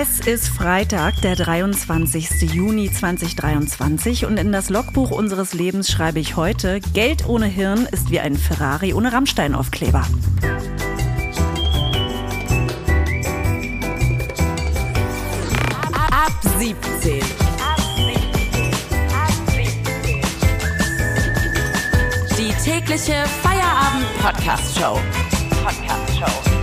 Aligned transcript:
Es 0.00 0.20
ist 0.20 0.48
Freitag, 0.48 1.20
der 1.22 1.34
23. 1.34 2.54
Juni 2.54 2.88
2023 2.88 4.26
und 4.26 4.36
in 4.38 4.52
das 4.52 4.70
Logbuch 4.70 5.10
unseres 5.10 5.54
Lebens 5.54 5.90
schreibe 5.90 6.20
ich 6.20 6.36
heute, 6.36 6.78
Geld 6.94 7.28
ohne 7.28 7.46
Hirn 7.46 7.88
ist 7.90 8.12
wie 8.12 8.20
ein 8.20 8.36
Ferrari 8.36 8.94
ohne 8.94 9.12
Rammstein-Aufkleber. 9.12 10.06
Ab 15.92 16.32
17. 16.60 17.20
Die 22.38 22.52
tägliche 22.64 23.24
Feierabend-Podcast-Show. 23.42 25.00
Podcast-Show. 25.64 26.57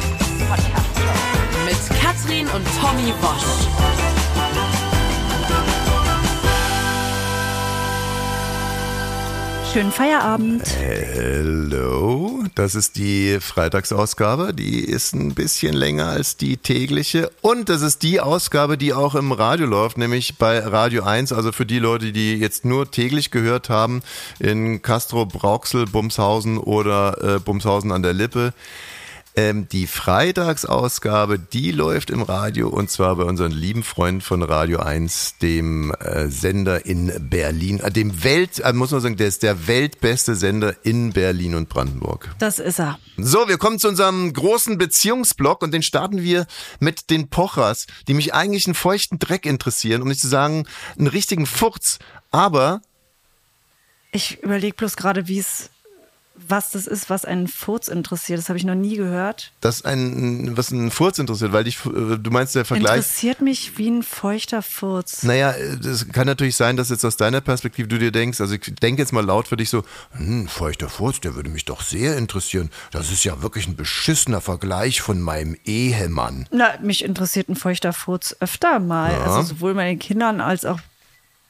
Mit 1.66 2.00
Katrin 2.00 2.46
und 2.50 2.64
Tommy 2.80 3.12
Wosch. 3.22 3.66
Schönen 9.74 9.92
Feierabend. 9.92 10.64
Hello, 10.78 12.44
das 12.54 12.76
ist 12.76 12.98
die 12.98 13.40
Freitagsausgabe. 13.42 14.54
Die 14.54 14.82
ist 14.82 15.16
ein 15.16 15.34
bisschen 15.34 15.74
länger 15.74 16.10
als 16.10 16.38
die 16.38 16.58
tägliche. 16.58 17.32
Und 17.42 17.68
das 17.70 17.82
ist 17.82 18.04
die 18.04 18.22
Ausgabe, 18.22 18.78
die 18.78 18.94
auch 18.94 19.16
im 19.16 19.32
Radio 19.32 19.66
läuft, 19.66 19.98
nämlich 19.98 20.38
bei 20.38 20.60
Radio 20.60 21.04
1. 21.04 21.34
Also 21.34 21.52
für 21.52 21.66
die 21.66 21.80
Leute, 21.80 22.12
die 22.12 22.36
jetzt 22.36 22.64
nur 22.64 22.92
täglich 22.92 23.32
gehört 23.32 23.70
haben, 23.70 24.04
in 24.38 24.84
Castro, 24.84 25.26
Brauxel, 25.26 25.88
Bumshausen 25.88 26.60
oder 26.60 27.38
äh, 27.38 27.40
Bumshausen 27.40 27.92
an 27.92 28.04
der 28.04 28.14
Lippe. 28.14 28.54
Ähm, 29.38 29.68
die 29.68 29.86
Freitagsausgabe, 29.86 31.38
die 31.40 31.72
läuft 31.72 32.10
im 32.10 32.22
Radio 32.22 32.70
und 32.70 32.90
zwar 32.90 33.18
bei 33.18 33.24
unseren 33.24 33.52
lieben 33.52 33.84
Freunden 33.84 34.22
von 34.22 34.42
Radio 34.42 34.80
1, 34.80 35.40
dem 35.42 35.92
äh, 36.00 36.30
Sender 36.30 36.86
in 36.86 37.12
Berlin, 37.30 37.82
äh, 37.82 37.92
dem 37.92 38.24
Welt, 38.24 38.60
äh, 38.60 38.72
muss 38.72 38.92
man 38.92 39.02
sagen, 39.02 39.18
der 39.18 39.28
ist 39.28 39.44
der 39.44 39.68
weltbeste 39.68 40.36
Sender 40.36 40.76
in 40.84 41.12
Berlin 41.12 41.56
und 41.56 41.68
Brandenburg. 41.68 42.34
Das 42.40 42.60
ist 42.60 42.80
er. 42.80 42.98
So, 43.18 43.50
wir 43.50 43.58
kommen 43.58 43.78
zu 43.78 43.90
unserem 43.90 44.32
großen 44.32 44.78
Beziehungsblock 44.78 45.62
und 45.64 45.74
den 45.74 45.84
starten 45.84 46.22
wir 46.22 46.48
mit 46.80 47.10
den 47.10 47.30
Pochers, 47.30 47.88
die 48.08 48.14
mich 48.14 48.34
eigentlich 48.34 48.68
einen 48.68 48.76
feuchten 48.76 49.20
Dreck 49.20 49.46
interessieren, 49.46 50.02
um 50.02 50.08
nicht 50.08 50.22
zu 50.22 50.30
sagen, 50.30 50.66
einen 50.98 51.08
richtigen 51.08 51.46
Furz. 51.46 52.00
Aber 52.32 52.82
Ich 54.14 54.42
überlege 54.42 54.76
bloß 54.78 54.96
gerade, 54.96 55.28
wie 55.28 55.40
es, 55.40 55.72
was 56.36 56.72
das 56.72 56.88
ist, 56.88 57.10
was 57.10 57.26
einen 57.26 57.48
Furz 57.48 57.88
interessiert. 57.88 58.40
Das 58.40 58.50
habe 58.50 58.58
ich 58.58 58.66
noch 58.66 58.76
nie 58.76 58.98
gehört. 58.98 59.54
das 59.62 59.84
ein, 59.84 60.56
was 60.58 60.72
einen 60.72 60.92
Furz 60.92 61.18
interessiert, 61.20 61.52
weil 61.54 61.64
dich, 61.64 61.78
äh, 61.86 62.18
du 62.18 62.32
meinst 62.32 62.56
der 62.56 62.66
Vergleich. 62.66 62.98
Interessiert 62.98 63.42
mich 63.42 63.78
wie 63.78 63.90
ein 63.90 64.04
feuchter 64.04 64.62
Furz. 64.62 65.24
Naja, 65.24 65.52
es 65.52 66.08
kann 66.10 66.28
natürlich 66.28 66.56
sein, 66.56 66.78
dass 66.78 66.90
jetzt 66.90 67.06
aus 67.06 67.18
deiner 67.18 67.42
Perspektive 67.42 67.88
du 67.88 67.98
dir 67.98 68.12
denkst, 68.12 68.42
also 68.42 68.56
ich 68.56 68.76
denke 68.82 69.02
jetzt 69.02 69.14
mal 69.14 69.26
laut 69.26 69.48
für 69.48 69.58
dich 69.58 69.70
so, 69.70 69.84
hm, 70.12 70.48
feuchter 70.48 70.90
Furz, 70.90 71.20
der 71.22 71.36
würde 71.36 71.50
mich 71.50 71.66
doch 71.66 71.82
sehr 71.82 72.18
interessieren. 72.18 72.70
Das 72.92 73.12
ist 73.12 73.24
ja 73.24 73.42
wirklich 73.42 73.68
ein 73.68 73.76
beschissener 73.76 74.42
Vergleich 74.42 75.02
von 75.02 75.22
meinem 75.22 75.56
Ehemann. 75.66 76.48
Na, 76.52 76.74
mich 76.82 77.04
interessiert 77.04 77.50
ein 77.50 77.56
feuchter 77.56 77.94
Furz 77.94 78.36
öfter 78.40 78.80
mal. 78.80 79.12
Ja. 79.12 79.24
Also 79.24 79.56
sowohl 79.56 79.74
bei 79.74 79.86
den 79.86 80.00
Kindern 80.00 80.42
als 80.42 80.66
auch, 80.66 80.80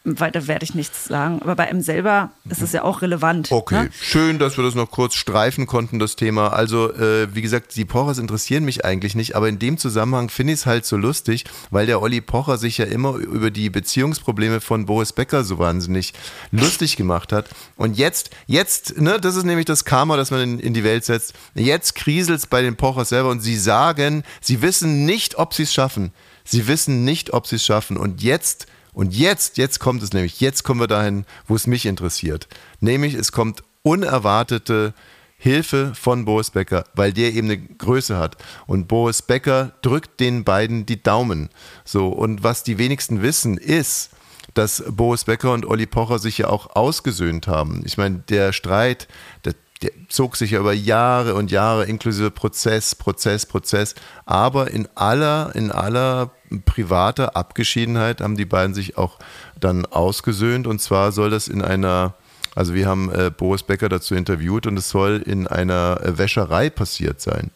weiter 0.05 0.47
werde 0.47 0.63
ich 0.63 0.75
nichts 0.75 1.05
sagen. 1.05 1.41
Aber 1.41 1.55
bei 1.55 1.67
einem 1.67 1.81
selber 1.81 2.29
ist 2.49 2.61
es 2.61 2.71
ja 2.71 2.83
auch 2.83 3.01
relevant. 3.01 3.51
Okay, 3.51 3.75
Ne? 3.83 3.89
schön, 3.99 4.39
dass 4.39 4.55
wir 4.57 4.63
das 4.63 4.75
noch 4.75 4.91
kurz 4.91 5.15
streifen 5.15 5.65
konnten, 5.65 5.99
das 5.99 6.15
Thema. 6.15 6.53
Also, 6.53 6.93
äh, 6.93 7.33
wie 7.35 7.41
gesagt, 7.41 7.75
die 7.75 7.83
Pochers 7.85 8.19
interessieren 8.19 8.63
mich 8.63 8.85
eigentlich 8.85 9.15
nicht, 9.15 9.35
aber 9.35 9.49
in 9.49 9.59
dem 9.59 9.77
Zusammenhang 9.77 10.29
finde 10.29 10.53
ich 10.53 10.59
es 10.59 10.65
halt 10.65 10.85
so 10.85 10.95
lustig, 10.95 11.43
weil 11.71 11.85
der 11.87 12.01
Olli 12.01 12.21
Pocher 12.21 12.57
sich 12.57 12.77
ja 12.77 12.85
immer 12.85 13.15
über 13.15 13.51
die 13.51 13.69
Beziehungsprobleme 13.69 14.61
von 14.61 14.85
Boris 14.85 15.11
Becker 15.11 15.43
so 15.43 15.57
wahnsinnig 15.59 16.13
lustig 16.51 16.95
gemacht 16.95 17.33
hat. 17.33 17.49
Und 17.75 17.97
jetzt, 17.97 18.29
jetzt, 18.45 19.01
ne, 19.01 19.19
das 19.19 19.35
ist 19.35 19.43
nämlich 19.43 19.65
das 19.65 19.83
Karma, 19.85 20.15
das 20.17 20.31
man 20.31 20.41
in, 20.41 20.59
in 20.59 20.73
die 20.73 20.83
Welt 20.83 21.03
setzt. 21.05 21.33
Jetzt 21.55 21.95
kriselt 21.95 22.37
es 22.39 22.47
bei 22.47 22.61
den 22.61 22.75
Pochers 22.75 23.09
selber 23.09 23.29
und 23.29 23.41
sie 23.41 23.57
sagen, 23.57 24.23
sie 24.41 24.61
wissen 24.61 25.05
nicht, 25.05 25.37
ob 25.37 25.53
sie 25.53 25.63
es 25.63 25.73
schaffen. 25.73 26.11
Sie 26.43 26.67
wissen 26.67 27.03
nicht, 27.03 27.33
ob 27.33 27.47
sie 27.47 27.55
es 27.55 27.65
schaffen. 27.65 27.97
Und 27.97 28.21
jetzt 28.21 28.67
und 28.95 29.13
jetzt, 29.13 29.57
jetzt 29.57 29.79
kommt 29.79 30.01
es 30.01 30.13
nämlich, 30.13 30.39
jetzt 30.39 30.63
kommen 30.63 30.79
wir 30.79 30.87
dahin, 30.87 31.25
wo 31.47 31.55
es 31.55 31.67
mich 31.67 31.85
interessiert. 31.85 32.47
Nämlich, 32.79 33.13
es 33.13 33.33
kommt 33.33 33.61
unerwartete 33.83 34.93
Hilfe 35.37 35.93
von 35.93 36.23
Boris 36.23 36.49
Becker, 36.49 36.85
weil 36.95 37.11
der 37.11 37.33
eben 37.33 37.51
eine 37.51 37.57
Größe 37.57 38.17
hat. 38.17 38.37
Und 38.67 38.87
Boris 38.87 39.21
Becker 39.21 39.73
drückt 39.81 40.21
den 40.21 40.45
beiden 40.45 40.85
die 40.85 41.03
Daumen. 41.03 41.49
So, 41.83 42.07
und 42.07 42.41
was 42.41 42.63
die 42.63 42.77
wenigsten 42.77 43.21
wissen, 43.21 43.57
ist, 43.57 44.11
dass 44.53 44.81
Boris 44.87 45.25
Becker 45.25 45.51
und 45.51 45.65
Olli 45.65 45.85
Pocher 45.85 46.17
sich 46.17 46.37
ja 46.37 46.47
auch 46.47 46.75
ausgesöhnt 46.75 47.47
haben. 47.47 47.83
Ich 47.85 47.97
meine, 47.97 48.23
der 48.29 48.53
Streit, 48.53 49.09
der, 49.43 49.55
der 49.81 49.91
zog 50.07 50.37
sich 50.37 50.51
ja 50.51 50.59
über 50.59 50.73
Jahre 50.73 51.35
und 51.35 51.51
Jahre 51.51 51.85
inklusive 51.85 52.31
Prozess, 52.31 52.95
Prozess, 52.95 53.45
Prozess. 53.45 53.95
Aber 54.25 54.71
in 54.71 54.87
aller, 54.95 55.51
in 55.53 55.71
aller 55.71 56.31
privater 56.63 57.35
Abgeschiedenheit 57.35 58.21
haben 58.21 58.37
die 58.37 58.45
beiden 58.45 58.73
sich 58.73 58.97
auch 58.97 59.19
dann 59.59 59.85
ausgesöhnt. 59.85 60.67
Und 60.67 60.81
zwar 60.81 61.11
soll 61.11 61.29
das 61.29 61.47
in 61.47 61.61
einer, 61.61 62.13
also 62.55 62.73
wir 62.73 62.87
haben 62.87 63.11
äh, 63.11 63.31
Boris 63.35 63.63
Becker 63.63 63.89
dazu 63.89 64.15
interviewt 64.15 64.65
und 64.65 64.77
es 64.77 64.89
soll 64.89 65.21
in 65.25 65.45
einer 65.47 65.99
äh, 66.01 66.17
Wäscherei 66.17 66.69
passiert 66.69 67.19
sein. 67.19 67.51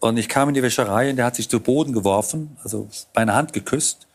Und 0.00 0.16
ich 0.18 0.28
kam 0.28 0.48
in 0.48 0.54
die 0.54 0.62
Wäscherei 0.62 1.10
und 1.10 1.16
der 1.16 1.24
hat 1.24 1.36
sich 1.36 1.48
zu 1.48 1.60
Boden 1.60 1.94
geworfen, 1.94 2.56
also 2.62 2.88
meine 3.14 3.34
Hand 3.34 3.54
geküsst 3.54 4.06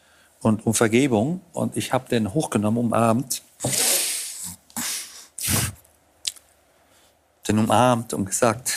und 0.42 0.66
um 0.68 0.76
Vergebung. 0.76 1.42
Und 1.54 1.76
ich 1.76 1.92
habe 1.92 2.08
den 2.10 2.34
hochgenommen, 2.34 2.78
umarmt. 2.78 3.42
Den 7.48 7.60
umarmt 7.60 8.14
und 8.14 8.26
gesagt, 8.26 8.74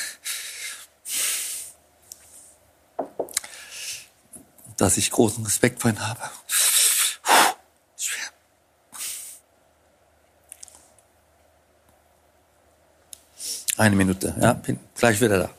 dass 4.76 4.96
ich 4.96 5.10
großen 5.10 5.44
Respekt 5.44 5.82
vor 5.82 5.90
ihm 5.90 5.98
habe. 5.98 6.20
Schwer. 7.96 8.30
Eine 13.76 13.96
Minute, 13.96 14.36
ja, 14.40 14.52
bin 14.52 14.78
gleich 14.94 15.20
wieder 15.20 15.38
da. 15.38 15.50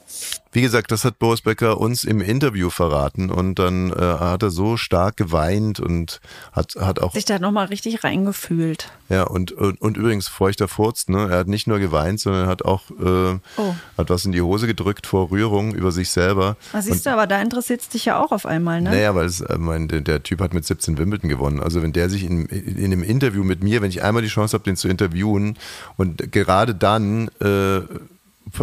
Wie 0.53 0.61
gesagt, 0.61 0.91
das 0.91 1.05
hat 1.05 1.17
Boris 1.17 1.41
Becker 1.41 1.79
uns 1.79 2.03
im 2.03 2.19
Interview 2.19 2.69
verraten 2.69 3.29
und 3.31 3.55
dann 3.55 3.91
äh, 3.91 3.95
hat 3.95 4.43
er 4.43 4.49
so 4.49 4.75
stark 4.75 5.15
geweint 5.15 5.79
und 5.79 6.19
hat, 6.51 6.75
hat 6.77 6.99
auch, 6.99 7.13
Sich 7.13 7.23
da 7.23 7.39
nochmal 7.39 7.67
richtig 7.67 8.03
reingefühlt. 8.03 8.91
ja, 9.07 9.23
und, 9.23 9.53
und, 9.53 9.79
und 9.79 9.95
übrigens 9.95 10.27
feuchter 10.27 10.67
Furz, 10.67 11.07
ne? 11.07 11.29
Er 11.31 11.37
hat 11.39 11.47
nicht 11.47 11.67
nur 11.67 11.79
geweint, 11.79 12.19
sondern 12.19 12.47
hat 12.47 12.63
auch, 12.65 12.89
äh, 12.91 13.39
Oh. 13.57 13.75
hat 13.97 14.09
was 14.09 14.25
in 14.25 14.33
die 14.33 14.41
Hose 14.41 14.67
gedrückt 14.67 15.07
vor 15.07 15.31
Rührung 15.31 15.73
über 15.73 15.91
sich 15.93 16.09
selber. 16.09 16.57
Ah, 16.73 16.81
siehst 16.81 17.05
du, 17.05 17.11
aber 17.11 17.27
da 17.27 17.41
interessiert 17.41 17.81
es 17.81 17.87
dich 17.89 18.03
ja 18.05 18.19
auch 18.21 18.31
auf 18.33 18.45
einmal, 18.45 18.81
ne? 18.81 18.89
Naja, 18.89 19.15
weil 19.15 19.25
es, 19.27 19.39
äh, 19.39 19.57
mein, 19.57 19.87
der, 19.87 20.01
der 20.01 20.21
Typ 20.21 20.41
hat 20.41 20.53
mit 20.53 20.65
17 20.65 20.97
Wimbledon 20.97 21.29
gewonnen. 21.29 21.61
Also 21.61 21.81
wenn 21.81 21.93
der 21.93 22.09
sich 22.09 22.23
in, 22.25 22.45
in 22.47 22.83
einem 22.85 23.03
Interview 23.03 23.43
mit 23.45 23.63
mir, 23.63 23.81
wenn 23.81 23.89
ich 23.89 24.03
einmal 24.03 24.21
die 24.21 24.27
Chance 24.27 24.53
habe, 24.55 24.65
den 24.65 24.75
zu 24.75 24.89
interviewen 24.89 25.57
und 25.95 26.31
gerade 26.33 26.75
dann 26.75 27.29
äh, 27.39 27.81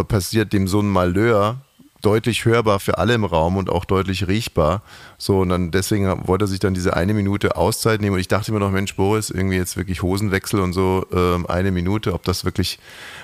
passiert 0.05 0.53
dem 0.53 0.69
so 0.69 0.81
ein 0.81 0.89
Malheur, 0.89 1.57
deutlich 2.03 2.45
hörbar 2.45 2.79
für 2.81 2.99
alle 2.99 3.15
im 3.15 3.25
Raum 3.25 3.57
und 3.57 3.71
auch 3.71 3.85
deutlich 3.85 4.29
riechbar. 4.29 4.83
So, 5.19 5.41
und 5.41 5.49
dann 5.49 5.71
deswegen 5.73 6.29
wollte 6.29 6.45
er 6.45 6.49
sich 6.49 6.61
dann 6.61 6.73
diese 6.75 6.95
eine 6.97 7.13
Minute 7.13 7.57
Auszeit 7.57 8.01
nehmen. 8.01 8.15
Und 8.15 8.21
ich 8.21 8.29
dachte 8.29 8.53
mir 8.53 8.61
noch, 8.61 8.71
Mensch, 8.71 8.95
Boris, 8.95 9.31
irgendwie 9.31 9.57
jetzt 9.57 9.77
wirklich 9.77 10.03
Hosenwechsel 10.03 10.61
und 10.61 10.73
so, 10.73 11.07
ähm, 11.13 11.47
eine 11.47 11.73
Minute, 11.73 12.15
ob 12.15 12.23
das 12.23 12.45
wirklich 12.45 12.79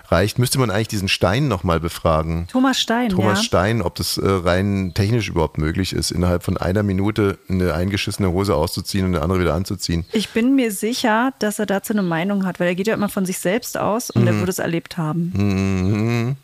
reicht. 0.08 0.38
Müsste 0.40 0.58
man 0.58 0.70
eigentlich 0.70 0.88
diesen 0.88 1.08
Stein 1.08 1.46
nochmal 1.46 1.78
befragen. 1.78 2.46
Thomas 2.50 2.80
Stein, 2.80 3.10
Thomas 3.10 3.38
ja. 3.38 3.44
Stein, 3.44 3.80
ob 3.80 3.94
das 3.94 4.18
äh, 4.18 4.28
rein 4.28 4.92
technisch 4.94 5.28
überhaupt 5.28 5.56
möglich 5.58 5.92
ist, 5.92 6.10
innerhalb 6.10 6.42
von 6.42 6.56
einer 6.56 6.82
Minute 6.82 7.38
eine 7.48 7.74
eingeschissene 7.74 8.30
Hose 8.32 8.54
auszuziehen 8.56 9.06
und 9.06 9.15
eine 9.15 9.22
andere 9.22 9.41
wieder 9.41 9.54
anzuziehen. 9.54 10.04
Ich 10.12 10.30
bin 10.30 10.56
mir 10.56 10.72
sicher, 10.72 11.32
dass 11.38 11.59
er 11.60 11.66
dazu 11.66 11.92
eine 11.92 12.03
Meinung 12.03 12.44
hat, 12.44 12.59
weil 12.60 12.66
er 12.68 12.74
geht 12.74 12.88
ja 12.88 12.94
immer 12.94 13.09
von 13.09 13.24
sich 13.24 13.38
selbst 13.38 13.78
aus 13.78 14.10
und 14.10 14.22
Mhm. 14.22 14.28
er 14.28 14.34
würde 14.38 14.50
es 14.50 14.59
erlebt 14.59 14.98
haben. 14.98 16.36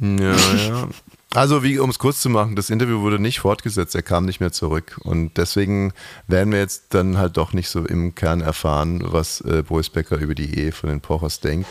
Mhm. 0.00 0.18
Ja, 0.20 0.34
ja. 0.68 0.88
Also, 1.36 1.62
wie, 1.62 1.78
um 1.78 1.90
es 1.90 1.98
kurz 1.98 2.22
zu 2.22 2.30
machen, 2.30 2.56
das 2.56 2.70
Interview 2.70 3.02
wurde 3.02 3.18
nicht 3.18 3.40
fortgesetzt, 3.40 3.94
er 3.94 4.00
kam 4.00 4.24
nicht 4.24 4.40
mehr 4.40 4.52
zurück. 4.52 4.98
Und 5.02 5.36
deswegen 5.36 5.92
werden 6.28 6.50
wir 6.50 6.60
jetzt 6.60 6.94
dann 6.94 7.18
halt 7.18 7.36
doch 7.36 7.52
nicht 7.52 7.68
so 7.68 7.84
im 7.84 8.14
Kern 8.14 8.40
erfahren, 8.40 9.02
was 9.04 9.42
äh, 9.42 9.62
Boris 9.62 9.90
Becker 9.90 10.16
über 10.16 10.34
die 10.34 10.58
Ehe 10.58 10.72
von 10.72 10.88
den 10.88 11.02
Pochers 11.02 11.40
denkt. 11.40 11.68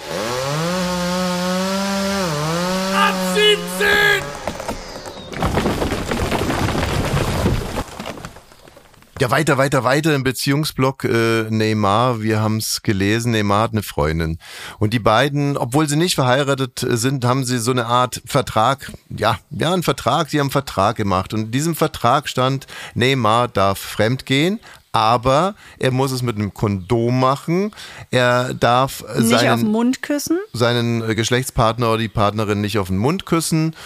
Ja, 9.22 9.32
weiter, 9.32 9.58
weiter, 9.58 9.86
weiter 9.86 10.14
im 10.14 10.26
Beziehungsblock 10.26 11.06
äh, 11.06 11.44
Neymar. 11.50 12.22
Wir 12.22 12.42
haben 12.42 12.58
es 12.58 12.82
gelesen. 12.84 13.32
Neymar 13.32 13.62
hat 13.62 13.72
eine 13.72 13.82
Freundin. 13.82 14.40
Und 14.78 14.92
die 14.94 15.00
beiden, 15.00 15.56
obwohl 15.56 15.88
sie 15.88 15.96
nicht 15.96 16.16
verheiratet 16.16 16.86
sind, 16.86 17.24
haben 17.24 17.46
sie 17.46 17.60
so 17.60 17.72
eine 17.72 17.86
Art 17.86 18.22
Vertrag. 18.26 18.92
Ja, 19.08 19.40
ja, 19.52 19.72
einen 19.72 19.84
Vertrag. 19.84 20.30
Sie 20.30 20.38
haben 20.40 20.48
einen 20.48 20.52
Vertrag 20.52 20.98
gemacht. 20.98 21.34
Und 21.34 21.44
in 21.44 21.52
diesem 21.52 21.76
Vertrag 21.76 22.28
stand, 22.28 22.68
Neymar 22.94 23.48
darf 23.48 23.80
fremdgehen, 23.80 24.60
aber 24.92 25.56
er 25.80 25.92
muss 25.92 26.12
es 26.12 26.22
mit 26.22 26.36
einem 26.36 26.54
Kondom 26.54 27.18
machen. 27.18 27.72
Er 28.12 28.54
darf 28.54 29.02
Nicht 29.18 29.30
seinen, 29.30 29.50
auf 29.54 29.60
den 29.62 29.72
Mund 29.72 30.02
küssen. 30.02 30.40
seinen 30.52 31.16
Geschlechtspartner 31.16 31.88
oder 31.88 32.00
die 32.00 32.10
Partnerin 32.10 32.60
nicht 32.60 32.80
auf 32.80 32.90
den 32.90 32.98
Mund 32.98 33.26
küssen. 33.26 33.78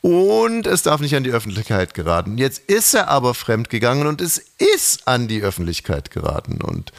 Und 0.00 0.66
es 0.66 0.82
darf 0.82 1.00
nicht 1.00 1.16
an 1.16 1.24
die 1.24 1.32
Öffentlichkeit 1.32 1.92
geraten. 1.94 2.38
Jetzt 2.38 2.60
ist 2.70 2.94
er 2.94 3.08
aber 3.08 3.34
fremdgegangen 3.34 4.06
und 4.06 4.20
es 4.20 4.38
ist 4.38 5.08
an 5.08 5.26
die 5.26 5.42
Öffentlichkeit 5.42 6.10
geraten. 6.10 6.60
Und 6.62 6.92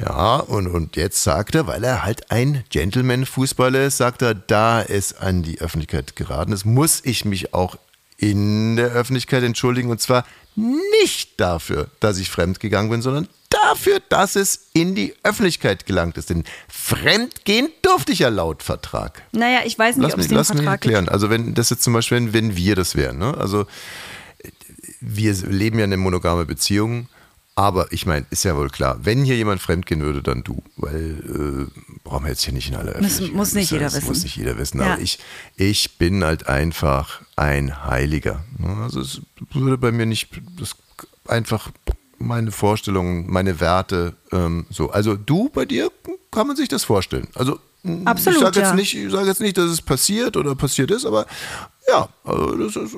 ja, 0.00 0.36
und, 0.36 0.66
und 0.66 0.96
jetzt 0.96 1.22
sagt 1.22 1.54
er, 1.54 1.66
weil 1.66 1.84
er 1.84 2.04
halt 2.04 2.30
ein 2.30 2.64
Gentleman-Fußballer 2.70 3.84
ist, 3.84 3.98
sagt 3.98 4.22
er, 4.22 4.34
da 4.34 4.80
ist 4.80 5.20
an 5.20 5.42
die 5.42 5.60
Öffentlichkeit 5.60 6.16
geraten. 6.16 6.52
Es 6.52 6.64
muss 6.64 7.00
ich 7.04 7.24
mich 7.24 7.54
auch 7.54 7.76
in 8.16 8.76
der 8.76 8.88
Öffentlichkeit 8.88 9.42
entschuldigen. 9.42 9.90
Und 9.90 10.00
zwar 10.00 10.24
nicht 10.56 11.38
dafür, 11.38 11.88
dass 12.00 12.18
ich 12.18 12.30
fremdgegangen 12.30 12.90
bin, 12.90 13.02
sondern 13.02 13.28
dafür, 13.52 14.00
dass 14.08 14.36
es 14.36 14.68
in 14.72 14.94
die 14.94 15.14
Öffentlichkeit 15.22 15.86
gelangt 15.86 16.16
ist. 16.18 16.30
Denn 16.30 16.44
fremdgehen 16.68 17.68
durfte 17.82 18.12
ich 18.12 18.20
ja 18.20 18.28
laut 18.28 18.62
Vertrag. 18.62 19.22
Naja, 19.32 19.60
ich 19.64 19.78
weiß 19.78 19.96
nicht, 19.96 20.06
ob 20.12 20.16
mich, 20.16 20.24
es 20.24 20.28
den 20.28 20.36
lass 20.36 20.48
mich 20.50 20.58
Vertrag 20.58 20.80
gibt. 20.80 20.92
erklären. 20.94 21.08
Also 21.08 21.30
wenn 21.30 21.54
das 21.54 21.70
jetzt 21.70 21.82
zum 21.82 21.92
Beispiel, 21.92 22.16
wenn, 22.18 22.32
wenn 22.32 22.56
wir 22.56 22.74
das 22.76 22.94
wären, 22.96 23.18
ne? 23.18 23.36
also 23.36 23.66
wir 25.00 25.32
leben 25.34 25.78
ja 25.78 25.84
in 25.84 25.92
einer 25.92 26.00
monogame 26.02 26.44
Beziehung, 26.44 27.08
aber 27.54 27.92
ich 27.92 28.06
meine, 28.06 28.24
ist 28.30 28.44
ja 28.44 28.56
wohl 28.56 28.70
klar, 28.70 28.98
wenn 29.02 29.24
hier 29.24 29.36
jemand 29.36 29.60
fremdgehen 29.60 30.00
würde, 30.00 30.22
dann 30.22 30.42
du, 30.42 30.62
weil 30.76 31.68
äh, 31.68 31.80
brauchen 32.02 32.24
wir 32.24 32.30
jetzt 32.30 32.44
hier 32.44 32.54
nicht 32.54 32.68
in 32.68 32.76
aller 32.76 32.92
Muss- 32.92 32.96
Öffentlichkeit. 33.20 33.36
muss 33.36 33.52
nicht 33.52 33.70
Das 33.72 33.78
jeder 33.78 33.92
wissen. 33.92 34.06
Muss 34.06 34.22
nicht 34.22 34.36
jeder 34.36 34.58
wissen, 34.58 34.80
Ja. 34.80 34.92
aber 34.94 35.02
ich, 35.02 35.18
ich 35.56 35.98
bin 35.98 36.24
halt 36.24 36.46
einfach 36.46 37.20
ein 37.36 37.84
Heiliger. 37.84 38.42
ne? 38.58 38.74
Also 38.82 39.00
es 39.00 39.20
würde 39.52 39.76
bei 39.76 39.92
mir 39.92 40.06
nicht, 40.06 40.28
das 40.58 40.76
einfach 41.28 41.70
meine 42.22 42.50
Vorstellungen, 42.52 43.30
meine 43.30 43.60
Werte, 43.60 44.14
ähm, 44.32 44.66
so. 44.70 44.90
Also 44.90 45.16
du, 45.16 45.48
bei 45.50 45.64
dir 45.64 45.90
kann 46.30 46.46
man 46.46 46.56
sich 46.56 46.68
das 46.68 46.84
vorstellen. 46.84 47.28
Also 47.34 47.58
Absolut, 48.04 48.36
ich 48.38 48.44
sage 48.44 48.60
jetzt, 48.60 48.68
ja. 48.70 48.74
nicht, 48.74 48.94
ich 48.94 49.10
sag 49.10 49.26
jetzt 49.26 49.40
nicht, 49.40 49.58
dass 49.58 49.68
es 49.70 49.82
passiert 49.82 50.36
oder 50.36 50.54
passiert 50.54 50.90
ist, 50.92 51.04
aber 51.04 51.26
ja, 51.88 52.08
also 52.24 52.56
das 52.56 52.76
ist, 52.76 52.94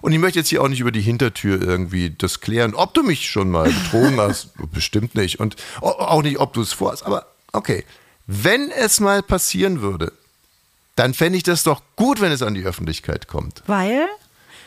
und 0.00 0.12
ich 0.12 0.18
möchte 0.18 0.38
jetzt 0.40 0.48
hier 0.48 0.62
auch 0.62 0.68
nicht 0.68 0.80
über 0.80 0.90
die 0.90 1.00
Hintertür 1.02 1.60
irgendwie 1.62 2.10
das 2.10 2.40
klären, 2.40 2.74
ob 2.74 2.94
du 2.94 3.02
mich 3.02 3.30
schon 3.30 3.50
mal 3.50 3.70
betrogen 3.70 4.18
hast. 4.20 4.50
Bestimmt 4.72 5.14
nicht. 5.14 5.38
Und 5.40 5.56
au- 5.80 5.90
auch 5.98 6.22
nicht, 6.22 6.38
ob 6.40 6.52
du 6.54 6.60
es 6.62 6.72
vorhast. 6.72 7.04
Aber 7.06 7.26
okay, 7.52 7.84
wenn 8.26 8.70
es 8.70 8.98
mal 8.98 9.22
passieren 9.22 9.80
würde, 9.80 10.12
dann 10.96 11.14
fände 11.14 11.36
ich 11.36 11.44
das 11.44 11.62
doch 11.62 11.82
gut, 11.96 12.20
wenn 12.20 12.32
es 12.32 12.42
an 12.42 12.54
die 12.54 12.64
Öffentlichkeit 12.64 13.28
kommt. 13.28 13.62
Weil? 13.66 14.06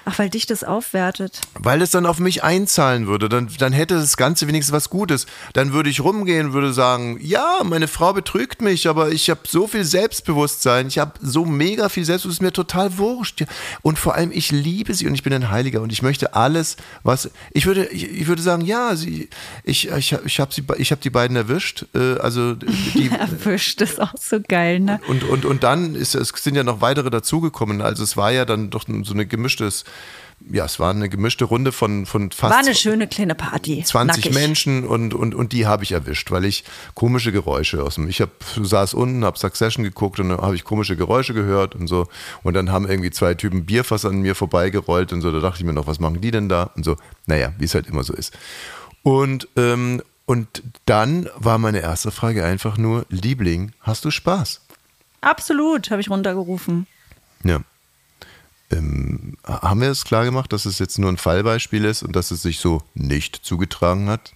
Ach, 0.06 0.18
weil 0.18 0.30
dich 0.30 0.46
das 0.46 0.64
aufwertet. 0.64 1.42
Weil 1.60 1.82
es 1.82 1.92
dann 1.92 2.06
auf 2.06 2.20
mich 2.20 2.44
einzahlen 2.44 3.08
würde, 3.08 3.30
dann, 3.30 3.50
dann 3.60 3.74
hätte 3.74 3.96
das 3.96 4.18
Ganze 4.18 4.48
wenigstens 4.48 4.74
was 4.74 4.90
Gutes. 4.90 5.28
Dann 5.54 5.74
würde 5.74 5.90
ich 5.90 6.02
rumgehen, 6.02 6.54
würde 6.54 6.74
sagen, 6.74 7.20
ja, 7.22 7.60
meine 7.64 7.88
Frau 7.88 8.14
betrügt 8.14 8.62
mich, 8.62 8.88
aber 8.88 9.12
ich 9.12 9.30
habe 9.30 9.42
so 9.48 9.68
viel 9.68 9.84
Selbstbewusstsein, 9.84 10.88
ich 10.88 10.98
habe 10.98 11.14
so 11.22 11.46
mega 11.46 11.90
viel 11.90 12.04
Selbstbewusstsein, 12.04 12.32
ist 12.32 12.42
mir 12.42 12.54
total 12.54 12.98
wurscht. 12.98 13.44
Und 13.82 14.00
vor 14.00 14.16
allem, 14.16 14.32
ich 14.32 14.52
liebe 14.52 14.94
sie 14.94 15.08
und 15.08 15.14
ich 15.14 15.24
bin 15.24 15.34
ein 15.34 15.52
Heiliger 15.52 15.82
und 15.82 15.92
ich 15.92 16.02
möchte 16.02 16.34
alles, 16.34 16.78
was, 17.04 17.30
ich 17.52 17.66
würde, 17.66 17.86
ich, 17.88 18.10
ich 18.10 18.28
würde 18.28 18.42
sagen, 18.42 18.66
ja, 18.66 18.96
sie, 18.96 19.30
ich, 19.64 19.90
ich, 19.90 20.16
ich 20.26 20.40
habe 20.40 20.54
sie, 20.54 20.64
ich 20.78 20.92
habe 20.92 21.02
die 21.02 21.10
beiden 21.10 21.36
erwischt, 21.36 21.86
äh, 21.94 22.18
also 22.20 22.56
die, 22.96 23.12
Erwischt 23.12 23.82
ist 23.82 24.02
auch 24.02 24.14
so 24.20 24.40
geil, 24.48 24.80
ne? 24.80 25.00
und, 25.08 25.24
und, 25.24 25.46
und 25.46 25.64
dann 25.64 25.96
ist, 25.96 26.16
es 26.16 26.30
sind 26.30 26.56
ja 26.56 26.64
noch 26.64 26.82
weitere 26.82 27.10
dazugekommen. 27.10 27.82
Also 27.82 28.04
es 28.04 28.18
war 28.18 28.32
ja 28.32 28.46
dann 28.46 28.70
doch 28.70 28.86
so 29.04 29.14
eine 29.14 29.26
gemischtes, 29.26 29.84
ja, 30.50 30.66
es 30.66 30.80
war 30.80 30.92
eine 30.92 31.10
gemischte 31.10 31.46
Runde 31.46 31.72
von, 31.72 32.06
von 32.06 32.32
fast 32.32 32.54
War 32.54 32.60
eine 32.60 32.76
schöne 32.76 33.08
kleine 33.08 33.36
Party. 33.36 33.84
20 33.84 34.26
Nackig. 34.26 34.34
Menschen 34.34 34.86
und, 34.86 35.14
und, 35.14 35.36
und 35.36 35.54
die 35.54 35.68
habe 35.68 35.84
ich 35.84 35.92
erwischt, 35.92 36.32
weil 36.32 36.46
ich 36.46 36.64
komische 36.96 37.32
Geräusche 37.32 37.84
aus 37.84 37.96
dem. 37.96 38.08
Ich 38.10 38.22
hab, 38.22 38.30
saß 38.62 38.94
unten, 38.94 39.24
habe 39.24 39.38
Succession 39.38 39.84
geguckt 39.84 40.20
und 40.20 40.30
dann 40.30 40.40
habe 40.40 40.56
ich 40.56 40.64
komische 40.64 40.96
Geräusche 40.96 41.34
gehört 41.34 41.76
und 41.76 41.88
so. 41.88 42.08
Und 42.44 42.54
dann 42.56 42.72
haben 42.72 42.88
irgendwie 42.88 43.12
zwei 43.12 43.34
Typen 43.34 43.66
Bierfass 43.66 44.06
an 44.06 44.22
mir 44.22 44.36
vorbeigerollt 44.36 45.14
und 45.14 45.22
so. 45.22 45.32
Da 45.32 45.40
dachte 45.40 45.60
ich 45.60 45.66
mir 45.66 45.74
noch, 45.74 45.88
was 45.88 46.00
machen 46.00 46.22
die 46.22 46.32
denn 46.32 46.50
da? 46.50 46.72
Und 46.76 46.84
so, 46.84 46.98
naja, 47.28 47.54
wie 47.58 47.66
es 47.66 47.76
halt 47.76 47.88
immer 47.88 48.04
so 48.04 48.14
ist. 48.14 48.34
Und, 49.04 49.48
ähm, 49.58 50.02
und 50.26 50.64
dann 50.86 51.30
war 51.36 51.58
meine 51.58 51.82
erste 51.82 52.12
Frage 52.12 52.44
einfach 52.44 52.78
nur: 52.78 53.06
Liebling, 53.10 53.74
hast 53.82 54.06
du 54.06 54.12
Spaß? 54.12 54.62
Absolut, 55.22 55.92
habe 55.92 56.02
ich 56.02 56.10
runtergerufen. 56.10 56.88
Ja. 57.44 57.62
Ähm, 58.72 59.38
haben 59.44 59.82
wir 59.82 59.90
es 59.90 60.06
klar 60.06 60.24
gemacht, 60.26 60.54
dass 60.54 60.66
es 60.66 60.80
jetzt 60.80 60.98
nur 61.00 61.12
ein 61.12 61.18
Fallbeispiel 61.18 61.86
ist 61.86 62.04
und 62.04 62.16
dass 62.16 62.32
es 62.32 62.42
sich 62.42 62.60
so 62.60 62.82
nicht 62.94 63.36
zugetragen 63.36 64.10
hat? 64.10 64.34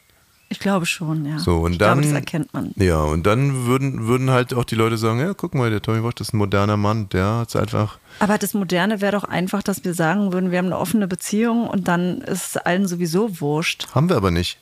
Ich 0.49 0.59
glaube 0.59 0.85
schon, 0.85 1.25
ja. 1.25 1.39
So, 1.39 1.57
und 1.57 1.73
ich 1.73 1.77
dann. 1.79 1.99
glaube, 1.99 2.07
das 2.07 2.15
erkennt 2.15 2.53
man. 2.53 2.71
Ja, 2.75 2.99
und 2.99 3.25
dann 3.25 3.65
würden, 3.65 4.07
würden 4.07 4.29
halt 4.29 4.53
auch 4.53 4.63
die 4.63 4.75
Leute 4.75 4.97
sagen: 4.97 5.19
Ja, 5.19 5.33
guck 5.33 5.55
mal, 5.55 5.69
der 5.71 5.81
Tommy 5.81 6.03
Walsh 6.03 6.21
ist 6.21 6.33
ein 6.33 6.37
moderner 6.37 6.77
Mann, 6.77 7.09
der 7.09 7.25
hat 7.39 7.49
es 7.49 7.55
einfach. 7.55 7.97
Aber 8.19 8.37
das 8.37 8.53
Moderne 8.53 9.01
wäre 9.01 9.13
doch 9.13 9.23
einfach, 9.23 9.63
dass 9.63 9.83
wir 9.83 9.93
sagen 9.93 10.33
würden, 10.33 10.51
wir 10.51 10.59
haben 10.59 10.67
eine 10.67 10.77
offene 10.77 11.07
Beziehung 11.07 11.67
und 11.67 11.87
dann 11.87 12.21
ist 12.21 12.49
es 12.49 12.57
allen 12.57 12.87
sowieso 12.87 13.41
wurscht. 13.41 13.87
Haben 13.95 14.09
wir 14.09 14.17
aber 14.17 14.31
nicht. 14.31 14.59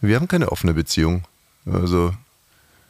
Wir 0.00 0.16
haben 0.16 0.28
keine 0.28 0.50
offene 0.50 0.74
Beziehung. 0.74 1.24
Also. 1.64 2.12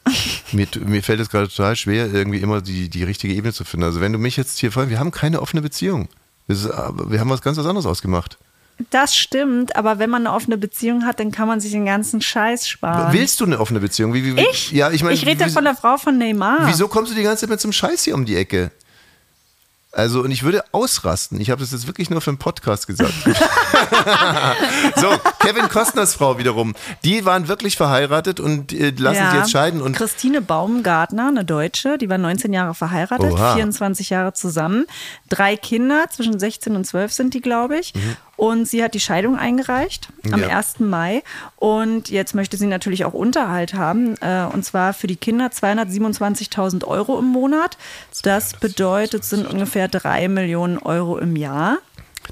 mir, 0.51 0.67
mir 0.83 1.03
fällt 1.03 1.19
es 1.19 1.29
gerade 1.29 1.47
total 1.47 1.75
schwer, 1.75 2.11
irgendwie 2.11 2.39
immer 2.39 2.61
die, 2.61 2.89
die 2.89 3.03
richtige 3.03 3.35
Ebene 3.35 3.53
zu 3.53 3.63
finden. 3.65 3.83
Also, 3.83 4.01
wenn 4.01 4.13
du 4.13 4.17
mich 4.17 4.35
jetzt 4.35 4.57
hier 4.57 4.71
fragst, 4.71 4.89
wir 4.89 4.97
haben 4.97 5.11
keine 5.11 5.43
offene 5.43 5.61
Beziehung. 5.61 6.09
Ist, 6.51 6.69
aber 6.69 7.11
wir 7.11 7.19
haben 7.19 7.29
was 7.29 7.41
ganz 7.41 7.57
was 7.57 7.65
anderes 7.65 7.85
ausgemacht. 7.85 8.37
Das 8.89 9.15
stimmt, 9.15 9.75
aber 9.75 9.99
wenn 9.99 10.09
man 10.09 10.25
eine 10.25 10.35
offene 10.35 10.57
Beziehung 10.57 11.05
hat, 11.05 11.19
dann 11.19 11.31
kann 11.31 11.47
man 11.47 11.59
sich 11.59 11.71
den 11.71 11.85
ganzen 11.85 12.21
Scheiß 12.21 12.67
sparen. 12.67 13.13
Willst 13.13 13.39
du 13.39 13.45
eine 13.45 13.59
offene 13.59 13.79
Beziehung? 13.79 14.13
Wie, 14.13 14.23
wie, 14.25 14.35
wie, 14.35 14.41
ich? 14.51 14.71
Ja, 14.71 14.89
ich 14.89 15.03
meine. 15.03 15.13
ich 15.13 15.25
rede 15.25 15.41
ja 15.41 15.49
von 15.49 15.63
der 15.63 15.75
Frau 15.75 15.97
von 15.97 16.17
Neymar. 16.17 16.61
Wieso 16.65 16.87
kommst 16.87 17.11
du 17.11 17.15
die 17.15 17.23
ganze 17.23 17.41
Zeit 17.41 17.49
mit 17.49 17.61
so 17.61 17.67
einem 17.67 17.73
Scheiß 17.73 18.03
hier 18.03 18.15
um 18.15 18.25
die 18.25 18.35
Ecke? 18.35 18.71
Also, 19.93 20.21
und 20.21 20.31
ich 20.31 20.43
würde 20.43 20.63
ausrasten. 20.71 21.41
Ich 21.41 21.49
habe 21.49 21.59
das 21.59 21.71
jetzt 21.71 21.85
wirklich 21.85 22.09
nur 22.09 22.21
für 22.21 22.31
einen 22.31 22.37
Podcast 22.37 22.87
gesagt. 22.87 23.13
so, 24.95 25.09
Kevin 25.39 25.67
Costners 25.67 26.15
Frau 26.15 26.37
wiederum. 26.37 26.75
Die 27.03 27.25
waren 27.25 27.49
wirklich 27.49 27.75
verheiratet 27.75 28.39
und 28.39 28.71
äh, 28.71 28.91
lassen 28.91 29.17
ja. 29.17 29.31
sie 29.31 29.37
jetzt 29.39 29.51
scheiden. 29.51 29.81
Und 29.81 29.97
Christine 29.97 30.41
Baumgartner, 30.41 31.27
eine 31.27 31.43
Deutsche, 31.43 31.97
die 31.97 32.09
war 32.09 32.17
19 32.17 32.53
Jahre 32.53 32.73
verheiratet, 32.73 33.33
Oha. 33.33 33.55
24 33.55 34.11
Jahre 34.11 34.31
zusammen. 34.31 34.85
Drei 35.27 35.57
Kinder, 35.57 36.05
zwischen 36.09 36.39
16 36.39 36.73
und 36.77 36.85
12 36.85 37.11
sind 37.11 37.33
die, 37.33 37.41
glaube 37.41 37.77
ich. 37.77 37.93
Und 38.41 38.67
sie 38.67 38.83
hat 38.83 38.95
die 38.95 38.99
Scheidung 38.99 39.37
eingereicht 39.37 40.09
am. 40.31 40.41
Ja. 40.41 40.57
1. 40.57 40.79
Mai. 40.79 41.21
Und 41.57 42.09
jetzt 42.09 42.33
möchte 42.33 42.57
sie 42.57 42.65
natürlich 42.65 43.05
auch 43.05 43.13
Unterhalt 43.13 43.75
haben. 43.75 44.15
Äh, 44.19 44.45
und 44.51 44.65
zwar 44.65 44.95
für 44.95 45.05
die 45.05 45.15
Kinder 45.15 45.49
227.000 45.49 46.83
Euro 46.85 47.19
im 47.19 47.25
Monat. 47.25 47.77
Das 48.23 48.53
bedeutet, 48.53 49.25
sind 49.25 49.45
ungefähr 49.45 49.87
drei 49.89 50.27
Millionen 50.27 50.79
Euro 50.79 51.19
im 51.19 51.35
Jahr. 51.35 51.77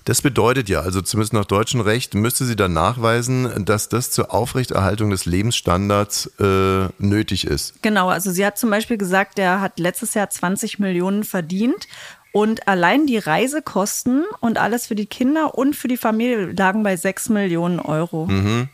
das 0.06 0.24
bedeutet 0.24 0.68
ja, 0.68 0.80
also 0.80 1.02
zumindest 1.02 1.34
nach 1.34 1.46
deutschem 1.46 1.82
Recht, 1.82 2.16
müsste 2.16 2.46
sie 2.46 2.56
dann 2.56 2.74
nachweisen, 2.74 3.66
dass 3.66 3.88
das 3.90 4.10
zur 4.10 4.34
Aufrechterhaltung 4.34 5.12
des 5.12 5.26
Lebensstandards 5.26 6.32
äh, 6.40 6.88
nötig 6.98 7.46
ist. 7.46 7.84
Genau, 7.84 8.10
also 8.10 8.32
sie 8.32 8.44
hat 8.44 8.58
zum 8.58 8.72
Beispiel 8.72 8.98
gesagt, 8.98 9.38
der 9.38 9.62
hat 9.62 9.78
letztes 9.78 10.16
Jahr 10.16 10.28
20 10.28 10.80
Millionen 10.80 11.24
verdient 11.24 11.88
und 12.32 12.68
allein 12.68 13.08
die 13.08 13.18
Reisekosten 13.18 14.24
und 14.40 14.58
alles 14.58 14.88
für 14.88 14.96
die 14.96 15.06
Kinder 15.08 15.56
und 15.58 15.76
für 15.76 15.88
die 15.88 15.98
Familie 15.98 16.52
lagen 16.58 16.84
bei 16.84 16.96
6 16.96 17.30
Millionen 17.30 17.80
Euro. 17.80 18.28
Mhm. 18.28 18.70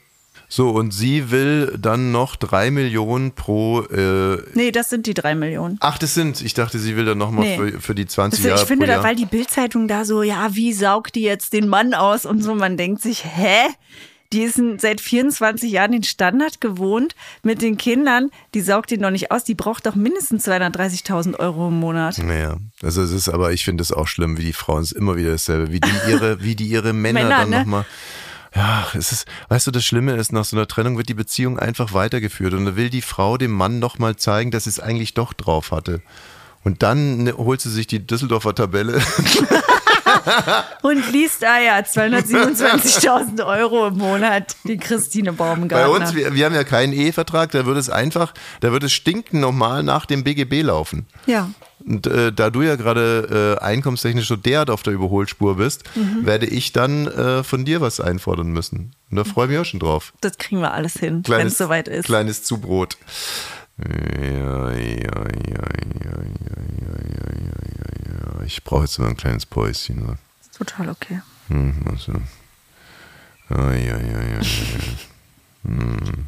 So, 0.47 0.69
und 0.69 0.91
sie 0.93 1.31
will 1.31 1.75
dann 1.79 2.11
noch 2.11 2.35
drei 2.35 2.69
Millionen 2.69 3.31
pro. 3.31 3.81
Äh, 3.81 4.37
Nee, 4.53 4.71
das 4.71 4.89
sind 4.89 5.07
die 5.07 5.15
3 5.15 5.33
Millionen. 5.33 5.77
ach, 5.79 5.97
das 5.97 6.13
sind. 6.13 6.41
Ich 6.41 6.53
dachte, 6.53 6.77
sie 6.77 6.95
will 6.95 7.05
dann 7.05 7.17
nochmal 7.17 7.45
Nee. 7.45 7.57
für, 7.57 7.81
für 7.81 7.95
die 7.95 8.05
20 8.05 8.41
Das, 8.41 8.47
Jahre 8.49 8.61
ich 8.61 8.67
finde, 8.67 8.85
da, 8.85 9.03
weil 9.03 9.15
die 9.15 9.25
Bildzeitung 9.25 9.87
da 9.87 10.05
so, 10.05 10.21
ja, 10.21 10.53
wie 10.53 10.71
saugt 10.73 11.15
die 11.15 11.23
jetzt 11.23 11.53
den 11.53 11.67
Mann 11.67 11.93
aus 11.95 12.25
und 12.27 12.43
so, 12.43 12.53
man 12.53 12.77
denkt 12.77 13.01
sich, 13.01 13.25
hä? 13.25 13.57
Die 14.33 14.41
ist 14.41 14.59
seit 14.79 15.01
24 15.01 15.71
Jahren 15.71 15.91
den 15.91 16.03
Standard 16.03 16.59
gewohnt 16.59 17.15
mit 17.43 17.61
den 17.61 17.77
Kindern. 17.77 18.31
Die 18.53 18.61
saugt 18.61 18.91
ihn 18.91 19.01
doch 19.01 19.11
nicht 19.11 19.31
aus. 19.31 19.43
Die 19.43 19.55
braucht 19.55 19.85
doch 19.85 19.95
mindestens 19.95 20.47
230.000 20.47 21.39
Euro 21.39 21.67
im 21.67 21.79
Monat. 21.79 22.17
Naja, 22.17 22.57
also 22.81 23.01
es 23.03 23.11
ist, 23.11 23.29
aber 23.29 23.53
ich 23.53 23.63
finde 23.63 23.81
es 23.81 23.91
auch 23.91 24.07
schlimm, 24.07 24.37
wie 24.37 24.45
die 24.45 24.53
Frauen, 24.53 24.83
es 24.83 24.91
ist 24.91 24.97
immer 24.97 25.15
wieder 25.15 25.31
dasselbe, 25.31 25.71
wie 25.71 25.79
die 25.79 25.91
ihre, 26.09 26.41
wie 26.43 26.55
die 26.55 26.67
ihre 26.67 26.93
Männer, 26.93 27.23
Männer, 27.23 27.37
dann 27.37 27.49
ne? 27.49 27.59
nochmal. 27.59 27.85
Ja, 28.55 28.87
es 28.93 29.11
ist, 29.11 29.27
weißt 29.49 29.67
du, 29.67 29.71
das 29.71 29.85
Schlimme 29.85 30.15
ist, 30.15 30.31
nach 30.31 30.45
so 30.45 30.55
einer 30.55 30.67
Trennung 30.67 30.97
wird 30.97 31.09
die 31.09 31.13
Beziehung 31.13 31.59
einfach 31.59 31.93
weitergeführt 31.93 32.53
und 32.53 32.65
da 32.65 32.75
will 32.77 32.89
die 32.89 33.01
Frau 33.01 33.37
dem 33.37 33.51
Mann 33.51 33.79
nochmal 33.79 34.15
zeigen, 34.15 34.49
dass 34.49 34.63
sie 34.63 34.69
es 34.69 34.79
eigentlich 34.79 35.13
doch 35.13 35.33
drauf 35.33 35.71
hatte. 35.71 36.01
Und 36.63 36.81
dann 36.81 37.23
ne, 37.23 37.37
holt 37.37 37.61
sie 37.61 37.69
sich 37.69 37.85
die 37.85 38.05
Düsseldorfer 38.05 38.55
Tabelle 38.55 39.01
und 40.81 41.11
liest, 41.11 41.43
ah 41.43 41.59
ja, 41.59 41.79
227.000 41.79 43.45
Euro 43.45 43.87
im 43.87 43.97
Monat, 43.97 44.55
die 44.63 44.77
Christine 44.77 45.33
Baumgartner. 45.33 45.87
Bei 45.87 45.87
uns, 45.87 46.13
wir, 46.15 46.33
wir 46.33 46.45
haben 46.45 46.55
ja 46.55 46.63
keinen 46.63 46.93
Ehevertrag, 46.93 47.51
da 47.51 47.65
würde 47.65 47.79
es 47.79 47.89
einfach, 47.89 48.33
da 48.59 48.71
würde 48.71 48.87
es 48.87 48.93
stinken 48.93 49.39
normal 49.39 49.83
nach 49.83 50.05
dem 50.05 50.23
BGB 50.23 50.63
laufen. 50.63 51.05
Ja. 51.25 51.49
Und 51.85 52.07
äh, 52.07 52.31
da 52.33 52.49
du 52.49 52.63
ja 52.63 52.77
gerade 52.77 53.57
äh, 53.61 53.63
einkommenstechnisch 53.63 54.27
so 54.27 54.35
derart 54.35 54.69
auf 54.69 54.81
der 54.81 54.93
Überholspur 54.93 55.57
bist, 55.57 55.83
Mhm. 55.95 56.25
werde 56.25 56.45
ich 56.47 56.73
dann 56.73 57.07
äh, 57.07 57.43
von 57.43 57.63
dir 57.65 57.79
was 57.81 57.99
einfordern 57.99 58.47
müssen. 58.47 58.91
Und 59.11 59.17
da 59.17 59.23
freue 59.23 59.45
ich 59.45 59.51
mich 59.51 59.59
auch 59.59 59.65
schon 59.65 59.79
drauf. 59.79 60.13
Das 60.21 60.37
kriegen 60.37 60.61
wir 60.61 60.73
alles 60.73 60.93
hin, 60.93 61.23
wenn 61.27 61.47
es 61.47 61.57
soweit 61.57 61.87
ist. 61.87 62.05
Kleines 62.05 62.43
Zubrot. 62.43 62.97
Ich 68.45 68.63
brauche 68.63 68.83
jetzt 68.83 68.97
immer 68.97 69.09
ein 69.09 69.17
kleines 69.17 69.45
Päuschen. 69.45 70.05
Ne? 70.05 70.17
Total 70.57 70.89
okay. 70.89 71.21
Hm, 71.47 71.83
also. 71.89 72.13
Ja, 73.49 73.73
ja, 73.73 73.97
ja, 73.97 74.21
ja, 74.21 74.41
hm. 75.63 76.25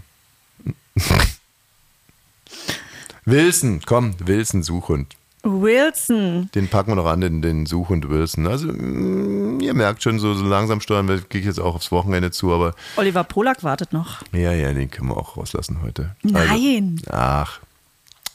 Wilson, 3.25 3.81
komm, 3.85 4.15
Wilson, 4.19 4.63
Suchhund. 4.63 5.15
Wilson. 5.47 6.49
Den 6.53 6.67
packen 6.67 6.91
wir 6.91 6.95
noch 6.95 7.05
an, 7.05 7.21
den, 7.21 7.41
den 7.41 7.65
Suchhund 7.65 8.09
Wilson. 8.09 8.47
Also, 8.47 8.67
mm, 8.67 9.59
ihr 9.61 9.73
merkt 9.73 10.03
schon, 10.03 10.19
so, 10.19 10.33
so 10.33 10.45
langsam 10.45 10.81
steuern 10.81 11.07
wir, 11.07 11.19
gehe 11.21 11.41
ich 11.41 11.47
jetzt 11.47 11.59
auch 11.59 11.75
aufs 11.75 11.91
Wochenende 11.91 12.31
zu, 12.31 12.53
aber 12.53 12.75
Oliver 12.97 13.23
Polak 13.23 13.63
wartet 13.63 13.93
noch. 13.93 14.21
ja, 14.31 14.51
ja, 14.51 14.73
den 14.73 14.91
können 14.91 15.09
wir 15.09 15.17
auch 15.17 15.37
rauslassen 15.37 15.81
heute. 15.81 16.15
Nein. 16.23 16.99
Also, 17.07 17.11
ach, 17.11 17.59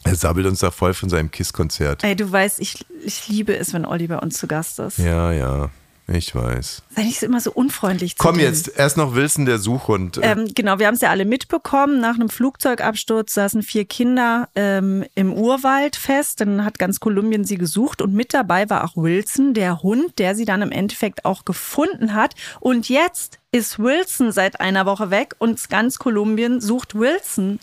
er 0.04 0.16
sabbelt 0.16 0.46
uns 0.46 0.60
da 0.60 0.70
voll 0.70 0.94
von 0.94 1.08
seinem 1.08 1.30
KISS-Konzert. 1.30 2.02
Ey, 2.02 2.16
du 2.16 2.30
weißt, 2.30 2.60
ich, 2.60 2.84
ich 3.04 3.28
liebe 3.28 3.56
es, 3.56 3.72
wenn 3.72 3.84
Olli 3.84 4.08
bei 4.08 4.18
uns 4.18 4.36
zu 4.38 4.46
Gast 4.46 4.78
ist. 4.80 4.98
Ja, 4.98 5.32
ja, 5.32 5.70
ich 6.08 6.34
weiß. 6.34 6.82
Sei 6.96 7.02
nicht 7.04 7.20
so 7.20 7.26
immer 7.26 7.40
so 7.40 7.52
unfreundlich 7.52 8.16
zu 8.16 8.22
Komm 8.22 8.36
dem. 8.36 8.44
jetzt, 8.44 8.76
erst 8.76 8.96
noch 8.96 9.14
Wilson, 9.14 9.46
der 9.46 9.58
Suchhund. 9.58 10.18
Ähm, 10.20 10.50
genau, 10.54 10.78
wir 10.78 10.86
haben 10.86 10.94
es 10.94 11.00
ja 11.00 11.10
alle 11.10 11.24
mitbekommen. 11.24 12.00
Nach 12.00 12.14
einem 12.14 12.28
Flugzeugabsturz 12.28 13.34
saßen 13.34 13.62
vier 13.62 13.84
Kinder 13.84 14.48
ähm, 14.54 15.04
im 15.14 15.32
Urwald 15.32 15.96
fest. 15.96 16.40
Dann 16.40 16.64
hat 16.64 16.78
ganz 16.78 17.00
Kolumbien 17.00 17.44
sie 17.44 17.56
gesucht 17.56 18.02
und 18.02 18.12
mit 18.14 18.34
dabei 18.34 18.68
war 18.68 18.84
auch 18.84 18.96
Wilson, 18.96 19.54
der 19.54 19.82
Hund, 19.82 20.18
der 20.18 20.34
sie 20.34 20.44
dann 20.44 20.62
im 20.62 20.72
Endeffekt 20.72 21.24
auch 21.24 21.44
gefunden 21.44 22.14
hat. 22.14 22.34
Und 22.60 22.88
jetzt 22.88 23.38
ist 23.52 23.78
Wilson 23.78 24.32
seit 24.32 24.60
einer 24.60 24.86
Woche 24.86 25.10
weg 25.10 25.36
und 25.38 25.68
ganz 25.70 25.98
Kolumbien 25.98 26.60
sucht 26.60 26.94
Wilson. 26.94 27.60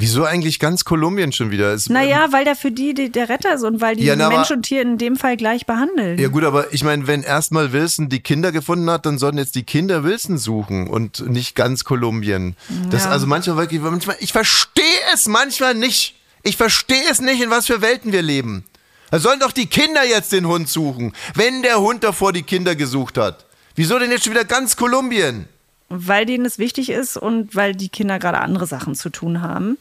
Wieso 0.00 0.24
eigentlich 0.24 0.60
ganz 0.60 0.84
Kolumbien 0.84 1.32
schon 1.32 1.50
wieder? 1.50 1.72
Es, 1.74 1.88
Naja, 1.88 2.28
weil 2.30 2.44
der 2.44 2.54
für 2.54 2.70
die, 2.70 2.94
die 2.94 3.10
der 3.10 3.28
Retter 3.28 3.54
ist 3.54 3.64
und 3.64 3.80
weil 3.80 3.96
die 3.96 4.04
Ja, 4.04 4.14
na, 4.14 4.28
Mensch 4.28 4.46
aber- 4.46 4.54
und 4.58 4.62
Tier 4.62 4.80
in 4.80 4.96
dem 4.96 5.16
Fall 5.16 5.36
gleich 5.36 5.66
behandeln. 5.66 6.18
Ja 6.20 6.28
gut, 6.28 6.44
aber 6.44 6.72
ich 6.72 6.84
meine, 6.84 7.08
wenn 7.08 7.24
erstmal 7.24 7.72
Wilson 7.72 8.08
die 8.08 8.20
Kinder 8.20 8.52
gefunden 8.52 8.88
hat, 8.88 9.06
dann 9.06 9.18
sollten 9.18 9.38
jetzt 9.38 9.56
die 9.56 9.64
Kinder 9.64 10.04
Wilson 10.04 10.38
suchen 10.38 10.86
und 10.86 11.28
nicht 11.28 11.56
ganz 11.56 11.82
Kolumbien. 11.82 12.54
Das 12.90 13.04
Ja. 13.04 13.10
also 13.10 13.26
manchmal 13.26 13.56
wirklich, 13.56 13.80
manchmal, 13.80 14.16
ich 14.20 14.32
verstehe 14.32 14.84
es 15.12 15.26
manchmal 15.26 15.74
nicht. 15.74 16.14
Ich 16.44 16.56
verstehe 16.56 17.02
es 17.10 17.20
nicht, 17.20 17.42
in 17.42 17.50
was 17.50 17.66
für 17.66 17.82
Welten 17.82 18.12
wir 18.12 18.22
leben. 18.22 18.64
Da 19.10 19.18
sollen 19.18 19.40
doch 19.40 19.52
die 19.52 19.66
Kinder 19.66 20.04
jetzt 20.04 20.30
den 20.32 20.46
Hund 20.46 20.68
suchen, 20.68 21.12
wenn 21.34 21.62
der 21.62 21.80
Hund 21.80 22.04
davor 22.04 22.32
die 22.32 22.44
Kinder 22.44 22.76
gesucht 22.76 23.18
hat. 23.18 23.46
Wieso 23.74 23.98
denn 23.98 24.12
jetzt 24.12 24.24
schon 24.24 24.32
wieder 24.32 24.44
ganz 24.44 24.76
Kolumbien? 24.76 25.46
Weil 25.88 26.26
denen 26.26 26.44
es 26.44 26.58
wichtig 26.58 26.90
ist 26.90 27.16
und 27.16 27.56
weil 27.56 27.74
die 27.74 27.88
Kinder 27.88 28.18
gerade 28.18 28.38
andere 28.38 28.66
Sachen 28.66 28.94
zu 28.94 29.08
tun 29.08 29.40
haben. 29.40 29.78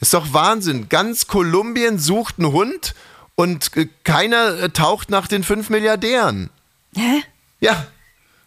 Ist 0.00 0.14
doch 0.14 0.32
Wahnsinn. 0.32 0.88
Ganz 0.88 1.26
Kolumbien 1.26 1.98
sucht 1.98 2.38
einen 2.38 2.52
Hund 2.52 2.94
und 3.34 3.76
äh, 3.76 3.88
keiner 4.04 4.58
äh, 4.58 4.70
taucht 4.70 5.10
nach 5.10 5.26
den 5.26 5.44
fünf 5.44 5.70
Milliardären. 5.70 6.50
Hä? 6.94 7.22
Ja, 7.60 7.86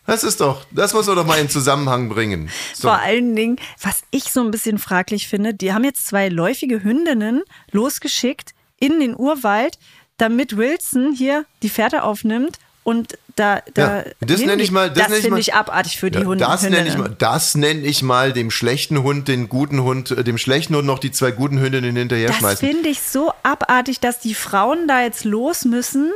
das 0.06 0.24
ist 0.24 0.42
doch, 0.42 0.66
das 0.72 0.94
muss 0.94 1.08
man 1.08 1.16
doch 1.16 1.26
mal 1.26 1.40
in 1.40 1.50
Zusammenhang 1.50 2.10
bringen. 2.10 2.50
So. 2.74 2.90
Vor 2.90 3.00
allen 3.00 3.36
Dingen, 3.36 3.58
was 3.82 4.02
ich 4.12 4.26
so 4.26 4.42
ein 4.42 4.52
bisschen 4.52 4.78
fraglich 4.80 5.28
finde, 5.28 5.54
die 5.54 5.72
haben 5.72 5.84
jetzt 5.84 6.08
zwei 6.08 6.28
läufige 6.28 6.84
Hündinnen 6.84 7.44
losgeschickt 7.72 8.54
in 8.80 9.00
den 9.00 9.16
Urwald, 9.16 9.78
damit 10.18 10.58
Wilson 10.58 11.14
hier 11.14 11.46
die 11.62 11.70
Fährte 11.70 12.04
aufnimmt 12.04 12.58
und 12.84 13.18
da, 13.36 13.62
da 13.74 13.98
Ja, 14.00 14.04
das 14.20 14.42
nenne 14.42 14.62
ich 14.62 14.70
mal- 14.72 14.90
das 14.90 14.98
das 15.00 15.08
nenne 15.08 15.18
ich 15.18 15.24
finde 15.26 15.40
ich 15.40 15.54
abartig 15.56 16.00
für 16.00 16.12
die 16.12 16.20
Ja, 16.20 16.26
Hunde. 16.26 16.44
das 16.46 16.62
nenne 16.64 16.88
ich 16.88 16.98
mal, 16.98 17.16
das 17.18 17.56
nenne 17.56 17.82
ich 17.82 18.04
mal 18.04 18.32
dem 18.34 18.52
schlechten 18.52 19.02
Hund, 19.02 19.28
den 19.28 19.50
guten 19.50 19.82
Hund, 19.84 20.12
äh, 20.12 20.24
dem 20.24 20.38
schlechten 20.38 20.76
Hund 20.76 20.86
noch 20.86 21.00
die 21.00 21.12
zwei 21.12 21.32
guten 21.32 21.60
Hündinnen 21.60 21.96
hinterher 21.96 22.28
Das 22.28 22.38
schmeißen. 22.38 22.68
finde 22.70 22.90
ich 22.90 23.02
so 23.02 23.32
abartig, 23.42 24.00
dass 24.00 24.20
die 24.20 24.36
Frauen 24.36 24.88
da 24.88 25.02
jetzt 25.02 25.24
los 25.26 25.66
müssen. 25.66 26.12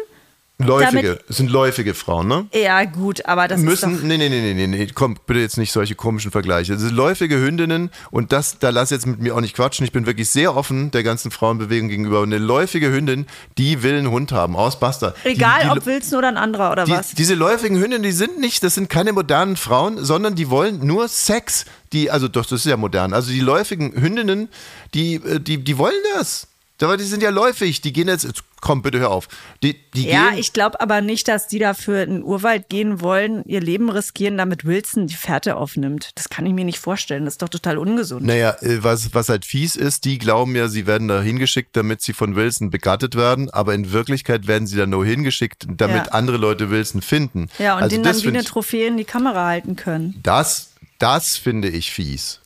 Läufige, 0.59 1.19
es 1.29 1.37
sind 1.37 1.51
läufige 1.51 1.93
Frauen, 1.93 2.27
ne? 2.27 2.47
Ja, 2.51 2.83
gut, 2.85 3.23
aber 3.27 3.47
das 3.47 3.59
ist 3.59 3.65
Müssen, 3.65 3.97
doch. 3.97 4.03
nee, 4.03 4.17
nee, 4.17 4.27
nee, 4.27 4.53
nee, 4.55 4.65
nee, 4.65 4.87
komm, 4.91 5.15
bitte 5.27 5.39
jetzt 5.39 5.57
nicht 5.57 5.71
solche 5.71 5.93
komischen 5.93 6.31
Vergleiche. 6.31 6.73
Es 6.73 6.81
sind 6.81 6.95
läufige 6.95 7.37
Hündinnen 7.37 7.91
und 8.09 8.31
das, 8.31 8.57
da 8.57 8.71
lass 8.71 8.89
jetzt 8.89 9.05
mit 9.05 9.19
mir 9.19 9.35
auch 9.35 9.41
nicht 9.41 9.55
quatschen. 9.55 9.85
Ich 9.85 9.91
bin 9.91 10.07
wirklich 10.07 10.31
sehr 10.31 10.55
offen 10.55 10.89
der 10.89 11.03
ganzen 11.03 11.29
Frauenbewegung 11.29 11.89
gegenüber. 11.89 12.21
Und 12.21 12.33
eine 12.33 12.43
läufige 12.43 12.91
Hündin, 12.91 13.27
die 13.59 13.83
will 13.83 13.99
einen 13.99 14.09
Hund 14.09 14.31
haben, 14.31 14.55
aus 14.55 14.79
Basta. 14.79 15.13
Egal, 15.25 15.59
die, 15.61 15.69
die, 15.69 15.77
ob 15.77 15.85
Wilson 15.85 16.17
oder 16.17 16.27
ein 16.29 16.37
anderer 16.37 16.71
oder 16.71 16.85
die, 16.85 16.91
was. 16.91 17.11
Diese 17.11 17.35
läufigen 17.35 17.77
Hündinnen, 17.77 18.01
die 18.01 18.11
sind 18.11 18.39
nicht, 18.39 18.63
das 18.63 18.73
sind 18.73 18.89
keine 18.89 19.13
modernen 19.13 19.57
Frauen, 19.57 20.03
sondern 20.03 20.33
die 20.33 20.49
wollen 20.49 20.83
nur 20.83 21.07
Sex. 21.07 21.65
Die, 21.93 22.09
also 22.09 22.27
doch, 22.27 22.47
das 22.47 22.61
ist 22.61 22.65
ja 22.65 22.77
modern. 22.77 23.13
Also 23.13 23.31
die 23.31 23.41
läufigen 23.41 23.93
Hündinnen, 23.93 24.49
die, 24.95 25.15
äh, 25.15 25.39
die, 25.39 25.63
die 25.63 25.77
wollen 25.77 25.93
das. 26.15 26.47
Aber 26.81 26.97
die 26.97 27.05
sind 27.05 27.23
ja 27.23 27.29
läufig. 27.31 27.81
Die 27.81 27.91
gehen 27.93 28.07
jetzt, 28.07 28.23
jetzt 28.23 28.43
komm 28.61 28.81
bitte 28.81 28.99
hör 28.99 29.11
auf. 29.11 29.27
Die, 29.63 29.75
die 29.93 30.07
Ja, 30.07 30.31
ich 30.35 30.53
glaube 30.53 30.79
aber 30.79 31.01
nicht, 31.01 31.27
dass 31.27 31.47
die 31.47 31.59
dafür 31.59 32.03
in 32.03 32.11
den 32.11 32.23
Urwald 32.23 32.69
gehen 32.69 33.01
wollen, 33.01 33.43
ihr 33.45 33.61
Leben 33.61 33.89
riskieren, 33.89 34.37
damit 34.37 34.65
Wilson 34.65 35.07
die 35.07 35.15
Fährte 35.15 35.55
aufnimmt. 35.55 36.11
Das 36.15 36.29
kann 36.29 36.45
ich 36.45 36.53
mir 36.53 36.65
nicht 36.65 36.79
vorstellen. 36.79 37.25
Das 37.25 37.35
ist 37.35 37.41
doch 37.41 37.49
total 37.49 37.77
ungesund. 37.77 38.25
Naja, 38.25 38.55
äh, 38.61 38.83
was, 38.83 39.13
was 39.13 39.29
halt 39.29 39.45
fies 39.45 39.75
ist, 39.75 40.05
die 40.05 40.17
glauben 40.19 40.55
ja, 40.55 40.67
sie 40.67 40.85
werden 40.85 41.07
da 41.07 41.21
hingeschickt, 41.21 41.75
damit 41.75 42.01
sie 42.01 42.13
von 42.13 42.35
Wilson 42.35 42.69
begattet 42.69 43.15
werden, 43.15 43.49
aber 43.49 43.73
in 43.73 43.91
Wirklichkeit 43.91 44.47
werden 44.47 44.67
sie 44.67 44.77
da 44.77 44.85
nur 44.85 45.05
hingeschickt, 45.05 45.65
damit 45.69 46.07
Ja. 46.07 46.11
andere 46.11 46.37
Leute 46.37 46.69
Wilson 46.69 47.01
finden. 47.01 47.49
Ja, 47.59 47.75
und 47.77 47.83
also 47.83 47.95
den 47.95 48.03
das 48.03 48.17
dann 48.17 48.25
wie 48.25 48.37
eine 48.37 48.43
Trophäe 48.43 48.87
in 48.87 48.97
die 48.97 49.05
Kamera 49.05 49.45
halten 49.47 49.75
können. 49.75 50.19
Das, 50.23 50.71
das 50.99 51.37
finde 51.37 51.69
ich 51.69 51.91
fies. 51.91 52.39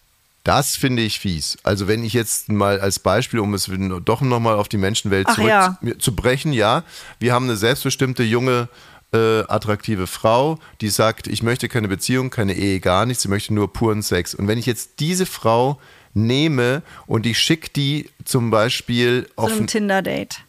Das 0.43 0.75
finde 0.75 1.03
ich 1.03 1.19
fies. 1.19 1.57
Also 1.63 1.87
wenn 1.87 2.03
ich 2.03 2.13
jetzt 2.13 2.49
mal 2.49 2.79
als 2.79 2.97
Beispiel, 2.97 3.39
um 3.39 3.53
es 3.53 3.69
doch 4.05 4.21
nochmal 4.21 4.55
auf 4.55 4.67
die 4.67 4.77
Menschenwelt 4.77 5.27
Ach 5.29 5.35
zurück 5.35 5.49
ja. 5.49 5.77
zu 5.99 6.15
brechen, 6.15 6.51
ja, 6.51 6.83
wir 7.19 7.33
haben 7.33 7.45
eine 7.45 7.57
selbstbestimmte 7.57 8.23
junge 8.23 8.67
äh, 9.13 9.41
attraktive 9.41 10.07
Frau, 10.07 10.57
die 10.79 10.89
sagt, 10.89 11.27
ich 11.27 11.43
möchte 11.43 11.67
keine 11.67 11.87
Beziehung, 11.87 12.29
keine 12.29 12.53
Ehe, 12.53 12.79
gar 12.79 13.05
nichts, 13.05 13.23
sie 13.23 13.29
möchte 13.29 13.53
nur 13.53 13.71
puren 13.71 14.01
Sex. 14.01 14.33
Und 14.33 14.47
wenn 14.47 14.57
ich 14.57 14.65
jetzt 14.65 14.99
diese 14.99 15.25
Frau 15.27 15.79
nehme 16.13 16.81
und 17.05 17.25
ich 17.25 17.39
schicke 17.39 17.69
die 17.69 18.09
zum 18.25 18.49
Beispiel 18.49 19.27
So 19.37 19.43
auf 19.43 19.51
ein 19.51 19.67
Tinder-Date. 19.67 20.39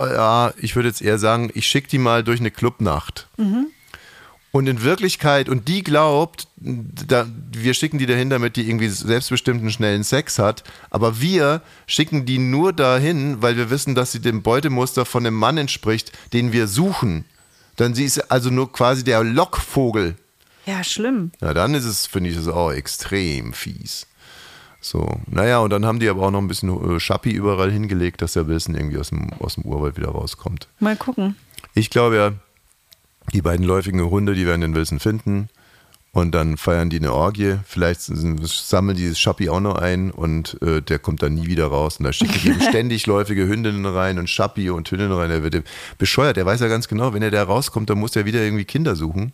ja, 0.00 0.52
ich 0.58 0.76
würde 0.76 0.88
jetzt 0.88 1.02
eher 1.02 1.18
sagen, 1.18 1.50
ich 1.54 1.66
schicke 1.66 1.88
die 1.88 1.98
mal 1.98 2.22
durch 2.22 2.40
eine 2.40 2.50
Clubnacht. 2.50 3.28
Und 4.56 4.68
in 4.68 4.82
Wirklichkeit, 4.82 5.50
und 5.50 5.68
die 5.68 5.82
glaubt, 5.82 6.48
da, 6.56 7.26
wir 7.52 7.74
schicken 7.74 7.98
die 7.98 8.06
dahin, 8.06 8.30
damit 8.30 8.56
die 8.56 8.66
irgendwie 8.66 8.88
selbstbestimmten 8.88 9.70
schnellen 9.70 10.02
Sex 10.02 10.38
hat, 10.38 10.64
aber 10.88 11.20
wir 11.20 11.60
schicken 11.86 12.24
die 12.24 12.38
nur 12.38 12.72
dahin, 12.72 13.42
weil 13.42 13.58
wir 13.58 13.68
wissen, 13.68 13.94
dass 13.94 14.12
sie 14.12 14.20
dem 14.20 14.42
Beutemuster 14.42 15.04
von 15.04 15.24
dem 15.24 15.34
Mann 15.34 15.58
entspricht, 15.58 16.10
den 16.32 16.54
wir 16.54 16.68
suchen. 16.68 17.26
Dann 17.76 17.94
sie 17.94 18.06
ist 18.06 18.30
also 18.30 18.48
nur 18.48 18.72
quasi 18.72 19.04
der 19.04 19.22
Lockvogel. 19.22 20.14
Ja, 20.64 20.82
schlimm. 20.82 21.32
Ja, 21.42 21.52
dann 21.52 21.74
ist 21.74 21.84
es, 21.84 22.06
finde 22.06 22.30
ich, 22.30 22.36
das 22.36 22.48
auch 22.48 22.72
extrem 22.72 23.52
fies. 23.52 24.06
So, 24.80 25.20
naja, 25.26 25.58
und 25.58 25.68
dann 25.68 25.84
haben 25.84 26.00
die 26.00 26.08
aber 26.08 26.22
auch 26.22 26.30
noch 26.30 26.40
ein 26.40 26.48
bisschen 26.48 26.96
äh, 26.96 26.98
Schappi 26.98 27.30
überall 27.30 27.70
hingelegt, 27.70 28.22
dass 28.22 28.32
der 28.32 28.48
Wilson 28.48 28.74
irgendwie 28.74 28.96
aus 28.96 29.10
dem, 29.10 29.34
aus 29.34 29.56
dem 29.56 29.64
Urwald 29.64 29.98
wieder 29.98 30.08
rauskommt. 30.08 30.66
Mal 30.80 30.96
gucken. 30.96 31.36
Ich 31.74 31.90
glaube 31.90 32.16
ja, 32.16 32.32
die 33.32 33.42
beiden 33.42 33.66
läufigen 33.66 34.00
Hunde, 34.08 34.34
die 34.34 34.46
werden 34.46 34.60
den 34.60 34.74
Wilson 34.74 35.00
finden 35.00 35.48
und 36.16 36.34
dann 36.34 36.56
feiern 36.56 36.88
die 36.88 36.96
eine 36.96 37.12
Orgie. 37.12 37.56
Vielleicht 37.66 38.00
sammeln 38.00 38.96
die 38.96 39.06
das 39.06 39.18
Schappi 39.18 39.50
auch 39.50 39.60
noch 39.60 39.74
ein 39.74 40.10
und 40.10 40.56
äh, 40.62 40.80
der 40.80 40.98
kommt 40.98 41.22
dann 41.22 41.34
nie 41.34 41.46
wieder 41.46 41.66
raus. 41.66 41.98
Und 41.98 42.04
da 42.04 42.12
schicken 42.14 42.40
die 42.42 42.48
ihm 42.48 42.60
ständig 42.68 43.06
läufige 43.06 43.46
Hündinnen 43.46 43.84
rein 43.84 44.18
und 44.18 44.30
Schappi 44.30 44.70
und 44.70 44.90
Hündinnen 44.90 45.12
rein. 45.12 45.28
Der 45.28 45.42
wird 45.42 45.64
bescheuert. 45.98 46.38
Der 46.38 46.46
weiß 46.46 46.60
ja 46.60 46.68
ganz 46.68 46.88
genau, 46.88 47.12
wenn 47.12 47.20
er 47.20 47.30
da 47.30 47.42
rauskommt, 47.42 47.90
dann 47.90 47.98
muss 47.98 48.16
er 48.16 48.24
wieder 48.24 48.40
irgendwie 48.40 48.64
Kinder 48.64 48.96
suchen. 48.96 49.32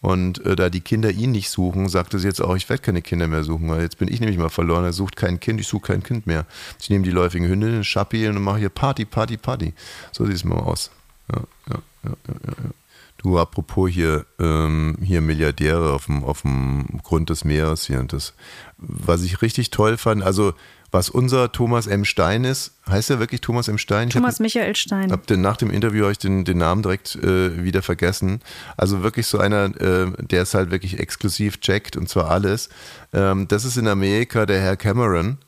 Und 0.00 0.42
äh, 0.46 0.56
da 0.56 0.70
die 0.70 0.80
Kinder 0.80 1.10
ihn 1.10 1.32
nicht 1.32 1.50
suchen, 1.50 1.90
sagt 1.90 2.14
er 2.14 2.20
jetzt 2.20 2.40
auch, 2.40 2.56
ich 2.56 2.66
werde 2.70 2.82
keine 2.82 3.02
Kinder 3.02 3.28
mehr 3.28 3.44
suchen, 3.44 3.68
weil 3.68 3.82
jetzt 3.82 3.98
bin 3.98 4.08
ich 4.08 4.20
nämlich 4.20 4.38
mal 4.38 4.48
verloren. 4.48 4.84
Er 4.84 4.94
sucht 4.94 5.16
kein 5.16 5.38
Kind, 5.38 5.60
ich 5.60 5.66
suche 5.66 5.88
kein 5.88 6.02
Kind 6.02 6.26
mehr. 6.26 6.46
Ich 6.80 6.88
nehme 6.88 7.04
die 7.04 7.10
läufigen 7.10 7.46
Hündinnen, 7.46 7.84
Schappi 7.84 8.26
und 8.26 8.40
mache 8.40 8.60
hier 8.60 8.68
Party, 8.70 9.04
Party, 9.04 9.36
Party. 9.36 9.74
So 10.12 10.24
sieht 10.24 10.36
es 10.36 10.44
mal 10.44 10.60
aus. 10.60 10.90
Ja, 11.30 11.42
ja, 11.68 11.78
ja, 12.04 12.10
ja, 12.28 12.34
ja. 12.46 12.70
Du, 13.26 13.40
apropos 13.40 13.90
hier, 13.90 14.24
ähm, 14.38 14.96
hier 15.02 15.20
Milliardäre 15.20 15.92
auf 15.92 16.06
dem, 16.06 16.22
auf 16.22 16.42
dem 16.42 17.00
Grund 17.02 17.28
des 17.28 17.44
Meeres 17.44 17.84
hier 17.84 17.98
und 17.98 18.12
das, 18.12 18.34
was 18.78 19.24
ich 19.24 19.42
richtig 19.42 19.70
toll 19.70 19.96
fand, 19.96 20.22
also 20.22 20.54
was 20.92 21.10
unser 21.10 21.50
Thomas 21.50 21.88
M. 21.88 22.04
Stein 22.04 22.44
ist. 22.44 22.74
Heißt 22.88 23.10
er 23.10 23.18
wirklich 23.18 23.40
Thomas 23.40 23.66
M. 23.66 23.78
Stein? 23.78 24.10
Thomas 24.10 24.36
hab, 24.36 24.42
Michael 24.42 24.76
Stein. 24.76 25.10
hab 25.10 25.26
den, 25.26 25.40
nach 25.40 25.56
dem 25.56 25.72
Interview 25.72 26.02
habe 26.02 26.12
ich 26.12 26.18
den, 26.18 26.44
den 26.44 26.58
Namen 26.58 26.82
direkt 26.82 27.16
äh, 27.16 27.64
wieder 27.64 27.82
vergessen. 27.82 28.42
Also 28.76 29.02
wirklich 29.02 29.26
so 29.26 29.38
einer, 29.38 29.74
äh, 29.80 30.06
der 30.18 30.42
es 30.42 30.54
halt 30.54 30.70
wirklich 30.70 31.00
exklusiv 31.00 31.58
checkt 31.58 31.96
und 31.96 32.08
zwar 32.08 32.30
alles. 32.30 32.68
Ähm, 33.12 33.48
das 33.48 33.64
ist 33.64 33.76
in 33.76 33.88
Amerika 33.88 34.46
der 34.46 34.60
Herr 34.60 34.76
Cameron. 34.76 35.38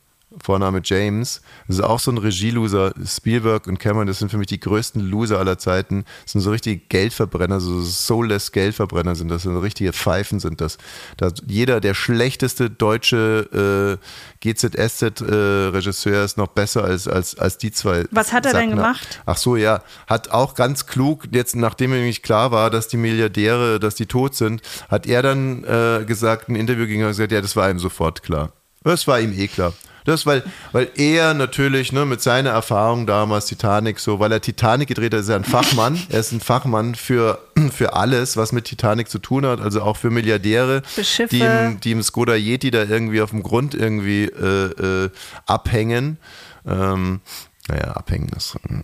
Vorname 0.42 0.80
James. 0.84 1.42
Das 1.66 1.76
ist 1.76 1.82
auch 1.82 2.00
so 2.00 2.10
ein 2.10 2.18
Regieloser. 2.18 2.92
Spielberg 3.04 3.66
und 3.66 3.78
Cameron, 3.78 4.06
das 4.06 4.18
sind 4.18 4.30
für 4.30 4.38
mich 4.38 4.46
die 4.46 4.60
größten 4.60 5.00
Loser 5.00 5.38
aller 5.38 5.58
Zeiten. 5.58 6.04
Das 6.24 6.32
sind 6.32 6.40
so 6.40 6.50
richtige 6.50 6.80
Geldverbrenner, 6.88 7.60
so 7.60 7.80
soulless 7.82 8.52
Geldverbrenner 8.52 9.14
sind 9.14 9.28
das. 9.28 9.42
So 9.42 9.58
richtige 9.58 9.92
Pfeifen 9.92 10.40
sind 10.40 10.60
das. 10.60 10.78
Da 11.16 11.30
jeder, 11.46 11.80
der 11.80 11.94
schlechteste 11.94 12.70
deutsche 12.70 13.98
äh, 13.98 14.48
GZSZ-Regisseur 14.48 16.22
äh, 16.22 16.24
ist 16.24 16.38
noch 16.38 16.48
besser 16.48 16.84
als, 16.84 17.08
als, 17.08 17.38
als 17.38 17.58
die 17.58 17.72
zwei. 17.72 18.04
Was 18.10 18.32
hat 18.32 18.46
er 18.46 18.52
denn 18.52 18.70
Sackner. 18.70 18.76
gemacht? 18.76 19.20
Ach 19.26 19.36
so, 19.36 19.56
ja. 19.56 19.82
Hat 20.06 20.30
auch 20.30 20.54
ganz 20.54 20.86
klug, 20.86 21.24
jetzt 21.30 21.56
nachdem 21.56 21.90
mir 21.90 22.00
nicht 22.02 22.22
klar 22.22 22.50
war, 22.50 22.70
dass 22.70 22.88
die 22.88 22.96
Milliardäre, 22.96 23.80
dass 23.80 23.94
die 23.94 24.06
tot 24.06 24.34
sind, 24.34 24.62
hat 24.88 25.06
er 25.06 25.22
dann 25.22 25.64
äh, 25.64 26.04
gesagt, 26.04 26.48
ein 26.48 26.54
Interview 26.54 26.86
ging 26.86 27.02
und 27.02 27.08
gesagt, 27.08 27.32
ja, 27.32 27.40
das 27.40 27.56
war 27.56 27.70
ihm 27.70 27.78
sofort 27.78 28.22
klar. 28.22 28.52
Das 28.84 29.06
war 29.06 29.20
ihm 29.20 29.32
eh 29.38 29.48
klar. 29.48 29.72
Das, 30.04 30.26
weil, 30.26 30.42
weil 30.72 30.90
er 30.96 31.34
natürlich 31.34 31.92
ne, 31.92 32.04
mit 32.06 32.20
seiner 32.22 32.50
Erfahrung 32.50 33.06
damals 33.06 33.46
Titanic 33.46 33.98
so, 33.98 34.18
weil 34.20 34.32
er 34.32 34.40
Titanic 34.40 34.88
gedreht 34.88 35.12
hat, 35.12 35.20
ist 35.20 35.28
er 35.28 35.36
ein 35.36 35.44
Fachmann. 35.44 35.98
er 36.08 36.20
ist 36.20 36.32
ein 36.32 36.40
Fachmann 36.40 36.94
für, 36.94 37.38
für 37.72 37.94
alles, 37.94 38.36
was 38.36 38.52
mit 38.52 38.64
Titanic 38.64 39.08
zu 39.08 39.18
tun 39.18 39.46
hat, 39.46 39.60
also 39.60 39.82
auch 39.82 39.96
für 39.96 40.10
Milliardäre, 40.10 40.82
Für 40.84 41.26
die 41.26 41.40
im, 41.40 41.80
die 41.80 41.92
im 41.92 42.02
Skoda 42.02 42.34
Yeti 42.34 42.70
da 42.70 42.84
irgendwie 42.84 43.20
auf 43.20 43.30
dem 43.30 43.42
Grund 43.42 43.74
irgendwie 43.74 44.24
äh, 44.24 45.04
äh, 45.04 45.10
abhängen. 45.46 46.18
Ähm, 46.66 47.20
naja, 47.68 47.92
abhängen 47.92 48.28
ist 48.36 48.56
äh, 48.68 48.80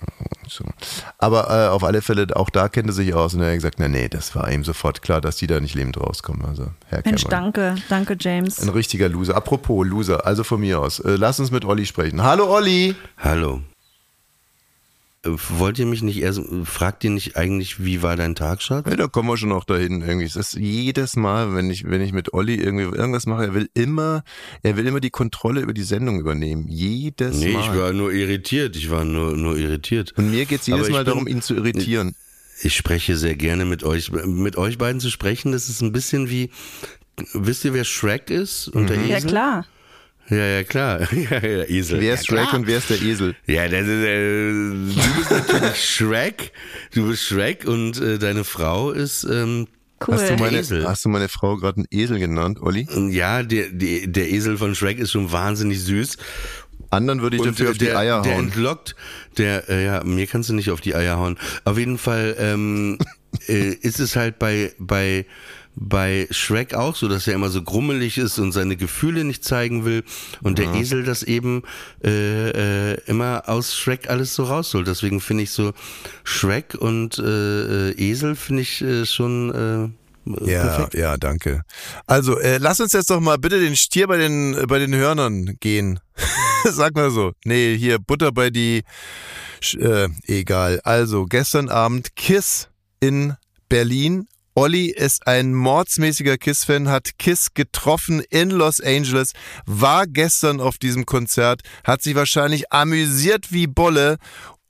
so. 0.49 0.65
Aber 1.19 1.51
äh, 1.51 1.69
auf 1.69 1.85
alle 1.85 2.03
Fälle, 2.03 2.27
auch 2.35 2.51
da 2.51 2.69
kennt 2.69 2.89
er 2.89 2.93
sich 2.93 3.15
aus 3.15 3.35
und 3.35 3.41
er 3.41 3.49
hat 3.49 3.55
gesagt, 3.55 3.79
na 3.79 3.89
nee, 3.89 4.09
das 4.09 4.35
war 4.35 4.51
ihm 4.51 4.65
sofort 4.65 5.03
klar, 5.03 5.21
dass 5.21 5.37
die 5.37 5.47
da 5.47 5.61
nicht 5.61 5.75
lebend 5.75 5.99
rauskommen. 5.99 6.45
Also, 6.45 6.69
Herr 6.87 7.03
Mensch, 7.05 7.25
Cameron. 7.25 7.53
danke, 7.53 7.83
danke 7.89 8.17
James. 8.19 8.61
Ein 8.61 8.69
richtiger 8.69 9.09
Loser. 9.09 9.37
Apropos 9.37 9.87
Loser, 9.87 10.27
also 10.27 10.45
von 10.45 10.61
mir 10.61 10.81
aus. 10.81 11.01
Äh, 11.01 11.17
lass 11.17 11.41
uns 11.41 11.51
mit 11.51 11.65
Olli 11.65 11.87
sprechen. 11.87 12.23
Hallo 12.23 12.47
Olli! 12.55 12.95
Hallo. 13.19 13.61
Wollt 15.25 15.79
ihr 15.79 15.87
mich 15.87 16.03
nicht 16.03 16.21
erst, 16.21 16.43
fragt 16.65 17.03
ihr 17.05 17.11
nicht 17.11 17.37
eigentlich, 17.37 17.83
wie 17.85 18.03
war 18.03 18.15
dein 18.17 18.35
Tag, 18.35 18.61
Schatz? 18.63 18.87
Ja, 18.89 18.97
da 18.97 19.07
kommen 19.09 19.29
wir 19.29 19.37
schon 19.37 19.49
noch 19.49 19.65
dahin 19.65 20.03
irgendwie. 20.03 20.27
Es 20.27 20.37
ist 20.37 20.53
jedes 20.55 21.17
Mal, 21.17 21.55
wenn 21.55 21.71
ich, 21.71 21.85
wenn 21.89 22.01
ich 22.03 22.13
mit 22.13 22.35
Olli 22.35 22.57
irgendwie 22.57 22.85
irgendwas 22.97 23.25
mache, 23.27 23.45
er 23.45 23.55
will 23.55 23.71
immer, 23.75 24.23
er 24.63 24.77
will 24.77 24.87
immer 24.87 25.01
die 25.01 25.11
Kontrolle 25.11 25.61
über 25.63 25.73
die 25.73 25.83
Sendung 25.83 26.21
übernehmen. 26.21 26.67
Jedes 26.69 27.39
Nee, 27.39 27.53
Mal. 27.53 27.61
ich 27.75 27.79
war 27.81 27.93
nur 27.93 28.13
irritiert. 28.13 28.77
Ich 28.77 28.91
war 28.91 29.05
nur, 29.05 29.37
nur 29.37 29.57
irritiert. 29.57 30.13
und 30.17 30.31
mir 30.31 30.45
geht's 30.45 30.67
jedes 30.67 30.91
Mal 30.91 30.99
bin- 31.05 31.07
darum, 31.07 31.27
ihn 31.27 31.41
zu 31.43 31.55
irritieren. 31.55 32.15
Ich 32.63 32.77
spreche 32.77 33.17
sehr 33.17 33.35
gerne 33.35 33.65
mit 33.65 33.83
euch. 33.83 34.13
Mit 34.13 34.57
euch 34.57 34.79
beiden 34.79 35.01
zu 35.01 35.11
sprechen, 35.11 35.53
das 35.53 35.69
ist 35.69 35.81
ein 35.81 35.93
bisschen 35.93 36.29
wie, 36.31 36.51
wisst 37.33 37.65
ihr, 37.65 37.73
wer 37.75 37.85
Shrek 37.85 38.31
ist? 38.31 38.69
Und 38.69 38.91
der 38.91 38.97
Ja, 39.07 39.17
Esel? 39.17 39.31
klar. 39.31 39.67
Ja, 40.31 40.37
ja, 40.37 40.65
klar. 40.65 41.09
Ja, 41.13 41.39
ja, 41.47 41.65
Esel. 41.65 42.01
Wer 42.01 42.09
ja, 42.09 42.15
ist 42.15 42.27
Shrek 42.27 42.49
klar. 42.49 42.55
und 42.55 42.67
wer 42.67 42.79
ist 42.79 42.91
der 42.91 43.03
Esel? 43.03 43.35
Ja, 43.47 43.69
das 43.69 43.83
ist, 43.83 43.89
äh, 43.89 44.51
du 44.51 45.17
bist 45.17 45.31
natürlich 45.31 45.77
Shrek. 45.85 46.53
Du 46.95 47.09
bist 47.09 47.23
Shrek 47.25 47.67
und 47.67 48.01
äh, 48.01 48.19
deine 48.19 48.45
Frau 48.45 48.91
ist, 48.91 49.25
ähm, 49.25 49.67
Cool. 50.07 50.15
Hast 50.15 50.29
du 50.29 50.37
meine, 50.37 50.59
Esel. 50.59 50.87
hast 50.87 51.05
du 51.05 51.09
meine 51.09 51.29
Frau 51.29 51.57
gerade 51.57 51.79
einen 51.79 51.87
Esel 51.91 52.19
genannt, 52.19 52.59
Olli? 52.61 52.87
ja, 53.11 53.43
der, 53.43 53.69
der, 53.71 54.07
der 54.07 54.31
Esel 54.31 54.59
von 54.59 54.75
Shrek 54.75 54.99
ist 54.99 55.13
schon 55.13 55.33
wahnsinnig 55.33 55.83
süß. 55.83 56.19
Anderen 56.91 57.23
würde 57.23 57.37
ich 57.37 57.43
dafür 57.43 57.67
äh, 57.67 57.71
auf 57.71 57.79
die 57.79 57.85
der, 57.87 57.99
Eier 57.99 58.23
der 58.23 58.35
hauen. 58.35 58.47
entlockt, 58.47 58.97
der, 59.39 59.69
äh, 59.69 59.85
ja, 59.85 60.05
mir 60.05 60.27
kannst 60.27 60.49
du 60.49 60.55
nicht 60.55 60.71
auf 60.71 60.81
die 60.81 60.95
Eier 60.95 61.19
hauen. 61.19 61.39
Auf 61.65 61.79
jeden 61.79 61.99
Fall 61.99 62.37
ähm, 62.39 62.99
äh, 63.49 63.71
ist 63.75 64.01
es 64.01 64.17
halt 64.17 64.39
bei, 64.39 64.73
bei, 64.79 65.27
bei 65.77 66.29
Shrek 66.31 66.75
auch 66.75 66.95
so, 66.97 67.09
dass 67.09 67.27
er 67.27 67.35
immer 67.35 67.51
so 67.51 67.63
grummelig 67.63 68.19
ist 68.19 68.39
und 68.39 68.53
seine 68.53 68.77
Gefühle 68.77 69.25
nicht 69.25 69.45
zeigen 69.45 69.85
will 69.85 70.05
und 70.43 70.59
der 70.59 70.73
Esel 70.75 71.03
das 71.05 71.23
eben 71.23 71.63
äh, 72.05 72.93
äh, 72.93 73.01
immer 73.07 73.43
aus 73.49 73.75
Shrek 73.77 74.09
alles 74.09 74.35
so 74.35 74.45
rausholt. 74.45 74.87
Deswegen 74.87 75.21
finde 75.21 75.43
ich 75.43 75.51
so 75.51 75.73
Shrek 76.23 76.75
und 76.79 77.19
äh, 77.19 77.91
äh, 77.91 78.11
Esel 78.11 78.37
finde 78.37 78.63
ich 78.63 78.83
äh, 78.83 79.05
schon 79.05 79.95
äh, 80.27 80.51
Ja, 80.51 80.63
perfekt. 80.63 80.95
ja, 80.95 81.17
danke. 81.17 81.63
Also, 82.07 82.39
äh, 82.39 82.59
lass 82.59 82.81
uns 82.81 82.93
jetzt 82.93 83.11
doch 83.11 83.21
mal 83.21 83.37
bitte 83.39 83.59
den 83.61 83.77
Stier 83.77 84.07
bei 84.07 84.17
den, 84.17 84.55
äh, 84.55 84.67
bei 84.67 84.79
den 84.79 84.95
Hörnern 84.95 85.57
gehen. 85.61 85.99
Sag 86.65 86.95
mal 86.95 87.11
so. 87.11 87.33
Nee, 87.45 87.77
hier 87.77 87.99
Butter 87.99 88.33
bei 88.33 88.49
die, 88.51 88.85
Sch- 89.61 89.79
äh, 89.81 90.09
egal. 90.27 90.81
Also, 90.85 91.27
gestern 91.27 91.69
Abend 91.69 92.15
Kiss 92.17 92.69
in 93.01 93.35
Berlin. 93.69 94.27
Olli 94.57 94.87
ist 94.87 95.27
ein 95.27 95.53
mordsmäßiger 95.53 96.39
Kiss-Fan, 96.39 96.89
hat 96.89 97.19
Kiss 97.19 97.55
getroffen 97.55 98.23
in 98.31 98.51
Los 98.51 98.81
Angeles, 98.81 99.33
war 99.67 100.07
gestern 100.07 100.61
auf 100.61 100.79
diesem 100.79 101.07
Konzert, 101.07 101.63
hat 101.83 102.03
sich 102.03 102.15
wahrscheinlich 102.15 102.73
amüsiert 102.73 103.51
wie 103.51 103.67
Bolle 103.67 104.17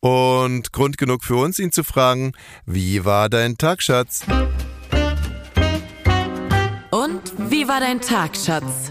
und 0.00 0.72
Grund 0.72 0.96
genug 0.96 1.22
für 1.22 1.36
uns, 1.36 1.58
ihn 1.58 1.70
zu 1.70 1.84
fragen, 1.84 2.32
wie 2.64 3.04
war 3.04 3.28
dein 3.28 3.58
Tag, 3.58 3.82
Schatz? 3.82 4.22
Und 6.90 7.20
wie 7.50 7.68
war 7.68 7.80
dein 7.80 8.00
Tag, 8.00 8.38
Schatz? 8.38 8.90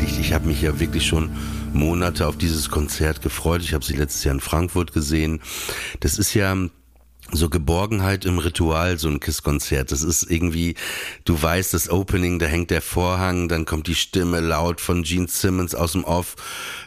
Ich, 0.00 0.18
ich 0.18 0.32
habe 0.32 0.46
mich 0.46 0.62
ja 0.62 0.80
wirklich 0.80 1.06
schon 1.06 1.36
Monate 1.74 2.26
auf 2.26 2.38
dieses 2.38 2.70
Konzert 2.70 3.20
gefreut. 3.20 3.60
Ich 3.60 3.74
habe 3.74 3.84
sie 3.84 3.96
letztes 3.96 4.24
Jahr 4.24 4.34
in 4.34 4.40
Frankfurt 4.40 4.94
gesehen. 4.94 5.42
Das 6.00 6.18
ist 6.18 6.32
ja 6.32 6.56
so 7.34 7.48
Geborgenheit 7.48 8.24
im 8.24 8.38
Ritual, 8.38 8.98
so 8.98 9.08
ein 9.08 9.20
Kiss-Konzert. 9.20 9.92
Das 9.92 10.02
ist 10.02 10.30
irgendwie, 10.30 10.74
du 11.24 11.40
weißt, 11.40 11.74
das 11.74 11.90
Opening, 11.90 12.38
da 12.38 12.46
hängt 12.46 12.70
der 12.70 12.82
Vorhang, 12.82 13.48
dann 13.48 13.64
kommt 13.64 13.86
die 13.86 13.94
Stimme 13.94 14.40
laut 14.40 14.80
von 14.80 15.02
Gene 15.02 15.28
Simmons 15.28 15.74
aus 15.74 15.92
dem 15.92 16.04
Off. 16.04 16.36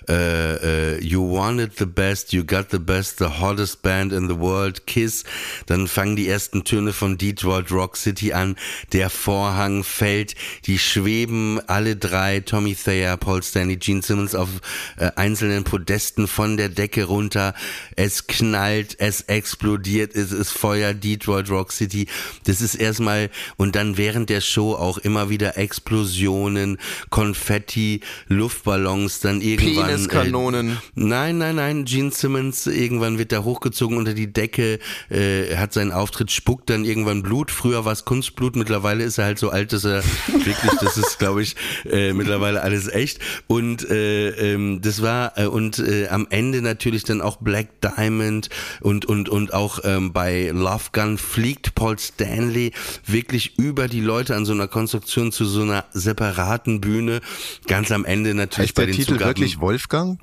Äh, 0.10 0.96
äh, 0.96 1.04
you 1.04 1.30
wanted 1.30 1.78
the 1.78 1.86
best, 1.86 2.32
you 2.32 2.46
got 2.46 2.68
the 2.72 2.80
best, 2.80 3.20
the 3.20 3.26
hottest 3.42 3.82
band 3.82 4.14
in 4.14 4.30
the 4.30 4.40
world, 4.40 4.88
Kiss. 4.88 5.26
Dann 5.66 5.88
fangen 5.88 6.16
die 6.16 6.30
ersten 6.30 6.64
Töne 6.64 6.94
von 6.94 7.18
Detroit 7.18 7.72
Rock 7.72 7.98
City 7.98 8.32
an. 8.32 8.56
Der 8.94 9.10
Vorhang 9.10 9.84
fällt, 9.84 10.36
die 10.66 10.80
schweben 10.80 11.60
alle 11.68 11.98
drei, 11.98 12.40
Tommy 12.40 12.76
Thayer, 12.76 13.18
Paul 13.18 13.44
Stanley, 13.44 13.76
Gene 13.76 14.02
Simmons 14.02 14.34
auf 14.34 14.50
äh, 14.96 15.12
einzelnen 15.16 15.66
Podesten 15.66 16.28
von 16.28 16.56
der 16.56 16.70
Decke 16.70 17.04
runter. 17.04 17.54
Es 17.98 18.28
knallt, 18.28 18.96
es 19.00 19.22
explodiert, 19.22 20.16
es 20.16 20.32
ist 20.38 20.52
Feuer, 20.52 20.94
Detroit 20.94 21.50
Rock 21.50 21.72
City. 21.72 22.08
Das 22.46 22.62
ist 22.62 22.76
erstmal, 22.76 23.30
und 23.58 23.76
dann 23.76 23.98
während 23.98 24.30
der 24.30 24.42
Show 24.42 24.74
auch 24.74 24.98
immer 24.98 25.30
wieder 25.30 25.58
Explosionen, 25.58 26.78
Konfetti, 27.10 28.02
Luftballons, 28.28 29.20
dann 29.20 29.42
irgendwann. 29.42 29.88
Peniskanonen. 29.88 30.72
Äh, 30.72 30.76
nein, 30.96 31.38
nein, 31.38 31.56
nein, 31.56 31.86
Gene 31.86 32.12
Simmons, 32.12 32.68
irgendwann 32.68 33.18
wird 33.18 33.32
er 33.32 33.44
hochgezogen 33.44 33.98
unter 33.98 34.14
die 34.14 34.32
Decke, 34.32 34.80
äh, 35.10 35.56
hat 35.56 35.74
seinen 35.74 35.92
Auftritt, 35.92 36.32
spuckt 36.32 36.70
dann 36.70 36.86
irgendwann 36.86 37.24
Blut. 37.24 37.52
Früher 37.52 37.86
war 37.86 37.94
es 37.94 38.06
Kunstblut, 38.06 38.56
mittlerweile 38.56 39.04
ist 39.04 39.18
er 39.18 39.26
halt 39.26 39.40
so 39.40 39.50
alt, 39.50 39.74
dass 39.74 39.84
er 39.84 40.04
wirklich, 40.28 40.72
das 40.80 40.98
ist, 40.98 41.20
glaube 41.20 41.42
ich, 41.42 41.56
äh, 41.90 42.14
mittlerweile 42.14 42.62
alles 42.62 42.88
echt. 42.88 43.20
Und 43.48 43.90
äh, 43.90 44.30
ähm, 44.30 44.82
das 44.82 45.02
war, 45.02 45.38
äh, 45.38 45.46
und 45.46 45.80
äh, 45.80 46.08
am 46.08 46.28
Ende 46.30 46.62
natürlich 46.62 47.04
dann 47.04 47.22
auch 47.22 47.38
Black 47.38 47.82
Diamond 47.82 48.50
und, 48.82 49.06
und, 49.06 49.30
und 49.30 49.54
auch 49.54 49.80
ähm, 49.84 50.14
bei 50.18 50.50
Love 50.52 50.86
Gun 50.94 51.20
fliegt 51.20 51.76
Paul 51.76 52.00
Stanley 52.00 52.72
wirklich 53.06 53.60
über 53.60 53.88
die 53.88 54.02
Leute 54.02 54.36
an 54.36 54.46
so 54.46 54.52
einer 54.52 54.68
Konstruktion 54.68 55.32
zu 55.32 55.46
so 55.46 55.62
einer 55.62 55.86
separaten 55.92 56.82
Bühne. 56.82 57.22
Ganz 57.68 57.92
am 57.92 58.04
Ende 58.04 58.34
natürlich 58.34 58.70
Heißt 58.70 58.76
bei 58.78 58.88
der 58.88 58.96
den 58.96 58.98
Titel 58.98 59.12
Zugaben. 59.12 59.30
wirklich 59.30 59.60
Wolfgang? 59.60 60.20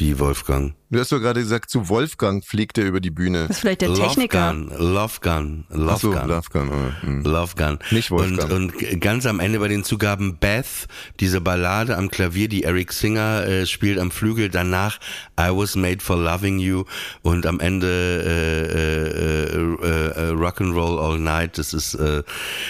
Wie 0.00 0.18
Wolfgang? 0.18 0.72
Du 0.88 0.98
hast 0.98 1.12
doch 1.12 1.20
gerade 1.20 1.40
gesagt, 1.40 1.68
zu 1.68 1.90
Wolfgang 1.90 2.42
fliegt 2.42 2.78
er 2.78 2.86
über 2.86 3.00
die 3.00 3.10
Bühne. 3.10 3.42
Das 3.42 3.50
ist 3.50 3.60
vielleicht 3.60 3.82
der 3.82 3.92
Techniker. 3.92 4.54
Love 4.54 4.70
Gun, 4.72 4.72
Love 4.78 5.20
Gun, 5.20 5.64
Love 5.68 5.92
Ach 5.92 5.98
so, 5.98 6.10
Gun. 6.10 6.28
Wolfgang. 6.30 6.72
oh, 6.72 7.06
hm. 7.06 7.22
Love 7.22 7.54
Gun. 7.54 7.78
Nicht 7.90 8.10
Wolfgang. 8.10 8.50
Und, 8.50 8.74
und 8.74 9.00
ganz 9.00 9.26
am 9.26 9.40
Ende 9.40 9.58
bei 9.58 9.68
den 9.68 9.84
Zugaben 9.84 10.38
Beth, 10.38 10.88
diese 11.20 11.42
Ballade 11.42 11.98
am 11.98 12.10
Klavier, 12.10 12.48
die 12.48 12.64
Eric 12.64 12.94
Singer 12.94 13.46
äh, 13.46 13.66
spielt 13.66 13.98
am 13.98 14.10
Flügel. 14.10 14.48
Danach 14.48 14.98
I 15.38 15.50
Was 15.50 15.76
Made 15.76 16.00
for 16.00 16.16
Loving 16.16 16.58
You 16.58 16.84
und 17.20 17.44
am 17.44 17.60
Ende 17.60 17.86
äh, 18.24 19.54
äh, 19.54 19.86
äh, 19.86 20.28
äh, 20.28 20.28
Rock 20.30 20.62
and 20.62 20.74
Roll 20.74 20.98
All 20.98 21.18
Night. 21.18 21.58
Das 21.58 21.74
ist, 21.74 21.92
äh, 21.94 22.22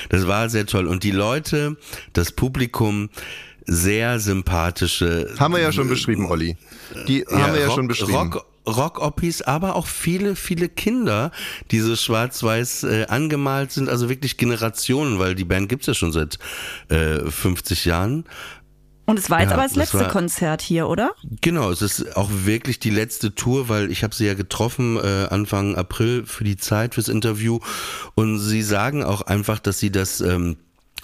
das 0.08 0.26
war 0.26 0.48
sehr 0.48 0.66
toll. 0.66 0.88
Und 0.88 1.04
die 1.04 1.12
Leute, 1.12 1.76
das 2.12 2.32
Publikum, 2.32 3.08
sehr 3.72 4.18
sympathische. 4.18 5.32
Haben 5.38 5.54
wir 5.54 5.60
ja 5.60 5.70
schon 5.70 5.88
beschrieben, 5.88 6.26
Olli. 6.26 6.56
Die 7.06 7.24
haben 7.30 7.52
wir 7.54 7.60
ja 7.60 7.66
Rock, 7.68 7.76
schon 7.76 7.86
beschrieben. 7.88 8.12
Rock, 8.14 8.44
Rock-Oppis, 8.66 9.42
aber 9.42 9.76
auch 9.76 9.86
viele, 9.86 10.34
viele 10.34 10.68
Kinder, 10.68 11.30
die 11.70 11.78
so 11.78 11.94
schwarz-weiß 11.94 12.82
äh, 12.82 13.06
angemalt 13.08 13.70
sind, 13.70 13.88
also 13.88 14.08
wirklich 14.08 14.36
Generationen, 14.36 15.18
weil 15.20 15.34
die 15.36 15.44
Band 15.44 15.68
gibt's 15.68 15.86
ja 15.86 15.94
schon 15.94 16.10
seit 16.12 16.38
äh, 16.88 17.20
50 17.30 17.84
Jahren. 17.84 18.24
Und 19.06 19.18
es 19.18 19.30
war 19.30 19.40
jetzt 19.40 19.50
Ja, 19.50 19.54
aber 19.56 19.62
das 19.64 19.72
das 19.74 19.78
letzte 19.92 20.00
war- 20.00 20.08
Konzert 20.08 20.62
hier, 20.62 20.88
oder? 20.88 21.12
Genau, 21.40 21.70
es 21.70 21.80
ist 21.82 22.16
auch 22.16 22.28
wirklich 22.44 22.80
die 22.80 22.90
letzte 22.90 23.34
Tour, 23.34 23.68
weil 23.68 23.90
ich 23.90 24.02
habe 24.02 24.14
sie 24.14 24.26
ja 24.26 24.34
getroffen 24.34 24.96
äh, 24.96 25.26
Anfang 25.30 25.76
April 25.76 26.26
für 26.26 26.44
die 26.44 26.56
Zeit, 26.56 26.94
fürs 26.94 27.08
Interview. 27.08 27.60
Und 28.16 28.38
sie 28.40 28.62
sagen 28.62 29.04
auch 29.04 29.22
einfach, 29.22 29.60
dass 29.60 29.78
sie 29.78 29.90
das... 29.92 30.20
Ähm, 30.20 30.56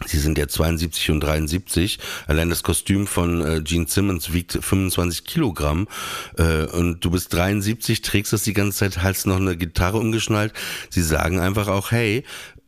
Sie 0.04 0.18
sind 0.18 0.36
ja 0.36 0.46
72 0.46 1.10
und 1.10 1.20
73. 1.20 1.98
Allein 2.26 2.50
das 2.50 2.62
Kostüm 2.62 3.06
von 3.06 3.40
äh, 3.40 3.62
Gene 3.62 3.86
Simmons 3.88 4.32
wiegt 4.32 4.52
25 4.52 5.24
Kilogramm. 5.24 5.88
Äh, 6.36 6.66
und 6.66 7.04
du 7.04 7.10
bist 7.10 7.32
73, 7.32 8.02
trägst 8.02 8.32
das 8.32 8.42
die 8.42 8.52
ganze 8.52 8.78
Zeit, 8.78 9.02
hast 9.02 9.26
noch 9.26 9.36
eine 9.36 9.56
Gitarre 9.56 9.98
umgeschnallt. 9.98 10.52
Sie 10.90 11.02
sagen 11.02 11.40
einfach 11.40 11.68
auch, 11.68 11.92
hey, 11.92 12.24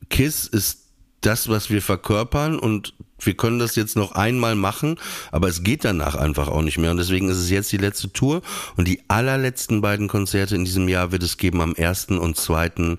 Kiss 0.09 0.47
ist 0.47 0.87
das, 1.21 1.49
was 1.49 1.69
wir 1.69 1.83
verkörpern 1.83 2.59
und 2.59 2.95
wir 3.21 3.35
können 3.35 3.59
das 3.59 3.75
jetzt 3.75 3.97
noch 3.97 4.13
einmal 4.13 4.55
machen, 4.55 4.97
aber 5.33 5.49
es 5.49 5.65
geht 5.65 5.85
danach 5.85 6.15
einfach 6.15 6.49
auch 6.49 6.63
nicht 6.63 6.79
mehr. 6.79 6.93
Und 6.93 6.99
deswegen 6.99 7.29
ist 7.29 7.39
es 7.39 7.51
jetzt 7.51 7.73
die 7.73 7.77
letzte 7.77 8.13
Tour 8.13 8.43
und 8.77 8.87
die 8.87 9.03
allerletzten 9.09 9.81
beiden 9.81 10.07
Konzerte 10.07 10.55
in 10.55 10.65
diesem 10.65 10.89
Jahr 10.89 11.11
wird 11.11 11.25
es 11.25 11.37
geben 11.37 11.61
am 11.61 11.75
1. 11.77 12.07
und 12.11 12.37
2. 12.37 12.97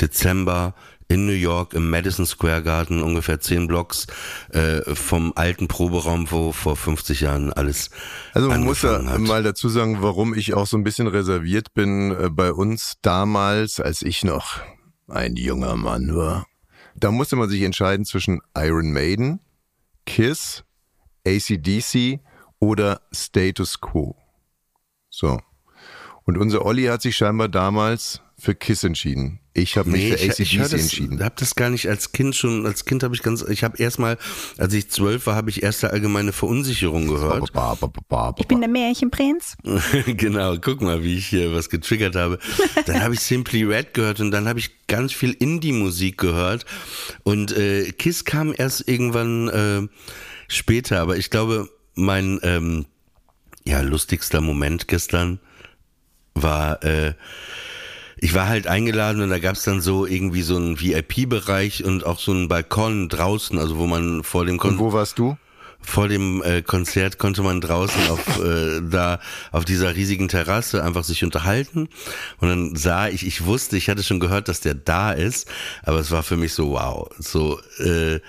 Dezember 0.00 0.74
in 1.08 1.26
New 1.26 1.32
York 1.32 1.74
im 1.74 1.90
Madison 1.90 2.26
Square 2.26 2.62
Garden, 2.62 3.02
ungefähr 3.02 3.40
zehn 3.40 3.66
Blocks 3.66 4.06
äh, 4.50 4.94
vom 4.94 5.32
alten 5.36 5.68
Proberaum, 5.68 6.30
wo 6.30 6.52
vor 6.52 6.76
50 6.76 7.20
Jahren 7.20 7.52
alles 7.52 7.90
Also 8.34 8.48
man 8.48 8.64
muss 8.64 8.82
ja 8.82 9.04
hat. 9.04 9.20
mal 9.20 9.42
dazu 9.42 9.68
sagen, 9.68 9.98
warum 10.00 10.34
ich 10.34 10.54
auch 10.54 10.66
so 10.66 10.76
ein 10.76 10.84
bisschen 10.84 11.06
reserviert 11.06 11.74
bin 11.74 12.12
äh, 12.12 12.28
bei 12.30 12.52
uns 12.52 12.94
damals, 13.02 13.80
als 13.80 14.02
ich 14.02 14.24
noch 14.24 14.60
ein 15.08 15.36
junger 15.36 15.76
Mann 15.76 16.14
war. 16.16 16.46
Da 16.94 17.10
musste 17.10 17.36
man 17.36 17.48
sich 17.48 17.62
entscheiden 17.62 18.04
zwischen 18.04 18.40
Iron 18.56 18.92
Maiden, 18.92 19.40
Kiss, 20.06 20.64
ACDC 21.26 22.20
oder 22.58 23.00
Status 23.12 23.80
Quo. 23.80 24.16
So. 25.10 25.40
Und 26.24 26.38
unser 26.38 26.64
Olli 26.64 26.84
hat 26.84 27.02
sich 27.02 27.16
scheinbar 27.16 27.48
damals 27.48 28.20
für 28.38 28.54
Kiss 28.54 28.84
entschieden. 28.84 29.40
Ich 29.54 29.76
habe 29.76 29.90
mich 29.90 30.02
Nee, 30.02 30.10
für 30.16 30.24
ich, 30.24 30.30
ACDC 30.30 30.40
ich 30.40 30.58
das, 30.58 30.72
entschieden. 30.72 31.22
habe 31.22 31.34
das 31.38 31.54
gar 31.54 31.68
nicht 31.68 31.86
als 31.86 32.12
Kind 32.12 32.34
schon, 32.34 32.64
als 32.64 32.86
Kind 32.86 33.02
habe 33.02 33.14
ich 33.14 33.22
ganz, 33.22 33.42
ich 33.42 33.62
habe 33.64 33.76
erstmal, 33.76 34.16
als 34.56 34.72
ich 34.72 34.88
zwölf 34.90 35.26
war, 35.26 35.34
habe 35.34 35.50
ich 35.50 35.62
erste 35.62 35.90
allgemeine 35.90 36.32
Verunsicherung 36.32 37.06
gehört. 37.06 37.52
Ba, 37.52 37.74
ba, 37.74 37.86
ba, 37.86 38.00
ba, 38.08 38.30
ba, 38.30 38.34
Ich 38.38 38.48
bin 38.48 38.60
der 38.60 38.70
Märchenprinz. 38.70 39.56
genau, 40.06 40.56
guck 40.58 40.80
mal, 40.80 41.04
wie 41.04 41.18
ich 41.18 41.26
hier 41.26 41.52
was 41.52 41.68
getriggert 41.68 42.16
habe. 42.16 42.38
Dann 42.86 43.02
habe 43.02 43.12
ich 43.12 43.20
Simply 43.20 43.64
Red 43.64 43.92
gehört 43.92 44.20
und 44.20 44.30
dann 44.30 44.48
habe 44.48 44.58
ich 44.58 44.86
ganz 44.86 45.12
viel 45.12 45.32
Indie-Musik 45.32 46.16
gehört. 46.18 46.64
Und 47.22 47.52
äh, 47.52 47.92
Kiss 47.92 48.24
kam 48.24 48.54
erst 48.56 48.88
irgendwann 48.88 49.48
äh, 49.48 49.88
später, 50.48 51.00
aber 51.00 51.16
ich 51.18 51.28
glaube, 51.30 51.68
mein 51.94 52.40
ähm, 52.42 52.86
ja, 53.64 53.80
lustigster 53.82 54.40
Moment 54.40 54.88
gestern 54.88 55.40
war, 56.34 56.82
äh, 56.82 57.14
ich 58.22 58.34
war 58.34 58.46
halt 58.46 58.68
eingeladen 58.68 59.20
und 59.20 59.30
da 59.30 59.40
gab's 59.40 59.64
dann 59.64 59.80
so 59.80 60.06
irgendwie 60.06 60.42
so 60.42 60.54
einen 60.54 60.80
VIP-Bereich 60.80 61.84
und 61.84 62.06
auch 62.06 62.20
so 62.20 62.30
einen 62.30 62.46
Balkon 62.46 63.08
draußen, 63.08 63.58
also 63.58 63.78
wo 63.78 63.88
man 63.88 64.22
vor 64.22 64.46
dem 64.46 64.58
Kon 64.58 64.74
Und 64.74 64.78
wo 64.78 64.92
warst 64.92 65.18
du? 65.18 65.36
vor 65.84 66.06
dem 66.06 66.40
äh, 66.44 66.62
Konzert 66.62 67.18
konnte 67.18 67.42
man 67.42 67.60
draußen 67.60 68.08
auf 68.08 68.38
äh, 68.44 68.80
da 68.80 69.18
auf 69.50 69.64
dieser 69.64 69.96
riesigen 69.96 70.28
Terrasse 70.28 70.84
einfach 70.84 71.02
sich 71.02 71.24
unterhalten 71.24 71.88
und 72.38 72.48
dann 72.48 72.76
sah 72.76 73.08
ich, 73.08 73.26
ich 73.26 73.44
wusste, 73.44 73.76
ich 73.76 73.88
hatte 73.88 74.04
schon 74.04 74.20
gehört, 74.20 74.46
dass 74.46 74.60
der 74.60 74.74
da 74.74 75.10
ist, 75.10 75.48
aber 75.82 75.98
es 75.98 76.12
war 76.12 76.22
für 76.22 76.36
mich 76.36 76.54
so 76.54 76.70
wow, 76.70 77.10
so 77.18 77.60
äh, 77.80 78.20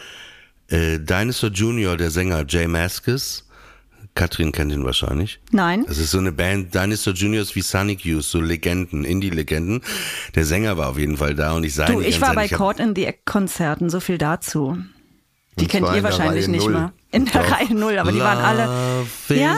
äh, 0.69 0.97
Dinosaur 0.97 1.51
Junior, 1.51 1.97
der 1.97 2.10
Sänger 2.10 2.45
Jay 2.47 2.67
Mascis, 2.67 3.45
Katrin 4.15 4.52
kennt 4.52 4.71
ihn 4.71 4.86
wahrscheinlich. 4.86 5.39
Nein. 5.52 5.86
Das 5.88 5.97
ist 5.97 6.12
so 6.12 6.19
eine 6.19 6.32
Band, 6.32 6.73
Dinosaur 6.76 7.13
Juniors 7.13 7.56
wie 7.56 7.62
Sonic 7.62 8.06
Youth, 8.06 8.23
so 8.23 8.39
Legenden, 8.39 9.06
Indie-Legenden. 9.06 9.82
Der 10.36 10.45
Sänger 10.45 10.78
war 10.78 10.89
auf 10.89 10.99
jeden 10.99 11.17
Fall 11.17 11.34
da 11.34 11.54
und 11.54 11.63
ich 11.63 11.73
sah 11.73 11.88
ihn 11.88 11.93
Du, 11.95 12.02
die 12.02 12.08
ich 12.08 12.21
war 12.21 12.30
Zeit. 12.34 12.36
bei 12.36 12.47
Caught 12.47 12.80
in 12.80 12.95
the 12.95 13.06
Act 13.06 13.26
Konzerten, 13.26 13.89
so 13.89 13.99
viel 13.99 14.17
dazu. 14.17 14.78
Die 15.60 15.67
kennt 15.67 15.88
ihr 15.93 16.04
wahrscheinlich 16.04 16.45
Reihe 16.45 16.52
nicht 16.52 16.69
mal. 16.69 16.93
In 17.13 17.26
der 17.26 17.43
Doch. 17.43 17.52
Reihe 17.52 17.76
null, 17.76 17.99
aber 17.99 18.12
die 18.12 18.19
waren 18.19 18.39
alle. 18.39 19.06
Ja. 19.30 19.56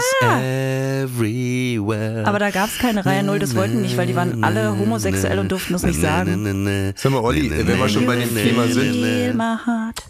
everywhere. 1.02 2.28
Aber 2.28 2.38
da 2.38 2.50
gab 2.50 2.68
es 2.68 2.78
keine 2.78 3.06
Reihe 3.06 3.24
null, 3.24 3.40
das 3.40 3.56
wollten 3.56 3.82
nicht, 3.82 3.96
weil 3.96 4.08
die 4.08 4.16
waren 4.16 4.44
alle 4.44 4.78
homosexuell 4.78 5.40
und 5.40 5.50
durften 5.54 5.74
es 5.74 5.84
nicht 5.84 6.02
sagen. 6.02 6.94
Sag 6.98 7.14
mal, 7.14 7.22
Olli, 7.22 7.50
wenn 7.50 7.80
wir 7.80 7.88
schon 7.88 8.06
bei 8.06 8.18
dem 8.18 8.36
Thema 8.36 8.68
sind. 8.68 9.02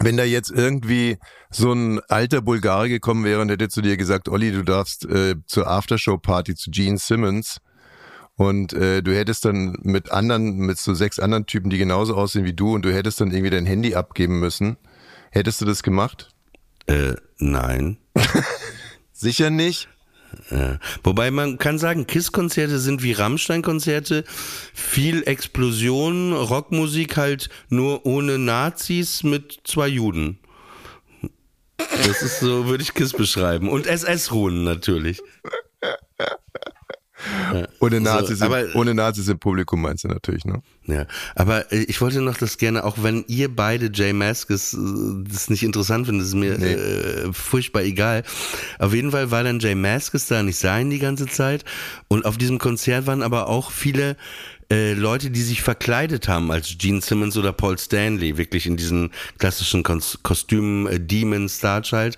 Wenn 0.00 0.16
da 0.16 0.24
jetzt 0.24 0.50
irgendwie 0.50 1.18
so 1.48 1.72
ein 1.72 2.00
alter 2.08 2.42
Bulgare 2.42 2.88
gekommen 2.88 3.24
wäre 3.24 3.40
und 3.40 3.48
hätte 3.48 3.68
zu 3.68 3.80
dir 3.80 3.96
gesagt, 3.96 4.28
Olli, 4.28 4.50
du 4.50 4.64
darfst 4.64 5.04
äh, 5.06 5.36
zur 5.46 5.68
Aftershow-Party 5.68 6.56
zu 6.56 6.72
Gene 6.72 6.98
Simmons 6.98 7.58
und 8.34 8.72
äh, 8.72 9.04
du 9.04 9.14
hättest 9.14 9.44
dann 9.44 9.76
mit 9.82 10.10
anderen, 10.10 10.56
mit 10.56 10.78
so 10.78 10.94
sechs 10.94 11.20
anderen 11.20 11.46
Typen, 11.46 11.70
die 11.70 11.78
genauso 11.78 12.16
aussehen 12.16 12.44
wie 12.44 12.54
du 12.54 12.74
und 12.74 12.84
du 12.84 12.92
hättest 12.92 13.20
dann 13.20 13.30
irgendwie 13.30 13.50
dein 13.50 13.66
Handy 13.66 13.94
abgeben 13.94 14.40
müssen, 14.40 14.76
hättest 15.30 15.60
du 15.60 15.64
das 15.64 15.84
gemacht? 15.84 16.30
Äh, 16.86 17.14
nein. 17.38 17.98
Sicher 19.12 19.50
nicht. 19.50 19.88
Ja. 20.50 20.78
Wobei 21.02 21.30
man 21.30 21.58
kann 21.58 21.78
sagen, 21.78 22.06
KISS-Konzerte 22.06 22.78
sind 22.78 23.02
wie 23.02 23.12
Rammstein-Konzerte. 23.12 24.24
Viel 24.74 25.22
Explosion, 25.26 26.32
Rockmusik 26.32 27.16
halt 27.16 27.48
nur 27.68 28.04
ohne 28.06 28.38
Nazis 28.38 29.22
mit 29.22 29.60
zwei 29.64 29.88
Juden. 29.88 30.38
Das 31.78 32.22
ist 32.22 32.40
so, 32.40 32.66
würde 32.66 32.82
ich 32.82 32.94
KISS 32.94 33.12
beschreiben. 33.12 33.68
Und 33.68 33.86
SS-Ruhen 33.86 34.64
natürlich. 34.64 35.22
Ohne 37.80 38.00
Nazis, 38.00 38.42
aber- 38.42 38.64
im, 38.70 38.76
ohne 38.76 38.94
Nazis 38.94 39.28
im 39.28 39.38
Publikum 39.38 39.82
meinst 39.82 40.04
du 40.04 40.08
natürlich, 40.08 40.44
ne? 40.44 40.62
Ja, 40.86 41.06
aber 41.34 41.72
äh, 41.72 41.78
ich 41.84 42.00
wollte 42.00 42.20
noch 42.20 42.36
das 42.36 42.58
gerne, 42.58 42.84
auch 42.84 42.96
wenn 43.02 43.24
ihr 43.28 43.54
beide 43.54 43.90
Jay 43.92 44.12
Maskis 44.12 44.72
äh, 44.74 44.78
das 45.30 45.50
nicht 45.50 45.62
interessant 45.62 46.06
findet, 46.06 46.26
ist 46.26 46.34
mir 46.34 46.58
Nee. 46.58 46.72
äh, 46.74 47.32
furchtbar 47.32 47.82
egal. 47.82 48.22
Auf 48.78 48.94
jeden 48.94 49.10
Fall 49.10 49.30
war 49.30 49.42
dann 49.42 49.58
Jay 49.60 49.74
Maskis 49.74 50.26
da 50.26 50.40
und 50.40 50.48
ich 50.48 50.56
sah 50.58 50.78
ihn 50.78 50.90
die 50.90 50.98
ganze 51.00 51.26
Zeit. 51.26 51.64
Und 52.08 52.24
auf 52.24 52.38
diesem 52.38 52.58
Konzert 52.58 53.06
waren 53.06 53.22
aber 53.22 53.48
auch 53.48 53.70
viele 53.72 54.16
äh, 54.70 54.94
Leute, 54.94 55.30
die 55.30 55.42
sich 55.42 55.62
verkleidet 55.62 56.28
haben 56.28 56.50
als 56.50 56.76
Gene 56.78 57.00
Simmons 57.00 57.36
oder 57.36 57.52
Paul 57.52 57.78
Stanley, 57.78 58.36
wirklich 58.36 58.66
in 58.66 58.76
diesen 58.76 59.10
klassischen 59.38 59.82
Kos 59.82 60.18
Kostümen, 60.22 60.86
äh, 60.86 61.00
Demon, 61.00 61.48
Starchild. 61.48 62.16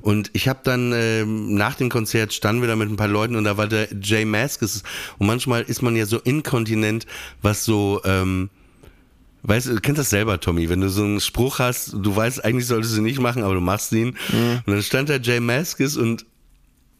Und 0.00 0.30
ich 0.34 0.48
habe 0.48 0.60
dann 0.64 0.92
ähm, 0.94 1.54
nach 1.54 1.76
dem 1.76 1.88
Konzert 1.88 2.32
standen 2.32 2.62
wir 2.62 2.68
da 2.68 2.76
mit 2.76 2.90
ein 2.90 2.96
paar 2.96 3.08
Leuten 3.08 3.36
und 3.36 3.44
da 3.44 3.56
war 3.56 3.68
der 3.68 3.88
Jay 4.02 4.24
Maskis. 4.24 4.82
Und 5.18 5.26
manchmal 5.26 5.62
ist 5.62 5.82
man 5.82 5.96
ja 5.96 6.04
so 6.04 6.18
inkontinent, 6.18 7.06
was 7.42 7.64
so 7.64 8.02
ähm, 8.04 8.50
Weißt 9.44 9.68
du, 9.68 9.74
du 9.74 9.80
kennst 9.80 10.00
das 10.00 10.10
selber, 10.10 10.40
Tommy, 10.40 10.68
wenn 10.68 10.80
du 10.80 10.90
so 10.90 11.04
einen 11.04 11.20
Spruch 11.20 11.60
hast, 11.60 11.92
du 11.94 12.14
weißt, 12.14 12.44
eigentlich 12.44 12.66
solltest 12.66 12.94
du 12.94 12.98
ihn 12.98 13.04
nicht 13.04 13.20
machen, 13.20 13.44
aber 13.44 13.54
du 13.54 13.60
machst 13.60 13.92
ihn. 13.92 14.16
Und 14.66 14.74
dann 14.74 14.82
stand 14.82 15.08
da 15.08 15.16
Jay 15.16 15.38
Maskis 15.38 15.96
und 15.96 16.26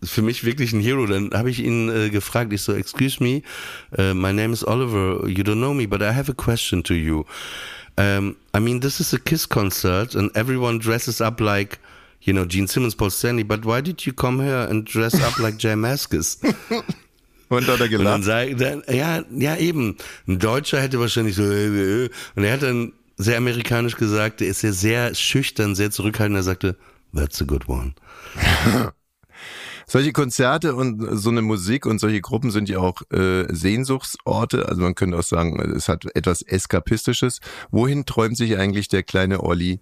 für 0.03 0.23
mich 0.23 0.45
wirklich 0.45 0.73
ein 0.73 0.81
Hero. 0.81 1.07
Dann 1.07 1.31
habe 1.33 1.51
ich 1.51 1.61
ihn 1.61 1.89
äh, 1.89 2.11
gefragt, 2.11 2.53
ich 2.53 2.63
so, 2.63 2.73
excuse 2.73 3.23
me, 3.23 3.43
uh, 3.99 4.15
my 4.15 4.33
name 4.33 4.53
is 4.53 4.65
Oliver, 4.67 5.27
you 5.29 5.43
don't 5.43 5.57
know 5.59 5.75
me, 5.75 5.87
but 5.87 6.03
I 6.03 6.13
have 6.13 6.31
a 6.31 6.35
question 6.35 6.83
to 6.85 6.95
you. 6.95 7.25
Um, 7.97 8.37
I 8.55 8.61
mean, 8.61 8.81
this 8.81 9.01
is 9.01 9.13
a 9.13 9.19
KISS 9.19 9.49
concert 9.49 10.15
and 10.15 10.31
everyone 10.37 10.79
dresses 10.79 11.21
up 11.21 11.41
like, 11.41 11.79
you 12.23 12.33
know, 12.33 12.45
Gene 12.45 12.69
Simmons, 12.69 12.95
Paul 12.95 13.11
Stanley, 13.11 13.43
but 13.43 13.65
why 13.65 13.81
did 13.81 14.07
you 14.07 14.13
come 14.13 14.41
here 14.41 14.69
and 14.71 14.85
dress 14.85 15.15
up 15.21 15.39
like 15.41 15.59
Jay 15.59 15.75
Maskis? 15.75 16.39
Und 17.51 17.67
da 17.67 17.73
hat 17.73 17.81
er 17.81 17.99
Und 17.99 18.05
dann 18.05 18.21
gelacht. 18.21 18.25
sag, 18.25 18.57
dann, 18.59 18.83
ja, 18.95 19.25
ja 19.31 19.57
eben. 19.57 19.97
Ein 20.27 20.39
Deutscher 20.39 20.81
hätte 20.83 21.01
wahrscheinlich 21.01 21.35
so, 21.35 21.43
äh, 21.43 21.67
äh, 21.67 22.05
äh. 22.05 22.11
und 22.37 22.45
er 22.45 22.53
hat 22.53 22.63
dann 22.63 22.93
sehr 23.17 23.39
amerikanisch 23.39 23.97
gesagt, 23.97 24.43
er 24.43 24.49
ist 24.49 24.63
ja 24.63 24.73
sehr 24.73 25.15
schüchtern, 25.15 25.75
sehr 25.75 25.91
zurückhaltend, 25.91 26.37
er 26.37 26.43
sagte, 26.43 26.77
that's 27.15 27.41
a 27.41 27.47
good 27.47 27.67
one. 27.67 27.95
Solche 29.89 30.13
Konzerte 30.13 30.75
und 30.75 31.19
so 31.19 31.31
eine 31.31 31.41
Musik 31.41 31.87
und 31.87 31.99
solche 31.99 32.21
Gruppen 32.21 32.51
sind 32.51 32.69
ja 32.69 32.79
auch 32.79 33.01
äh, 33.11 33.47
Sehnsuchtsorte. 33.49 34.69
Also 34.69 34.83
man 34.83 34.95
könnte 34.95 35.19
auch 35.19 35.23
sagen, 35.23 35.59
es 35.75 35.89
hat 35.89 36.05
etwas 36.15 36.43
Eskapistisches. 36.43 37.41
Wohin 37.71 38.05
träumt 38.05 38.37
sich 38.37 38.59
eigentlich 38.59 38.89
der 38.89 39.03
kleine 39.03 39.43
Olli, 39.43 39.81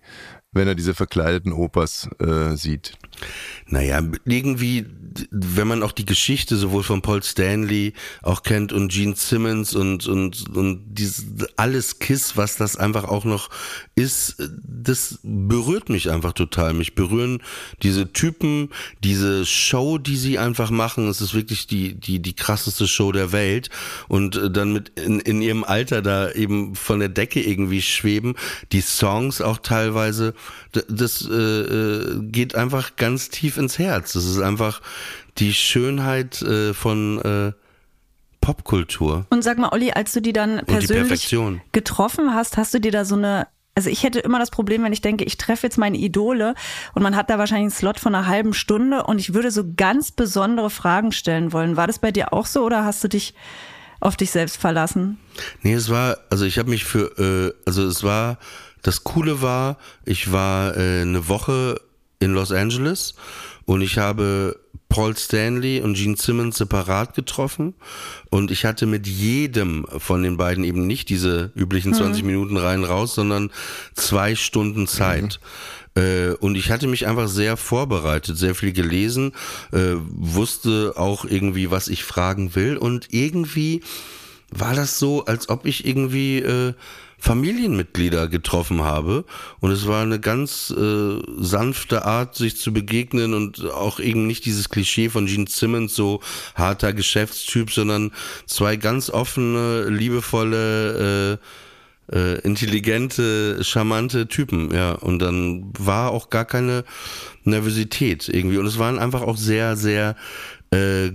wenn 0.57 0.69
er 0.69 0.75
diese 0.75 0.95
verkleideten 0.95 1.53
Opas 1.53 2.09
äh, 2.19 2.57
sieht? 2.57 2.99
Naja, 3.69 4.01
irgendwie, 4.25 4.87
wenn 5.31 5.67
man 5.67 5.83
auch 5.83 5.93
die 5.93 6.05
Geschichte 6.05 6.57
sowohl 6.57 6.85
von 6.85 7.03
Paul 7.03 7.23
Stanley 7.23 7.95
auch 8.23 8.43
kennt 8.43 8.73
und 8.73 8.93
Gene 8.93 9.17
Simmons 9.17 9.75
und, 9.75 10.07
und, 10.07 10.49
und 10.57 10.85
dieses, 10.87 11.25
alles 11.57 11.99
Kiss, 11.99 12.37
was 12.37 12.57
das 12.57 12.77
einfach 12.77 13.05
auch 13.05 13.25
noch 13.25 13.51
ist, 13.97 14.37
das 14.63 15.19
berührt 15.23 15.89
mich 15.89 16.11
einfach 16.11 16.33
total. 16.33 16.75
Mich 16.75 16.95
berühren 16.95 17.43
diese 17.83 18.13
Typen, 18.13 18.69
diese 19.03 19.45
Show, 19.47 19.99
die 19.99 20.17
sie 20.17 20.39
einfach 20.39 20.71
machen. 20.71 21.09
Es 21.09 21.21
ist 21.21 21.35
wirklich 21.35 21.67
die, 21.67 21.95
die, 21.95 22.21
die 22.21 22.37
krasseste 22.37 22.87
Show 22.87 23.11
der 23.11 23.33
Welt. 23.33 23.69
Und 24.07 24.37
äh, 24.37 24.51
dann 24.51 24.73
mit 24.73 24.91
in, 24.99 25.19
in 25.19 25.43
ihrem 25.43 25.65
Alter 25.65 26.03
da 26.03 26.31
eben 26.31 26.77
von 26.77 27.01
der 27.01 27.09
Decke 27.09 27.41
irgendwie 27.41 27.83
schweben. 27.83 28.37
Die 28.71 28.81
Songs 28.81 29.41
auch 29.41 29.59
teilweise. 29.59 30.35
Das 30.89 31.27
äh, 31.29 31.35
äh, 31.35 32.23
geht 32.23 32.55
einfach 32.55 32.97
ganz 32.97 33.29
tief 33.29 33.57
ins 33.57 33.79
Herz. 33.79 34.13
Das 34.13 34.25
ist 34.25 34.41
einfach 34.41 34.83
die 35.39 35.55
Schönheit 35.55 36.43
äh, 36.43 36.75
von 36.75 37.21
äh, 37.23 37.53
Popkultur. 38.41 39.27
Und 39.31 39.43
sag 39.43 39.59
mal, 39.59 39.71
Olli, 39.73 39.93
als 39.93 40.13
du 40.13 40.21
die 40.21 40.33
dann 40.33 40.59
die 40.59 40.65
persönlich 40.65 41.09
Perfektion. 41.09 41.61
getroffen 41.73 42.35
hast, 42.35 42.57
hast 42.57 42.75
du 42.75 42.81
dir 42.81 42.93
da 42.93 43.05
so 43.05 43.17
eine 43.17 43.49
also 43.77 43.91
ich 43.91 44.05
hätte 44.05 44.21
immer 44.21 44.39
das 44.39 44.51
Problem, 44.51 44.83
wenn 44.85 44.93
ich 44.95 45.03
denke, 45.03 45.25
ich 45.25 45.37
treffe 45.37 45.67
jetzt 45.67 45.77
meine 45.77 45.99
Idole 45.99 46.55
und 46.95 47.03
man 47.03 47.15
hat 47.15 47.29
da 47.29 47.39
wahrscheinlich 47.39 47.65
einen 47.65 47.79
Slot 47.79 48.01
von 48.01 48.15
einer 48.15 48.27
halben 48.27 48.55
Stunde 48.55 49.03
und 49.03 49.19
ich 49.19 49.35
würde 49.35 49.51
so 49.51 49.65
ganz 49.77 50.13
besondere 50.13 50.71
Fragen 50.71 51.13
stellen 51.13 51.53
wollen. 51.53 51.77
War 51.77 51.87
das 51.87 51.99
bei 51.99 52.11
dir 52.11 52.33
auch 52.33 52.47
so 52.47 52.65
oder 52.65 52.87
hast 52.87 53.05
du 53.05 53.09
dich 53.09 53.35
auf 54.01 54.17
dich 54.17 54.31
selbst 54.31 54.57
verlassen? 54.57 55.19
Nee, 55.63 55.75
es 55.75 55.91
war, 55.91 56.17
also 56.31 56.47
ich 56.47 56.59
habe 56.59 56.71
mich 56.71 56.85
für, 56.85 57.19
äh, 57.19 57.53
also 57.67 57.87
es 57.87 58.03
war, 58.03 58.39
das 58.87 59.03
Coole 59.03 59.43
war, 59.43 59.79
ich 60.05 60.31
war 60.31 60.77
äh, 60.77 61.03
eine 61.03 61.29
Woche 61.29 61.81
in 62.21 62.35
Los 62.35 62.53
Angeles 62.53 63.15
und 63.65 63.81
ich 63.81 63.99
habe 63.99 64.61
Paul 64.89 65.17
Stanley 65.17 65.81
und 65.81 65.95
Gene 65.95 66.17
Simmons 66.17 66.57
separat 66.59 67.15
getroffen 67.15 67.75
und 68.31 68.53
ich 68.53 68.65
hatte 68.65 68.87
mit 68.87 69.09
jedem 69.09 69.87
von 69.99 70.23
den 70.23 70.37
beiden 70.37 70.63
eben 70.63 70.87
nicht 70.87 71.09
diese 71.09 71.51
üblichen 71.57 71.95
20 71.95 72.23
Minuten 72.23 72.57
rein 72.57 72.85
raus, 72.85 73.17
sondern 73.17 73.51
zwei 73.95 74.37
Stunden 74.37 74.87
Zeit. 74.87 75.41
Äh, 75.97 76.31
Und 76.41 76.57
ich 76.57 76.71
hatte 76.71 76.87
mich 76.87 77.07
einfach 77.09 77.27
sehr 77.27 77.57
vorbereitet, 77.57 78.39
sehr 78.39 78.55
viel 78.55 78.73
gelesen, 78.73 79.33
äh, 79.73 79.95
wusste 79.97 80.93
auch 80.97 81.25
irgendwie, 81.25 81.71
was 81.71 81.89
ich 81.89 82.05
fragen 82.05 82.55
will 82.55 82.77
und 82.77 83.09
irgendwie 83.13 83.83
war 84.51 84.75
das 84.75 84.99
so, 84.99 85.25
als 85.25 85.49
ob 85.49 85.67
ich 85.67 85.85
irgendwie 85.87 86.39
äh, 86.39 86.75
Familienmitglieder 87.19 88.29
getroffen 88.29 88.83
habe 88.83 89.25
und 89.61 89.71
es 89.71 89.87
war 89.87 90.03
eine 90.03 90.21
ganz 90.21 90.73
äh, 90.77 91.19
sanfte 91.39 92.05
Art, 92.05 92.35
sich 92.35 92.57
zu 92.57 92.73
begegnen 92.73 93.35
und 93.35 93.65
auch 93.71 94.01
eben 94.01 94.27
nicht 94.27 94.45
dieses 94.45 94.69
Klischee 94.69 95.09
von 95.09 95.27
Gene 95.27 95.47
Simmons, 95.49 95.95
so 95.95 96.21
harter 96.55 96.93
Geschäftstyp, 96.93 97.71
sondern 97.71 98.13
zwei 98.47 98.77
ganz 98.77 99.11
offene, 99.11 99.89
liebevolle, 99.89 101.39
äh, 101.41 101.47
äh, 102.13 102.39
intelligente, 102.41 103.65
charmante 103.65 104.29
Typen, 104.29 104.73
ja. 104.73 104.93
Und 104.93 105.19
dann 105.19 105.73
war 105.79 106.11
auch 106.11 106.31
gar 106.31 106.45
keine 106.45 106.85
Nervosität 107.45 108.29
irgendwie. 108.29 108.59
Und 108.59 108.67
es 108.67 108.79
waren 108.79 108.99
einfach 108.99 109.23
auch 109.23 109.37
sehr, 109.37 109.77
sehr 109.77 110.17
äh, 110.71 111.11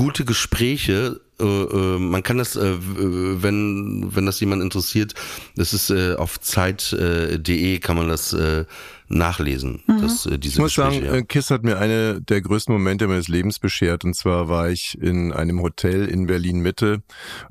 gute 0.00 0.24
Gespräche. 0.24 1.20
Äh, 1.38 1.44
äh, 1.44 1.98
man 1.98 2.22
kann 2.22 2.38
das, 2.38 2.56
äh, 2.56 2.76
wenn, 2.80 4.08
wenn 4.16 4.24
das 4.24 4.40
jemand 4.40 4.62
interessiert, 4.62 5.12
das 5.56 5.74
ist 5.74 5.92
auf 5.92 6.40
zeit.de 6.40 7.78
kann 7.80 7.96
man 7.96 8.08
das 8.08 8.34
nachlesen. 9.10 9.82
Das, 10.00 10.24
äh, 10.24 10.38
diese 10.38 10.54
Ich 10.54 10.58
muss 10.60 10.74
sagen, 10.74 11.00
Gespräche, 11.00 11.12
ja. 11.12 11.18
äh, 11.20 11.24
Kiss 11.24 11.50
hat 11.50 11.64
mir 11.64 11.78
eine 11.78 12.20
der 12.22 12.40
größten 12.40 12.72
Momente 12.72 13.08
meines 13.08 13.28
Lebens 13.28 13.58
beschert. 13.58 14.04
Und 14.04 14.14
zwar 14.14 14.48
war 14.48 14.70
ich 14.70 14.96
in 15.00 15.32
einem 15.32 15.60
Hotel 15.62 16.06
in 16.06 16.26
Berlin 16.26 16.60
Mitte 16.60 17.02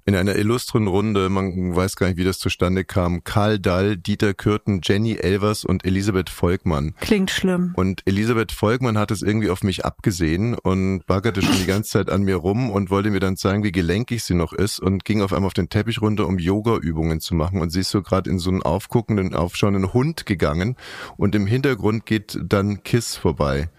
in 0.05 0.15
einer 0.15 0.35
illustren 0.35 0.87
Runde. 0.87 1.29
Man 1.29 1.75
weiß 1.75 1.97
gar 1.97 2.07
nicht, 2.07 2.17
wie 2.17 2.23
das 2.23 2.39
zustande 2.39 2.85
kam. 2.85 3.23
Karl 3.23 3.59
Dall, 3.59 3.97
Dieter 3.97 4.33
Kürten, 4.33 4.79
Jenny 4.83 5.15
Elvers 5.15 5.65
und 5.65 5.85
Elisabeth 5.85 6.29
Volkmann. 6.29 6.95
Klingt 7.01 7.29
schlimm. 7.29 7.73
Und 7.75 8.03
Elisabeth 8.05 8.53
Volkmann 8.53 8.97
hat 8.97 9.11
es 9.11 9.21
irgendwie 9.21 9.49
auf 9.49 9.61
mich 9.61 9.83
abgesehen 9.85 10.55
und 10.55 11.05
baggerte 11.07 11.41
schon 11.41 11.57
die 11.57 11.65
ganze 11.65 11.89
Zeit 11.91 12.09
an 12.09 12.23
mir 12.23 12.37
rum 12.37 12.69
und 12.71 12.89
wollte 12.89 13.11
mir 13.11 13.19
dann 13.19 13.35
zeigen, 13.35 13.63
wie 13.63 13.73
gelenkig 13.73 14.23
sie 14.23 14.33
noch 14.33 14.53
ist 14.53 14.79
und 14.79 15.03
ging 15.03 15.21
auf 15.21 15.33
einmal 15.33 15.47
auf 15.47 15.53
den 15.53 15.67
Teppich 15.67 16.01
runter, 16.01 16.25
um 16.25 16.39
Yoga-Übungen 16.39 17.19
zu 17.19 17.35
machen. 17.35 17.61
Und 17.61 17.71
sie 17.71 17.81
ist 17.81 17.89
so 17.89 18.01
gerade 18.01 18.29
in 18.29 18.39
so 18.39 18.49
einen 18.49 18.63
aufguckenden, 18.63 19.35
aufschauenden 19.35 19.93
Hund 19.93 20.25
gegangen 20.25 20.77
und 21.17 21.35
im 21.35 21.48
Hintergrund 21.49 22.05
geht 22.05 22.39
dann 22.41 22.83
Kiss 22.83 23.15
vorbei 23.15 23.69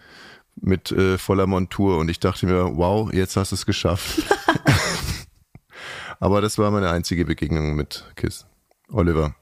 mit 0.60 0.92
äh, 0.92 1.16
voller 1.16 1.46
Montur 1.46 1.96
und 1.98 2.10
ich 2.10 2.20
dachte 2.20 2.44
mir, 2.46 2.76
wow, 2.76 3.10
jetzt 3.12 3.36
hast 3.36 3.52
du 3.52 3.54
es 3.56 3.64
geschafft. 3.64 4.22
Aber 6.20 6.40
das 6.40 6.58
war 6.58 6.70
meine 6.70 6.90
einzige 6.90 7.24
Begegnung 7.24 7.74
mit 7.76 8.04
Kiss. 8.16 8.46
Oliver. 8.92 9.34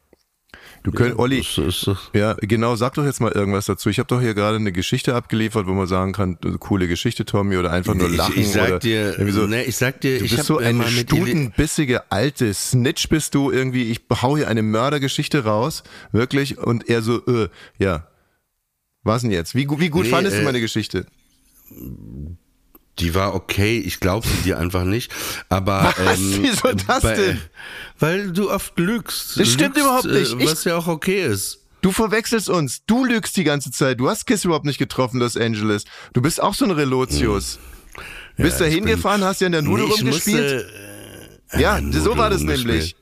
Du 0.85 0.93
könnt, 0.93 1.19
Olli, 1.19 1.41
ist, 1.41 1.59
das- 1.59 1.99
ja, 2.15 2.35
genau, 2.35 2.77
sag 2.77 2.95
doch 2.95 3.05
jetzt 3.05 3.21
mal 3.21 3.33
irgendwas 3.33 3.67
dazu. 3.67 3.91
Ich 3.91 3.99
habe 3.99 4.07
doch 4.07 4.21
hier 4.21 4.35
gerade 4.35 4.57
eine 4.57 4.71
Geschichte 4.71 5.15
abgeliefert, 5.17 5.67
wo 5.67 5.73
man 5.73 5.89
sagen 5.89 6.13
kann, 6.13 6.39
äh, 6.45 6.53
coole 6.61 6.87
Geschichte, 6.87 7.25
Tommy, 7.25 7.57
oder 7.57 7.73
einfach 7.73 7.95
nur 7.95 8.09
lachen. 8.09 8.35
ich, 8.37 8.43
ich 8.43 8.53
sag 8.53 8.69
oder 8.69 8.79
dir, 8.79 9.33
so. 9.33 9.47
ne, 9.49 9.65
ich 9.65 9.77
sag 9.77 10.01
dir, 10.01 10.19
Du 10.21 10.25
ich 10.25 10.37
bist 10.37 10.47
so 10.47 10.61
Eli- 10.61 10.83
stutenbissige 10.85 12.11
alte 12.13 12.55
Snitch 12.55 13.09
bist 13.09 13.35
du 13.35 13.51
irgendwie. 13.51 13.91
Ich 13.91 14.03
hau 14.23 14.37
hier 14.37 14.47
eine 14.49 14.63
Mördergeschichte 14.63 15.45
raus, 15.45 15.83
wirklich, 16.13 16.59
und 16.59 16.89
er 16.89 17.03
so, 17.03 17.27
äh, 17.27 17.49
ja. 17.79 18.07
Was 19.05 19.23
denn 19.23 19.31
jetzt? 19.31 19.55
Wie, 19.55 19.69
wie 19.79 19.89
gut 19.91 20.05
Nee, 20.05 20.11
fandest 20.11 20.37
du 20.37 20.41
äh, 20.43 20.45
meine 20.45 20.61
Geschichte? 20.61 21.07
Die 22.99 23.15
war 23.15 23.35
okay, 23.35 23.79
ich 23.79 24.01
glaub 24.01 24.27
sie 24.27 24.43
dir 24.45 24.59
einfach 24.59 24.85
nicht. 24.85 25.13
Aber 25.49 25.95
Was? 25.99 26.19
ähm, 26.19 26.39
Wieso 26.43 26.73
das 26.73 27.03
denn? 27.03 27.41
Weil 27.99 28.33
du 28.33 28.51
oft 28.51 28.77
lügst. 28.79 29.39
Das 29.39 29.49
stimmt 29.49 29.77
lügst, 29.77 29.87
überhaupt 29.87 30.05
nicht. 30.07 30.33
Äh, 30.35 30.43
Ich- 30.45 30.51
was 30.51 30.65
ja 30.65 30.77
auch 30.77 30.89
okay 30.89 31.25
ist. 31.25 31.61
Du 31.81 31.93
verwechselst 31.93 32.49
uns. 32.49 32.83
Du 32.87 33.05
lügst 33.05 33.37
die 33.37 33.45
ganze 33.45 33.71
Zeit. 33.71 34.01
Du 34.01 34.11
hast 34.11 34.27
Kiss 34.27 34.45
überhaupt 34.45 34.65
nicht 34.65 34.79
getroffen, 34.79 35.21
Los 35.21 35.37
Angeles. 35.37 35.85
Du 36.13 36.21
bist 36.21 36.43
auch 36.43 36.53
so 36.55 36.65
ein 36.65 36.73
Relotius. 36.73 37.61
Bist 38.37 38.61
da 38.61 38.65
ich 38.67 38.75
bin- 38.75 38.87
hingefahren, 38.87 39.23
hast 39.23 39.41
ja 39.41 39.47
in 39.47 39.53
der 39.53 39.63
Nudel 39.63 39.87
Nee, 39.87 39.93
ich 39.95 40.01
rumgespielt? 40.03 40.67
musste, 40.67 41.61
ja, 41.61 41.79
in 41.79 41.93
der 41.93 42.01
so 42.01 42.17
war 42.17 42.31
das 42.31 42.43
nämlich. 42.43 42.97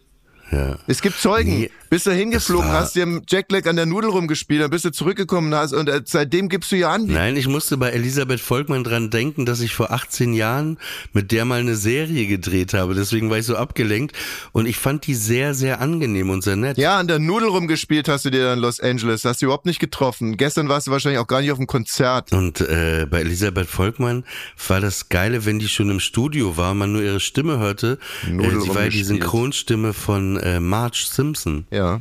Ja. 0.52 0.76
Es 0.87 1.02
gibt 1.02 1.18
Zeugen. 1.18 1.61
Nee, 1.61 1.70
bist 1.90 2.06
da 2.06 2.12
hingeflogen, 2.12 2.70
hast 2.70 2.94
dir 2.94 3.02
im 3.02 3.22
Jackleg 3.28 3.66
an 3.66 3.76
der 3.76 3.87
Nudel 3.87 4.11
rumgespielt, 4.11 4.62
dann 4.62 4.70
bist 4.70 4.85
du 4.85 4.90
zurückgekommen 4.90 5.54
hast 5.54 5.72
und 5.72 5.88
äh, 5.88 6.02
seitdem 6.04 6.48
gibst 6.48 6.70
du 6.72 6.76
ja 6.76 6.92
an. 6.92 7.06
Nein, 7.06 7.37
ich 7.37 7.48
musste 7.48 7.76
bei 7.76 7.90
Elisabeth 7.90 8.40
Volkmann 8.40 8.85
dran 8.85 9.11
denken, 9.11 9.46
dass 9.46 9.61
ich 9.61 9.74
vor 9.74 9.90
18 9.92 10.35
Jahren 10.35 10.78
mit 11.12 11.32
der 11.32 11.44
mal 11.44 11.61
eine 11.61 11.76
Serie 11.76 12.26
gedreht 12.26 12.74
habe. 12.74 12.94
Deswegen 12.94 13.30
war 13.30 13.38
ich 13.38 13.46
so 13.46 13.56
abgelenkt 13.56 14.16
und 14.52 14.66
ich 14.66 14.78
fand 14.78 15.06
die 15.06 15.14
sehr, 15.14 15.54
sehr 15.54 15.80
angenehm 15.80 16.30
und 16.30 16.42
sehr 16.42 16.56
nett. 16.56 16.78
Ja, 16.78 16.98
an 16.98 17.09
der 17.09 17.18
Nudel 17.18 17.48
rumgespielt 17.48 18.09
hast 18.09 18.24
du 18.24 18.30
dir 18.30 18.52
in 18.52 18.59
Los 18.59 18.80
Angeles, 18.80 19.24
hast 19.24 19.42
du 19.42 19.46
überhaupt 19.46 19.66
nicht 19.66 19.80
getroffen. 19.80 20.37
Gestern 20.37 20.68
warst 20.68 20.87
du 20.87 20.90
wahrscheinlich 20.90 21.20
auch 21.20 21.26
gar 21.26 21.40
nicht 21.40 21.50
auf 21.52 21.59
dem 21.59 21.66
Konzert. 21.66 22.32
Und 22.32 22.61
äh, 22.61 23.06
bei 23.09 23.20
Elisabeth 23.20 23.68
Volkmann 23.68 24.24
war 24.68 24.80
das 24.80 25.09
Geile, 25.09 25.44
wenn 25.44 25.59
die 25.59 25.68
schon 25.68 25.90
im 25.90 26.00
Studio 26.00 26.56
war, 26.56 26.74
man 26.74 26.92
nur 26.92 27.02
ihre 27.02 27.20
Stimme 27.20 27.59
hörte. 27.59 27.98
Nudel 28.28 28.59
Äh, 28.59 28.61
sie 28.61 28.74
war 28.74 28.88
die. 28.88 29.04
Synchronstimme 29.04 29.92
von 29.92 30.36
äh, 30.38 30.61
Marge 30.61 31.05
Simpson. 31.11 31.66
Ja. 31.70 32.01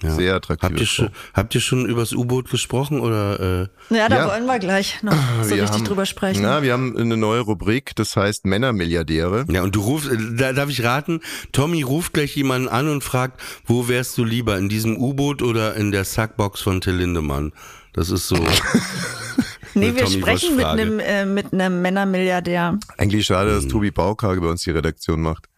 Ja. 0.00 0.10
Sehr 0.14 0.36
attraktiv. 0.36 0.68
Habt 0.70 0.78
ihr 0.80 0.86
schon, 0.86 1.08
habt 1.34 1.54
ihr 1.56 1.60
schon 1.60 1.84
übers 1.86 2.12
U-Boot 2.12 2.48
gesprochen 2.52 3.00
oder? 3.00 3.68
Äh, 3.90 3.94
Ja, 3.96 4.08
da 4.08 4.16
Ja. 4.18 4.28
wollen 4.28 4.46
wir 4.46 4.60
gleich 4.60 5.02
noch 5.02 5.12
so 5.42 5.50
Wir 5.50 5.62
richtig 5.62 5.70
haben, 5.80 5.84
drüber 5.84 6.06
sprechen. 6.06 6.42
Na, 6.42 6.62
wir 6.62 6.72
haben 6.72 6.96
eine 6.96 7.16
neue 7.16 7.40
Rubrik, 7.40 7.96
das 7.96 8.14
heißt 8.14 8.46
Männermilliardäre. 8.46 9.46
ja, 9.50 9.62
und 9.64 9.74
du 9.74 9.80
rufst, 9.80 10.08
äh, 10.08 10.16
da 10.36 10.52
darf 10.52 10.70
ich 10.70 10.84
raten, 10.84 11.20
Tommy 11.50 11.82
ruft 11.82 12.12
gleich 12.12 12.36
jemanden 12.36 12.68
an 12.68 12.88
und 12.88 13.02
fragt, 13.02 13.40
wo 13.66 13.88
wärst 13.88 14.16
du 14.18 14.24
lieber, 14.24 14.56
in 14.56 14.68
diesem 14.68 14.96
U-Boot 14.98 15.42
oder 15.42 15.74
in 15.74 15.90
der 15.90 16.04
Sackbox 16.04 16.60
von 16.60 16.80
Till 16.80 16.94
Lindemann? 16.94 17.52
Das 17.92 18.10
ist 18.10 18.28
so. 18.28 18.36
nee, 19.74 19.94
wir 19.96 20.04
Tommy 20.04 20.20
sprechen 20.20 20.54
mit 20.56 20.64
einem 20.64 21.00
äh, 21.00 21.24
mit 21.26 21.52
einem 21.52 21.82
Männermilliardär. 21.82 22.78
Eigentlich 22.98 23.26
schade, 23.26 23.50
Hm. 23.50 23.56
dass 23.62 23.66
Tobi 23.66 23.90
Baukage 23.90 24.40
bei 24.40 24.46
uns 24.48 24.62
die 24.62 24.70
Redaktion 24.70 25.20
macht. 25.22 25.48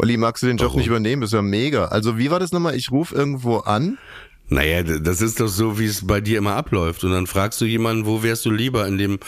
Olli, 0.00 0.16
magst 0.16 0.44
du 0.44 0.46
den 0.46 0.58
Job 0.58 0.68
Warum? 0.68 0.78
nicht 0.78 0.86
übernehmen? 0.86 1.20
Das 1.22 1.30
ist 1.30 1.34
ja 1.34 1.42
mega. 1.42 1.86
Also 1.86 2.18
wie 2.18 2.30
war 2.30 2.38
das 2.38 2.52
nochmal? 2.52 2.76
Ich 2.76 2.92
rufe 2.92 3.14
irgendwo 3.16 3.58
an. 3.58 3.98
Naja, 4.50 4.82
das 4.82 5.20
ist 5.20 5.40
doch 5.40 5.48
so, 5.48 5.78
wie 5.78 5.84
es 5.86 6.06
bei 6.06 6.20
dir 6.22 6.38
immer 6.38 6.54
abläuft. 6.56 7.04
Und 7.04 7.12
dann 7.12 7.26
fragst 7.26 7.60
du 7.60 7.66
jemanden, 7.66 8.06
wo 8.06 8.22
wärst 8.22 8.46
du 8.46 8.50
lieber? 8.50 8.86
In 8.86 8.96
dem 8.96 9.18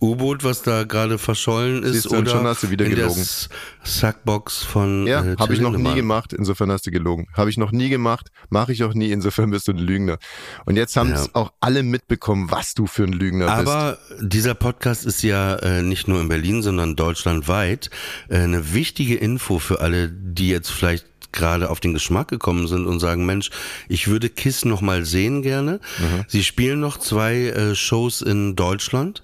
U-Boot, 0.00 0.44
was 0.44 0.62
da 0.62 0.84
gerade 0.84 1.18
verschollen 1.18 1.82
ist? 1.82 1.92
Siehst 1.92 2.04
du, 2.06 2.10
und 2.10 2.18
oder 2.22 2.30
schon 2.30 2.46
hast 2.46 2.62
du 2.62 2.70
wieder 2.70 2.84
in 2.84 2.92
gelogen. 2.94 3.16
der 3.16 3.86
Sackbox 3.88 4.62
von 4.62 5.06
Ja, 5.06 5.24
äh, 5.24 5.36
habe 5.36 5.54
ich 5.54 5.60
noch 5.60 5.76
nie 5.76 5.94
gemacht. 5.94 6.32
Insofern 6.32 6.70
hast 6.70 6.86
du 6.86 6.90
gelogen. 6.92 7.26
Habe 7.34 7.50
ich 7.50 7.56
noch 7.56 7.72
nie 7.72 7.88
gemacht. 7.88 8.30
Mache 8.50 8.72
ich 8.72 8.84
auch 8.84 8.94
nie. 8.94 9.10
Insofern 9.10 9.50
bist 9.50 9.66
du 9.68 9.72
ein 9.72 9.78
Lügner. 9.78 10.18
Und 10.64 10.76
jetzt 10.76 10.96
haben 10.96 11.12
es 11.12 11.24
Ja. 11.26 11.30
auch 11.34 11.52
alle 11.60 11.82
mitbekommen, 11.82 12.50
was 12.50 12.74
du 12.74 12.86
für 12.86 13.04
ein 13.04 13.12
Lügner 13.12 13.46
bist. 13.46 13.68
Aber 13.68 13.98
dieser 14.20 14.54
Podcast 14.54 15.06
ist 15.06 15.22
ja 15.22 15.56
äh, 15.56 15.82
nicht 15.82 16.06
nur 16.06 16.20
in 16.20 16.28
Berlin, 16.28 16.62
sondern 16.62 16.94
deutschlandweit 16.96 17.90
äh, 18.28 18.36
eine 18.38 18.74
wichtige 18.74 19.16
Info 19.16 19.58
für 19.58 19.80
alle, 19.80 20.08
die 20.08 20.48
jetzt 20.50 20.70
vielleicht 20.70 21.06
gerade 21.32 21.70
auf 21.70 21.80
den 21.80 21.94
Geschmack 21.94 22.28
gekommen 22.28 22.66
sind 22.68 22.86
und 22.86 23.00
sagen, 23.00 23.26
Mensch, 23.26 23.50
ich 23.88 24.08
würde 24.08 24.28
Kiss 24.28 24.64
noch 24.64 24.80
mal 24.80 25.04
sehen 25.04 25.42
gerne. 25.42 25.80
Sie 26.26 26.44
spielen 26.44 26.80
noch 26.80 26.98
zwei 26.98 27.48
äh, 27.48 27.74
Shows 27.74 28.22
in 28.22 28.56
Deutschland. 28.56 29.22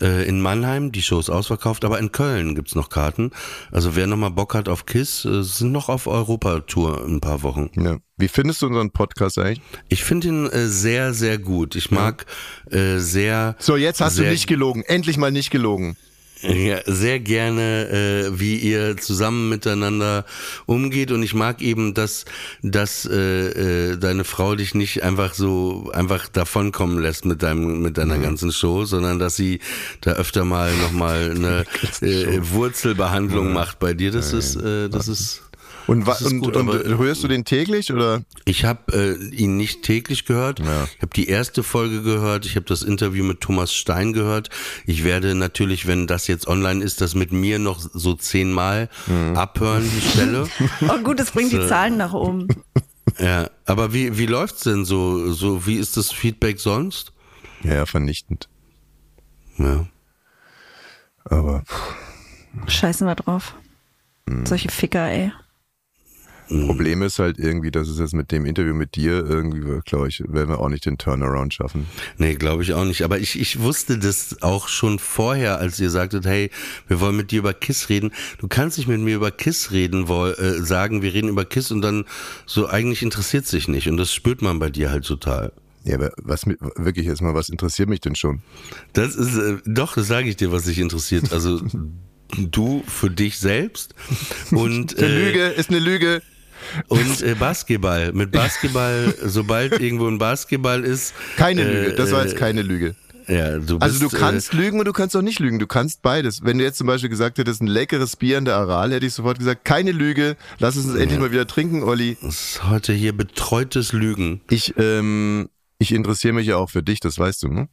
Äh, 0.00 0.28
in 0.28 0.40
Mannheim, 0.40 0.92
die 0.92 1.02
Show 1.02 1.20
ist 1.20 1.30
ausverkauft, 1.30 1.84
aber 1.84 1.98
in 1.98 2.12
Köln 2.12 2.54
gibt's 2.54 2.74
noch 2.74 2.90
Karten. 2.90 3.30
Also 3.70 3.94
wer 3.96 4.06
noch 4.06 4.16
mal 4.16 4.30
Bock 4.30 4.54
hat 4.54 4.68
auf 4.68 4.86
Kiss, 4.86 5.24
äh, 5.24 5.42
sind 5.42 5.72
noch 5.72 5.88
auf 5.88 6.06
Europatour 6.06 7.04
ein 7.04 7.20
paar 7.20 7.42
Wochen. 7.42 7.70
Ja. 7.76 7.98
Wie 8.16 8.28
findest 8.28 8.62
du 8.62 8.66
unseren 8.66 8.90
Podcast 8.90 9.38
eigentlich? 9.38 9.60
Ich 9.88 10.04
finde 10.04 10.28
ihn 10.28 10.46
äh, 10.46 10.66
sehr, 10.66 11.14
sehr 11.14 11.38
gut. 11.38 11.76
Ich 11.76 11.90
mag 11.90 12.26
äh, 12.70 12.98
sehr. 12.98 13.56
So, 13.58 13.76
jetzt 13.76 14.00
hast 14.00 14.18
du 14.18 14.22
sehr 14.22 14.32
nicht 14.32 14.46
gelogen. 14.46 14.82
Endlich 14.82 15.16
mal 15.16 15.32
nicht 15.32 15.50
gelogen. 15.50 15.96
Ja, 16.44 16.80
sehr 16.84 17.20
gerne, 17.20 17.88
äh, 17.88 18.38
wie 18.38 18.56
ihr 18.56 18.98
zusammen 18.98 19.48
miteinander 19.48 20.26
umgeht 20.66 21.10
und 21.10 21.22
ich 21.22 21.32
mag 21.32 21.62
eben, 21.62 21.94
dass, 21.94 22.26
dass 22.62 23.06
äh, 23.06 23.92
äh, 23.92 23.96
deine 23.96 24.24
Frau 24.24 24.54
dich 24.54 24.74
nicht 24.74 25.02
einfach 25.02 25.32
so 25.32 25.90
einfach 25.94 26.28
davonkommen 26.28 26.98
lässt 27.00 27.24
mit 27.24 27.42
deinem 27.42 27.80
mit 27.80 27.96
deiner 27.96 28.18
mhm. 28.18 28.22
ganzen 28.22 28.52
Show, 28.52 28.84
sondern 28.84 29.18
dass 29.18 29.36
sie 29.36 29.60
da 30.02 30.12
öfter 30.12 30.44
mal 30.44 30.74
nochmal 30.76 31.30
eine 31.34 31.64
äh, 32.02 32.40
Wurzelbehandlung 32.50 33.48
ja. 33.48 33.54
macht 33.54 33.78
bei 33.78 33.94
dir. 33.94 34.12
Das 34.12 34.32
ja, 34.32 34.38
ist 34.38 34.56
äh, 34.56 34.90
das 34.90 35.08
ist 35.08 35.42
und, 35.86 36.08
ist 36.08 36.22
und, 36.22 36.40
gut, 36.40 36.56
und 36.56 36.68
hörst 36.68 37.22
du 37.22 37.28
den 37.28 37.44
täglich 37.44 37.92
oder? 37.92 38.22
Ich 38.44 38.64
habe 38.64 38.92
äh, 38.92 39.34
ihn 39.34 39.56
nicht 39.56 39.82
täglich 39.82 40.24
gehört. 40.24 40.60
Ja. 40.60 40.84
Ich 40.96 41.02
habe 41.02 41.12
die 41.14 41.28
erste 41.28 41.62
Folge 41.62 42.02
gehört. 42.02 42.46
Ich 42.46 42.56
habe 42.56 42.66
das 42.66 42.82
Interview 42.82 43.24
mit 43.24 43.40
Thomas 43.40 43.74
Stein 43.74 44.12
gehört. 44.12 44.50
Ich 44.86 45.04
werde 45.04 45.34
natürlich, 45.34 45.86
wenn 45.86 46.06
das 46.06 46.26
jetzt 46.26 46.46
online 46.46 46.82
ist, 46.82 47.00
das 47.00 47.14
mit 47.14 47.32
mir 47.32 47.58
noch 47.58 47.80
so 47.80 48.14
zehnmal 48.14 48.88
mhm. 49.06 49.36
abhören 49.36 49.90
die 49.94 50.00
Stelle. 50.00 50.48
Oh 50.88 50.98
gut, 50.98 51.18
das 51.18 51.30
bringt 51.30 51.52
die 51.52 51.56
äh, 51.56 51.68
Zahlen 51.68 51.96
nach 51.96 52.12
oben. 52.12 52.48
Ja, 53.18 53.48
aber 53.64 53.92
wie 53.92 54.18
wie 54.18 54.26
läuft's 54.26 54.62
denn 54.62 54.84
so? 54.84 55.32
So 55.32 55.66
wie 55.66 55.76
ist 55.76 55.96
das 55.96 56.12
Feedback 56.12 56.60
sonst? 56.60 57.12
Ja, 57.62 57.74
ja 57.74 57.86
vernichtend. 57.86 58.48
Ja. 59.58 59.86
Aber 61.24 61.64
scheißen 62.66 63.06
wir 63.06 63.14
drauf. 63.14 63.54
Mhm. 64.26 64.46
Solche 64.46 64.70
Ficker, 64.70 65.08
ey. 65.08 65.32
Mhm. 66.48 66.66
Problem 66.66 67.02
ist 67.02 67.18
halt 67.18 67.38
irgendwie, 67.38 67.70
dass 67.70 67.88
es 67.88 67.98
jetzt 67.98 68.14
mit 68.14 68.30
dem 68.30 68.44
Interview 68.44 68.74
mit 68.74 68.96
dir 68.96 69.24
irgendwie, 69.24 69.80
glaube 69.84 70.08
ich, 70.08 70.22
werden 70.26 70.50
wir 70.50 70.60
auch 70.60 70.68
nicht 70.68 70.86
den 70.86 70.98
Turnaround 70.98 71.54
schaffen. 71.54 71.86
Nee, 72.18 72.34
glaube 72.34 72.62
ich 72.62 72.74
auch 72.74 72.84
nicht. 72.84 73.02
Aber 73.02 73.18
ich, 73.18 73.38
ich 73.38 73.60
wusste 73.60 73.98
das 73.98 74.42
auch 74.42 74.68
schon 74.68 74.98
vorher, 74.98 75.58
als 75.58 75.78
ihr 75.80 75.90
sagtet, 75.90 76.26
hey, 76.26 76.50
wir 76.88 77.00
wollen 77.00 77.16
mit 77.16 77.30
dir 77.30 77.38
über 77.38 77.54
Kiss 77.54 77.88
reden. 77.88 78.12
Du 78.38 78.48
kannst 78.48 78.78
nicht 78.78 78.88
mit 78.88 79.00
mir 79.00 79.16
über 79.16 79.30
Kiss 79.30 79.70
reden, 79.70 80.08
woll, 80.08 80.34
äh, 80.38 80.62
sagen, 80.62 81.02
wir 81.02 81.14
reden 81.14 81.28
über 81.28 81.44
Kiss 81.44 81.70
und 81.70 81.82
dann 81.82 82.04
so 82.46 82.68
eigentlich 82.68 83.02
interessiert 83.02 83.46
sich 83.46 83.68
nicht. 83.68 83.88
Und 83.88 83.96
das 83.96 84.12
spürt 84.12 84.42
man 84.42 84.58
bei 84.58 84.70
dir 84.70 84.90
halt 84.90 85.06
total. 85.06 85.52
Ja, 85.84 85.96
aber 85.96 86.12
was 86.16 86.46
mit, 86.46 86.58
wirklich 86.60 87.06
jetzt 87.06 87.20
mal, 87.20 87.34
was 87.34 87.50
interessiert 87.50 87.88
mich 87.88 88.00
denn 88.00 88.16
schon? 88.16 88.40
Das 88.94 89.14
ist, 89.14 89.36
äh, 89.36 89.58
doch, 89.66 89.94
das 89.94 90.06
sage 90.06 90.28
ich 90.28 90.36
dir, 90.36 90.50
was 90.50 90.64
dich 90.64 90.78
interessiert. 90.78 91.32
Also, 91.32 91.60
du 92.38 92.82
für 92.86 93.10
dich 93.10 93.38
selbst 93.38 93.94
und. 94.50 94.96
Eine 94.96 95.06
äh, 95.06 95.26
Lüge, 95.26 95.46
ist 95.48 95.70
eine 95.70 95.78
Lüge. 95.78 96.22
Und 96.88 97.22
äh, 97.22 97.34
Basketball. 97.34 98.12
Mit 98.12 98.32
Basketball, 98.32 99.14
sobald 99.24 99.80
irgendwo 99.80 100.08
ein 100.08 100.18
Basketball 100.18 100.84
ist. 100.84 101.14
Keine 101.36 101.62
äh, 101.62 101.72
Lüge, 101.72 101.94
das 101.94 102.12
war 102.12 102.22
jetzt 102.24 102.36
keine 102.36 102.62
Lüge. 102.62 102.94
Ja, 103.26 103.58
du 103.58 103.78
bist, 103.78 103.82
also 103.82 104.08
du 104.08 104.16
kannst 104.16 104.52
äh, 104.52 104.56
lügen 104.56 104.78
und 104.78 104.84
du 104.86 104.92
kannst 104.92 105.16
auch 105.16 105.22
nicht 105.22 105.38
lügen. 105.38 105.58
Du 105.58 105.66
kannst 105.66 106.02
beides. 106.02 106.44
Wenn 106.44 106.58
du 106.58 106.64
jetzt 106.64 106.78
zum 106.78 106.86
Beispiel 106.86 107.08
gesagt 107.08 107.38
hättest, 107.38 107.62
ein 107.62 107.66
leckeres 107.66 108.16
Bier 108.16 108.38
an 108.38 108.44
der 108.44 108.56
Aral, 108.56 108.92
hätte 108.92 109.06
ich 109.06 109.14
sofort 109.14 109.38
gesagt, 109.38 109.64
keine 109.64 109.92
Lüge, 109.92 110.36
lass 110.58 110.76
uns 110.76 110.88
ja. 110.88 111.00
endlich 111.00 111.18
mal 111.18 111.32
wieder 111.32 111.46
trinken, 111.46 111.82
Olli. 111.82 112.18
Das 112.20 112.34
ist 112.34 112.64
heute 112.68 112.92
hier 112.92 113.16
betreutes 113.16 113.92
Lügen. 113.92 114.42
Ich, 114.50 114.74
ähm, 114.76 115.48
ich 115.78 115.92
interessiere 115.92 116.34
mich 116.34 116.46
ja 116.46 116.56
auch 116.56 116.70
für 116.70 116.82
dich, 116.82 117.00
das 117.00 117.18
weißt 117.18 117.44
du, 117.44 117.48
ne? 117.48 117.68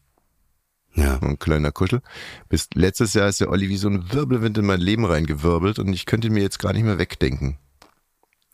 Ja. 0.94 1.20
Ein 1.22 1.40
kleiner 1.40 1.72
Kuschel. 1.72 2.02
Bis 2.50 2.68
letztes 2.74 3.14
Jahr 3.14 3.30
ist 3.30 3.40
der 3.40 3.50
Olli 3.50 3.70
wie 3.70 3.78
so 3.78 3.88
ein 3.88 4.12
Wirbelwind 4.12 4.58
in 4.58 4.66
mein 4.66 4.82
Leben 4.82 5.06
reingewirbelt 5.06 5.80
und 5.80 5.94
ich 5.94 6.06
könnte 6.06 6.30
mir 6.30 6.42
jetzt 6.42 6.60
gar 6.60 6.74
nicht 6.74 6.84
mehr 6.84 6.98
wegdenken. 6.98 7.58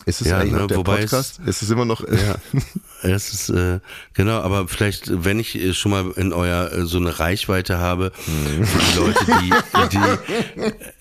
Ist 0.07 0.21
es 0.21 0.27
ja, 0.27 0.37
eigentlich 0.37 0.53
ne, 0.53 0.59
noch 0.59 0.67
der 0.67 0.75
Podcast? 0.77 1.41
Es, 1.41 1.57
ist 1.57 1.63
es 1.63 1.69
immer 1.69 1.83
noch? 1.83 2.01
Äh 2.01 2.15
ja, 2.15 2.35
es 3.03 3.33
ist 3.33 3.49
äh, 3.49 3.81
genau. 4.13 4.39
Aber 4.39 4.69
vielleicht, 4.69 5.25
wenn 5.25 5.37
ich 5.37 5.55
äh, 5.55 5.73
schon 5.73 5.91
mal 5.91 6.11
in 6.15 6.31
euer 6.31 6.71
äh, 6.71 6.85
so 6.85 6.97
eine 6.97 7.19
Reichweite 7.19 7.77
habe 7.77 8.13
mhm. 8.25 8.65
für 8.65 8.79
die 8.79 8.97
Leute, 8.97 9.25
die 9.25 9.95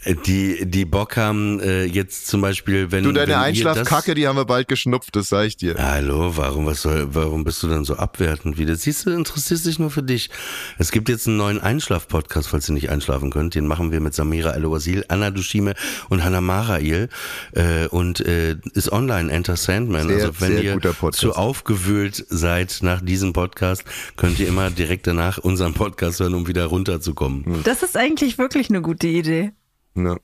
die 0.06 0.14
die, 0.26 0.66
die 0.66 0.84
Bock 0.84 1.16
haben, 1.16 1.60
äh, 1.60 1.84
jetzt 1.84 2.26
zum 2.26 2.40
Beispiel, 2.40 2.90
wenn 2.90 3.04
du 3.04 3.12
deine 3.12 3.38
Einschlafkacke, 3.38 4.16
die 4.16 4.26
haben 4.26 4.34
wir 4.34 4.44
bald 4.44 4.66
geschnupft, 4.66 5.14
das 5.14 5.28
sag 5.28 5.46
ich 5.46 5.56
dir. 5.56 5.76
Hallo, 5.78 6.36
warum 6.36 6.66
was 6.66 6.82
soll, 6.82 7.06
warum 7.12 7.44
bist 7.44 7.62
du 7.62 7.68
dann 7.68 7.84
so 7.84 7.94
abwertend 7.94 8.58
wieder? 8.58 8.74
Siehst 8.74 9.06
du, 9.06 9.10
interessierst 9.10 9.66
dich 9.66 9.78
nur 9.78 9.92
für 9.92 10.02
dich. 10.02 10.30
Es 10.78 10.90
gibt 10.90 11.08
jetzt 11.08 11.28
einen 11.28 11.36
neuen 11.36 11.60
Einschlaf-Podcast, 11.60 12.48
falls 12.48 12.68
ihr 12.68 12.74
nicht 12.74 12.90
einschlafen 12.90 13.30
könnt. 13.30 13.54
Den 13.54 13.68
machen 13.68 13.92
wir 13.92 14.00
mit 14.00 14.14
Samira 14.14 14.50
El-Wazil, 14.50 15.04
Anna 15.06 15.30
Dushime 15.30 15.74
und 16.08 16.24
Hannah 16.24 16.40
Marail 16.40 17.08
äh, 17.52 17.86
und 17.86 18.18
äh, 18.18 18.56
ist 18.74 18.95
online, 18.96 19.30
Enter 19.30 19.56
Sandman. 19.56 20.08
Sehr, 20.08 20.26
also 20.26 20.40
wenn 20.40 20.62
ihr 20.62 20.80
zu 21.12 21.32
aufgewühlt 21.34 22.24
seid 22.28 22.78
nach 22.82 23.00
diesem 23.00 23.32
Podcast, 23.32 23.84
könnt 24.16 24.38
ihr 24.38 24.48
immer 24.48 24.70
direkt 24.70 25.06
danach 25.06 25.38
unseren 25.38 25.74
Podcast 25.74 26.20
hören, 26.20 26.34
um 26.34 26.46
wieder 26.46 26.64
runterzukommen. 26.66 27.62
Das 27.64 27.82
ist 27.82 27.96
eigentlich 27.96 28.38
wirklich 28.38 28.70
eine 28.70 28.80
gute 28.80 29.06
Idee. 29.06 29.52
Ja, 29.94 30.16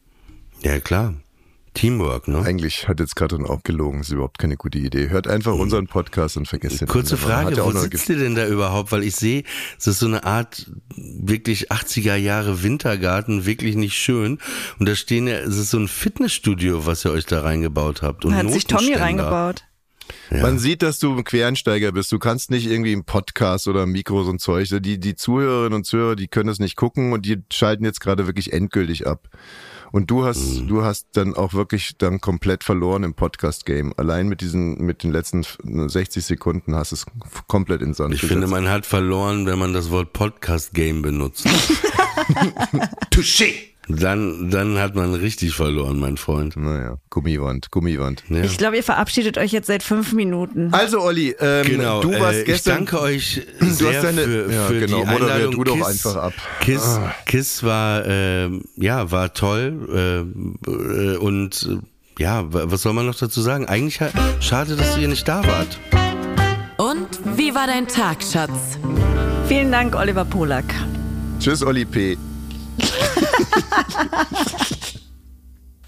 ja 0.62 0.80
klar. 0.80 1.14
Teamwork, 1.74 2.28
ne? 2.28 2.42
Eigentlich 2.42 2.88
hat 2.88 3.00
jetzt 3.00 3.16
gerade 3.16 3.36
auch 3.48 3.62
gelogen, 3.62 4.00
ist 4.00 4.10
überhaupt 4.10 4.38
keine 4.38 4.56
gute 4.56 4.78
Idee. 4.78 5.08
Hört 5.08 5.26
einfach 5.26 5.54
mhm. 5.54 5.60
unseren 5.60 5.86
Podcast 5.86 6.36
und 6.36 6.46
vergesst 6.46 6.80
den 6.80 6.88
Kurze 6.88 7.16
Frage, 7.16 7.56
wo 7.56 7.70
sitzt 7.70 8.08
ihr 8.08 8.18
denn 8.18 8.34
da 8.34 8.46
überhaupt? 8.46 8.92
Weil 8.92 9.02
ich 9.02 9.16
sehe, 9.16 9.44
es 9.78 9.86
ist 9.86 9.98
so 9.98 10.06
eine 10.06 10.24
Art 10.24 10.70
wirklich 10.94 11.72
80er 11.72 12.16
Jahre 12.16 12.62
Wintergarten, 12.62 13.46
wirklich 13.46 13.76
nicht 13.76 13.94
schön. 13.94 14.38
Und 14.78 14.88
da 14.88 14.94
stehen 14.94 15.26
ja, 15.26 15.38
es 15.38 15.56
ist 15.56 15.70
so 15.70 15.78
ein 15.78 15.88
Fitnessstudio, 15.88 16.86
was 16.86 17.04
ihr 17.04 17.12
euch 17.12 17.26
da 17.26 17.40
reingebaut 17.40 18.02
habt. 18.02 18.24
Und 18.24 18.32
da 18.32 18.38
hat 18.38 18.52
sich 18.52 18.66
Tommy 18.66 18.94
reingebaut. 18.94 19.64
Ja. 20.30 20.42
Man 20.42 20.58
sieht, 20.58 20.82
dass 20.82 20.98
du 20.98 21.16
ein 21.16 21.24
Quereinsteiger 21.24 21.92
bist. 21.92 22.10
Du 22.12 22.18
kannst 22.18 22.50
nicht 22.50 22.66
irgendwie 22.66 22.92
im 22.92 23.04
Podcast 23.04 23.68
oder 23.68 23.84
im 23.84 23.92
Mikro 23.92 24.22
so 24.24 24.30
ein 24.30 24.38
Zeug. 24.38 24.68
Die, 24.70 24.98
die 24.98 25.14
Zuhörerinnen 25.14 25.74
und 25.74 25.84
Zuhörer, 25.84 26.16
die 26.16 26.28
können 26.28 26.48
das 26.48 26.58
nicht 26.58 26.76
gucken 26.76 27.12
und 27.12 27.26
die 27.26 27.38
schalten 27.52 27.84
jetzt 27.84 28.00
gerade 28.00 28.26
wirklich 28.26 28.52
endgültig 28.52 29.06
ab. 29.06 29.28
Und 29.92 30.10
du 30.10 30.24
hast, 30.24 30.60
mhm. 30.60 30.68
du 30.68 30.82
hast 30.84 31.08
dann 31.12 31.34
auch 31.34 31.52
wirklich 31.52 31.98
dann 31.98 32.20
komplett 32.20 32.64
verloren 32.64 33.02
im 33.02 33.12
Podcast-Game. 33.12 33.92
Allein 33.98 34.26
mit 34.26 34.40
diesen, 34.40 34.78
mit 34.78 35.02
den 35.02 35.12
letzten 35.12 35.42
60 35.42 36.24
Sekunden 36.24 36.74
hast 36.74 36.92
du 36.92 36.96
es 36.96 37.06
komplett 37.46 37.82
in 37.82 37.92
Sand 37.92 38.14
Ich 38.14 38.22
gesetzt. 38.22 38.40
finde, 38.40 38.46
man 38.46 38.70
hat 38.70 38.86
verloren, 38.86 39.44
wenn 39.44 39.58
man 39.58 39.74
das 39.74 39.90
Wort 39.90 40.14
Podcast-Game 40.14 41.02
benutzt. 41.02 41.46
Touché! 43.10 43.71
Dann, 43.88 44.50
dann 44.50 44.78
hat 44.78 44.94
man 44.94 45.12
richtig 45.14 45.54
verloren, 45.54 45.98
mein 45.98 46.16
Freund. 46.16 46.56
Naja, 46.56 46.98
Gummiwand, 47.10 47.70
Gummiwand. 47.72 48.22
Ja. 48.28 48.44
Ich 48.44 48.56
glaube, 48.56 48.76
ihr 48.76 48.84
verabschiedet 48.84 49.38
euch 49.38 49.50
jetzt 49.50 49.66
seit 49.66 49.82
fünf 49.82 50.12
Minuten. 50.12 50.72
Also, 50.72 51.00
Olli, 51.00 51.34
ähm, 51.40 51.66
genau, 51.66 52.00
du 52.00 52.12
warst 52.12 52.40
äh, 52.40 52.44
gestern. 52.44 52.84
Ich 52.84 52.90
danke 52.90 53.00
euch 53.00 53.42
sehr 53.60 54.02
deine, 54.02 54.22
für, 54.22 54.52
ja, 54.52 54.66
für 54.66 54.80
genau, 54.80 55.02
die 55.02 55.08
Einladung. 55.08 55.52
du 55.52 55.64
doch 55.64 55.88
einfach 55.88 56.16
ab. 56.16 56.32
Kiss, 56.60 56.82
ah. 56.82 57.12
Kiss 57.26 57.64
war, 57.64 58.06
äh, 58.06 58.50
ja, 58.76 59.10
war 59.10 59.34
toll 59.34 60.24
äh, 60.66 61.16
und 61.16 61.68
äh, 61.68 62.22
ja, 62.22 62.44
was 62.48 62.82
soll 62.82 62.92
man 62.92 63.06
noch 63.06 63.16
dazu 63.16 63.40
sagen? 63.40 63.66
Eigentlich 63.66 63.98
schade, 64.40 64.76
dass 64.76 64.96
ihr 64.96 65.08
nicht 65.08 65.26
da 65.26 65.44
wart. 65.44 65.78
Und 66.76 67.08
wie 67.36 67.54
war 67.54 67.66
dein 67.66 67.88
Tag, 67.88 68.22
Schatz? 68.22 68.78
Vielen 69.48 69.72
Dank, 69.72 69.96
Oliver 69.96 70.24
Polak. 70.24 70.66
Tschüss, 71.40 71.64
Olli 71.64 71.84
P. 71.84 72.16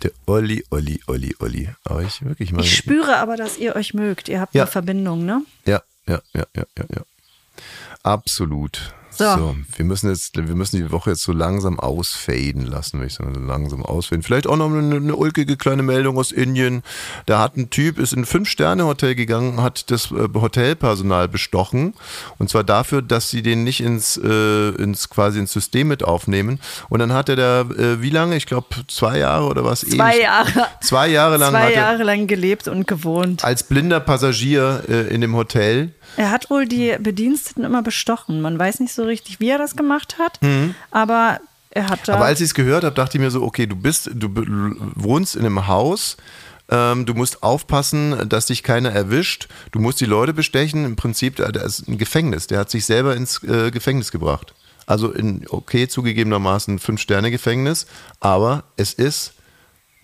Der 0.03 0.11
Olli, 0.27 0.65
Olli, 0.71 1.01
Olli, 1.07 1.35
Olli. 1.39 1.69
Aber 1.85 2.03
ich 2.03 2.23
wirklich 2.23 2.53
mal. 2.53 2.63
Ich 2.63 2.77
spüre 2.77 3.17
aber, 3.17 3.37
dass 3.37 3.57
ihr 3.57 3.75
euch 3.75 3.95
mögt. 3.95 4.29
Ihr 4.29 4.41
habt 4.41 4.55
ja. 4.55 4.65
eine 4.65 4.71
Verbindung, 4.71 5.25
ne? 5.25 5.43
Ja, 5.67 5.83
ja, 6.07 6.21
ja, 6.35 6.45
ja, 6.55 6.65
ja, 6.77 6.85
ja. 6.95 7.03
Absolut. 8.03 8.93
So. 9.17 9.25
so. 9.25 9.57
wir 9.77 9.85
müssen 9.85 10.11
jetzt, 10.11 10.37
wir 10.37 10.55
müssen 10.55 10.77
die 10.77 10.91
Woche 10.91 11.11
jetzt 11.11 11.23
so 11.23 11.33
langsam 11.33 11.79
ausfaden 11.79 12.67
lassen, 12.67 12.99
würde 12.99 13.07
ich 13.07 13.15
sagen, 13.15 13.35
so 13.35 13.41
langsam 13.41 13.83
ausfaden. 13.85 14.23
Vielleicht 14.23 14.47
auch 14.47 14.57
noch 14.57 14.67
eine, 14.67 14.97
eine, 14.97 15.17
ulkige 15.17 15.57
kleine 15.57 15.83
Meldung 15.83 16.19
aus 16.19 16.33
Indien. 16.33 16.83
Da 17.27 17.41
hat 17.41 17.57
ein 17.57 17.71
Typ, 17.71 17.99
ist 17.99 18.13
in 18.13 18.21
ein 18.21 18.25
Fünf-Sterne-Hotel 18.27 19.15
gegangen, 19.15 19.63
hat 19.63 19.91
das 19.91 20.11
äh, 20.11 20.29
Hotelpersonal 20.35 21.29
bestochen. 21.29 21.95
Und 22.39 22.51
zwar 22.51 22.65
dafür, 22.65 23.03
dass 23.03 23.31
sie 23.31 23.43
den 23.43 23.65
nicht 23.65 23.81
ins, 23.81 24.17
äh, 24.17 24.69
ins 24.71 25.09
quasi 25.11 25.39
ins 25.39 25.53
System 25.53 25.89
mit 25.89 26.03
aufnehmen. 26.03 26.61
Und 26.89 26.99
dann 26.99 27.13
hat 27.13 27.29
er 27.29 27.37
da, 27.37 27.61
äh, 27.61 28.03
wie 28.03 28.11
lange? 28.11 28.37
Ich 28.37 28.47
glaube, 28.47 28.67
zwei 28.89 29.19
Jahre 29.19 29.47
oder 29.47 29.65
was? 29.65 29.81
Zwei 29.81 30.15
ewig, 30.15 30.23
Jahre. 30.23 30.67
Zwei 30.81 31.09
Jahre 31.09 31.37
lang. 31.37 31.51
Zwei 31.51 31.73
Jahre 31.73 32.03
lang 32.03 32.27
gelebt 32.27 32.69
und 32.69 32.87
gewohnt. 32.87 33.45
Als 33.45 33.63
blinder 33.63 34.01
Passagier 34.01 34.83
äh, 34.89 35.15
in 35.15 35.21
dem 35.21 35.35
Hotel. 35.37 35.93
Er 36.17 36.31
hat 36.31 36.51
wohl 36.51 36.67
die 36.67 36.97
Bediensteten 36.99 37.65
immer 37.65 37.83
bestochen. 37.83 38.41
Man 38.41 38.59
weiß 38.59 38.81
nicht 38.81 38.95
so 38.95 39.05
richtig, 39.05 39.41
wie 39.41 39.49
er 39.49 39.59
das 39.59 39.77
gemacht 39.77 40.19
hat, 40.19 40.41
mhm. 40.43 40.75
aber 40.91 41.41
er 41.71 41.89
hat 41.89 42.07
da. 42.07 42.15
Aber 42.15 42.27
als 42.27 42.41
ich 42.41 42.47
es 42.47 42.55
gehört 42.55 42.85
habe, 42.85 42.95
dachte 42.95 43.19
ich 43.19 43.23
mir 43.23 43.31
so, 43.31 43.43
okay, 43.43 43.67
du 43.67 43.77
bist, 43.77 44.11
du 44.15 44.29
wohnst 44.95 45.37
in 45.37 45.45
einem 45.45 45.67
Haus. 45.67 46.17
Ähm, 46.71 47.05
du 47.05 47.15
musst 47.15 47.43
aufpassen, 47.43 48.29
dass 48.29 48.47
dich 48.47 48.63
keiner 48.63 48.91
erwischt. 48.91 49.49
Du 49.73 49.81
musst 49.81 50.01
die 50.01 50.07
Leute 50.07 50.33
bestechen. 50.33 50.85
Im 50.85 50.97
Prinzip, 50.97 51.37
da 51.37 51.47
ist 51.47 51.89
ein 51.89 51.99
Gefängnis. 51.99 52.47
Der 52.47 52.59
hat 52.59 52.71
sich 52.71 52.87
selber 52.87 53.17
ins 53.17 53.43
äh, 53.43 53.71
Gefängnis 53.71 54.11
gebracht. 54.11 54.55
Also 54.87 55.13
in, 55.13 55.47
okay, 55.49 55.89
zugegebenermaßen 55.89 56.79
Fünf-Sterne-Gefängnis, 56.79 57.87
aber 58.21 58.65
es 58.77 58.93
ist 58.93 59.33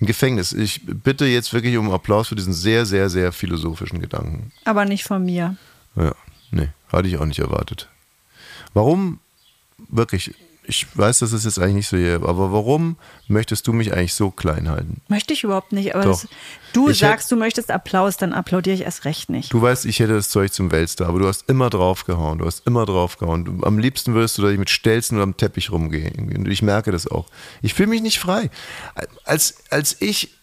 ein 0.01 0.07
Gefängnis. 0.07 0.53
Ich 0.53 0.81
bitte 0.87 1.27
jetzt 1.27 1.53
wirklich 1.53 1.77
um 1.77 1.91
Applaus 1.91 2.29
für 2.29 2.35
diesen 2.35 2.55
sehr, 2.55 2.87
sehr, 2.87 3.11
sehr 3.11 3.33
philosophischen 3.33 4.01
Gedanken. 4.01 4.53
Aber 4.65 4.87
nicht 4.87 5.05
von 5.05 5.25
mir. 5.25 5.57
Ja, 6.01 6.15
nee, 6.51 6.69
hatte 6.91 7.09
ich 7.09 7.19
auch 7.19 7.27
nicht 7.27 7.41
erwartet. 7.41 7.89
Warum, 8.73 9.21
wirklich, 9.91 10.35
ich 10.65 10.87
weiß, 10.97 11.19
das 11.19 11.33
ist 11.33 11.45
jetzt 11.45 11.59
eigentlich 11.59 11.75
nicht 11.75 11.89
so 11.89 11.97
hier, 11.97 12.15
aber 12.17 12.53
warum 12.53 12.97
möchtest 13.31 13.67
du 13.67 13.73
mich 13.73 13.93
eigentlich 13.93 14.15
so 14.15 14.31
klein 14.31 14.69
halten? 14.69 15.01
Möchte 15.09 15.33
ich 15.33 15.45
überhaupt 15.45 15.73
nicht. 15.73 15.95
Aber 15.95 16.05
das, 16.05 16.29
du 16.73 16.89
Ich 16.91 16.99
sagst, 16.99 17.31
du 17.33 17.37
möchtest 17.37 17.71
Applaus, 17.71 18.17
dann 18.17 18.33
applaudiere 18.33 18.75
ich 18.77 18.83
erst 18.83 19.05
recht 19.05 19.31
nicht. 19.31 19.53
Du 19.53 19.63
weißt, 19.63 19.87
ich 19.87 19.99
hätte 20.01 20.15
das 20.15 20.29
Zeug 20.29 20.53
zum 20.53 20.71
Weltstar, 20.73 21.09
aber 21.09 21.19
du 21.21 21.27
hast 21.29 21.49
immer 21.49 21.71
draufgehauen. 21.71 22.39
Du 22.39 22.47
hast 22.47 22.67
immer 22.67 22.85
draufgehauen. 22.87 23.45
Du, 23.45 23.65
am 23.65 23.79
liebsten 23.79 24.15
würdest 24.15 24.37
du, 24.39 24.43
dass 24.43 24.53
ich 24.53 24.59
mit 24.59 24.71
Stelzen 24.71 25.17
oder 25.17 25.25
am 25.25 25.37
Teppich 25.37 25.71
rumgehe. 25.73 26.05
irgendwie. 26.09 26.37
Und 26.37 26.49
ich 26.49 26.63
merke 26.63 26.93
das 26.93 27.07
auch. 27.07 27.27
Ich 27.63 27.75
fühle 27.75 27.89
mich 27.89 28.03
nicht 28.03 28.19
frei. 28.19 28.51
Als, 29.25 29.57
als 29.71 29.97
ich, 30.01 30.35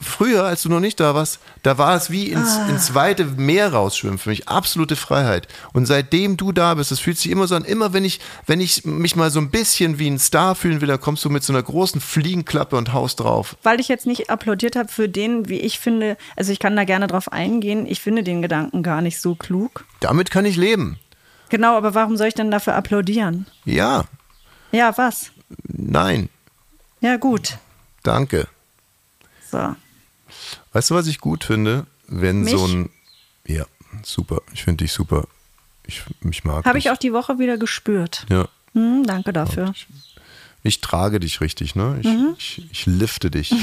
früher, 0.00 0.44
als 0.44 0.62
du 0.62 0.68
noch 0.68 0.80
nicht 0.80 1.00
da 1.00 1.14
warst, 1.14 1.38
da 1.62 1.78
war 1.78 1.96
es 1.96 2.10
wie 2.10 2.28
ins, 2.30 2.48
Ah. 2.56 2.68
ins 2.68 2.94
weite 2.94 3.24
Meer 3.24 3.72
rausschwimmen 3.72 4.18
für 4.18 4.28
mich. 4.30 4.48
Absolute 4.48 4.96
Freiheit. 4.96 5.48
Und 5.72 5.86
seitdem 5.86 6.36
du 6.36 6.52
da 6.52 6.74
bist, 6.74 6.90
das 6.90 7.00
fühlt 7.00 7.16
sich 7.18 7.30
immer 7.30 7.46
so 7.46 7.54
an, 7.54 7.64
immer 7.64 7.92
wenn 7.92 8.04
ich, 8.04 8.20
wenn 8.46 8.60
ich 8.60 8.84
mich 8.84 9.16
mal 9.16 9.30
so 9.30 9.38
ein 9.40 9.50
bisschen 9.50 9.98
wie 9.98 10.08
ein 10.08 10.18
Star 10.18 10.54
fühlen 10.54 10.80
will, 10.80 10.88
dann 10.88 11.00
kommst 11.00 11.24
du 11.24 11.30
mit 11.30 11.42
so 11.42 11.52
einer 11.52 11.62
großen 11.62 12.00
Fliegenklappe 12.34 12.76
und 12.76 12.92
haust 12.92 13.20
drauf. 13.20 13.56
Weil 13.62 13.78
ich 13.80 13.86
jetzt 13.88 14.06
nicht 14.06 14.28
applaudiert 14.28 14.74
habe 14.76 14.88
für 14.88 15.08
den, 15.08 15.48
wie 15.48 15.60
ich 15.60 15.78
finde, 15.78 16.16
also 16.36 16.50
ich 16.50 16.58
kann 16.58 16.74
da 16.74 16.82
gerne 16.84 17.06
drauf 17.06 17.30
eingehen, 17.32 17.86
ich 17.86 18.00
finde 18.00 18.24
den 18.24 18.42
Gedanken 18.42 18.82
gar 18.82 19.02
nicht 19.02 19.20
so 19.20 19.34
klug. 19.36 19.84
Damit 20.00 20.30
kann 20.32 20.44
ich 20.44 20.56
leben. 20.56 20.98
Genau, 21.50 21.76
aber 21.76 21.94
warum 21.94 22.16
soll 22.16 22.26
ich 22.26 22.34
denn 22.34 22.50
dafür 22.50 22.74
applaudieren? 22.74 23.46
Ja, 23.64 24.04
Ja, 24.72 24.96
was? 24.98 25.30
nein, 25.68 26.28
Ja, 27.00 27.16
gut. 27.18 27.58
danke. 28.02 28.48
So. 29.48 29.76
Weißt 30.72 30.90
du, 30.90 30.94
was 30.96 31.06
ich 31.06 31.20
gut 31.20 31.44
finde? 31.44 31.86
Wenn 32.08 32.40
Mich? 32.42 32.52
so 32.52 32.66
ein. 32.66 32.90
Ja, 33.46 33.64
super. 34.02 34.40
Ich 34.52 34.64
finde 34.64 34.82
dich 34.84 34.92
super. 34.92 35.24
Ich, 35.86 36.02
ich 36.28 36.42
mag 36.44 36.64
Habe 36.64 36.78
ich 36.78 36.90
auch 36.90 36.96
die 36.96 37.12
Woche 37.12 37.38
wieder 37.38 37.56
gespürt. 37.58 38.26
Ja. 38.28 38.48
Hm, 38.72 39.04
danke 39.06 39.32
dafür. 39.32 39.72
Ich 40.66 40.80
trage 40.80 41.20
dich 41.20 41.40
richtig, 41.40 41.74
ne? 41.76 41.98
Ich, 42.00 42.06
Mhm. 42.06 42.34
ich, 42.38 42.62
ich 42.72 42.86
lifte 42.86 43.30
dich. 43.30 43.54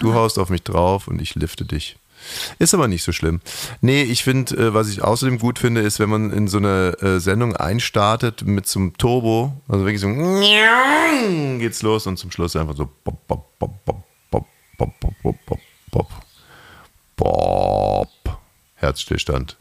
Du 0.00 0.14
haust 0.14 0.38
auf 0.38 0.48
mich 0.48 0.62
drauf 0.62 1.06
und 1.06 1.20
ich 1.22 1.34
lifte 1.36 1.64
dich. 1.64 1.96
Ist 2.58 2.72
aber 2.74 2.88
nicht 2.88 3.02
so 3.04 3.12
schlimm. 3.12 3.40
Nee, 3.82 4.02
ich 4.02 4.24
finde, 4.24 4.56
äh, 4.56 4.74
was 4.74 4.88
ich 4.88 5.02
außerdem 5.02 5.38
gut 5.38 5.58
finde, 5.58 5.82
ist, 5.82 6.00
wenn 6.00 6.08
man 6.08 6.32
in 6.32 6.48
so 6.48 6.56
eine 6.58 6.96
äh, 7.00 7.20
Sendung 7.20 7.54
einstartet 7.54 8.42
mit 8.46 8.66
so 8.66 8.80
einem 8.80 8.96
Turbo, 8.96 9.52
also 9.68 9.84
wirklich 9.84 10.00
so 10.00 10.08
geht's 11.58 11.82
los 11.82 12.06
und 12.06 12.16
zum 12.16 12.30
Schluss 12.32 12.56
einfach 12.56 12.74
so 12.76 12.88
bop, 13.04 13.26
bop, 13.28 13.58
bop, 13.58 13.84
bop, 13.84 14.04
bop, 14.30 14.46
bop, 14.78 14.94
bop, 15.22 15.36
bop, 15.46 15.60
bop, 15.92 16.08
bop. 17.16 18.38
Herzstillstand. 18.76 19.56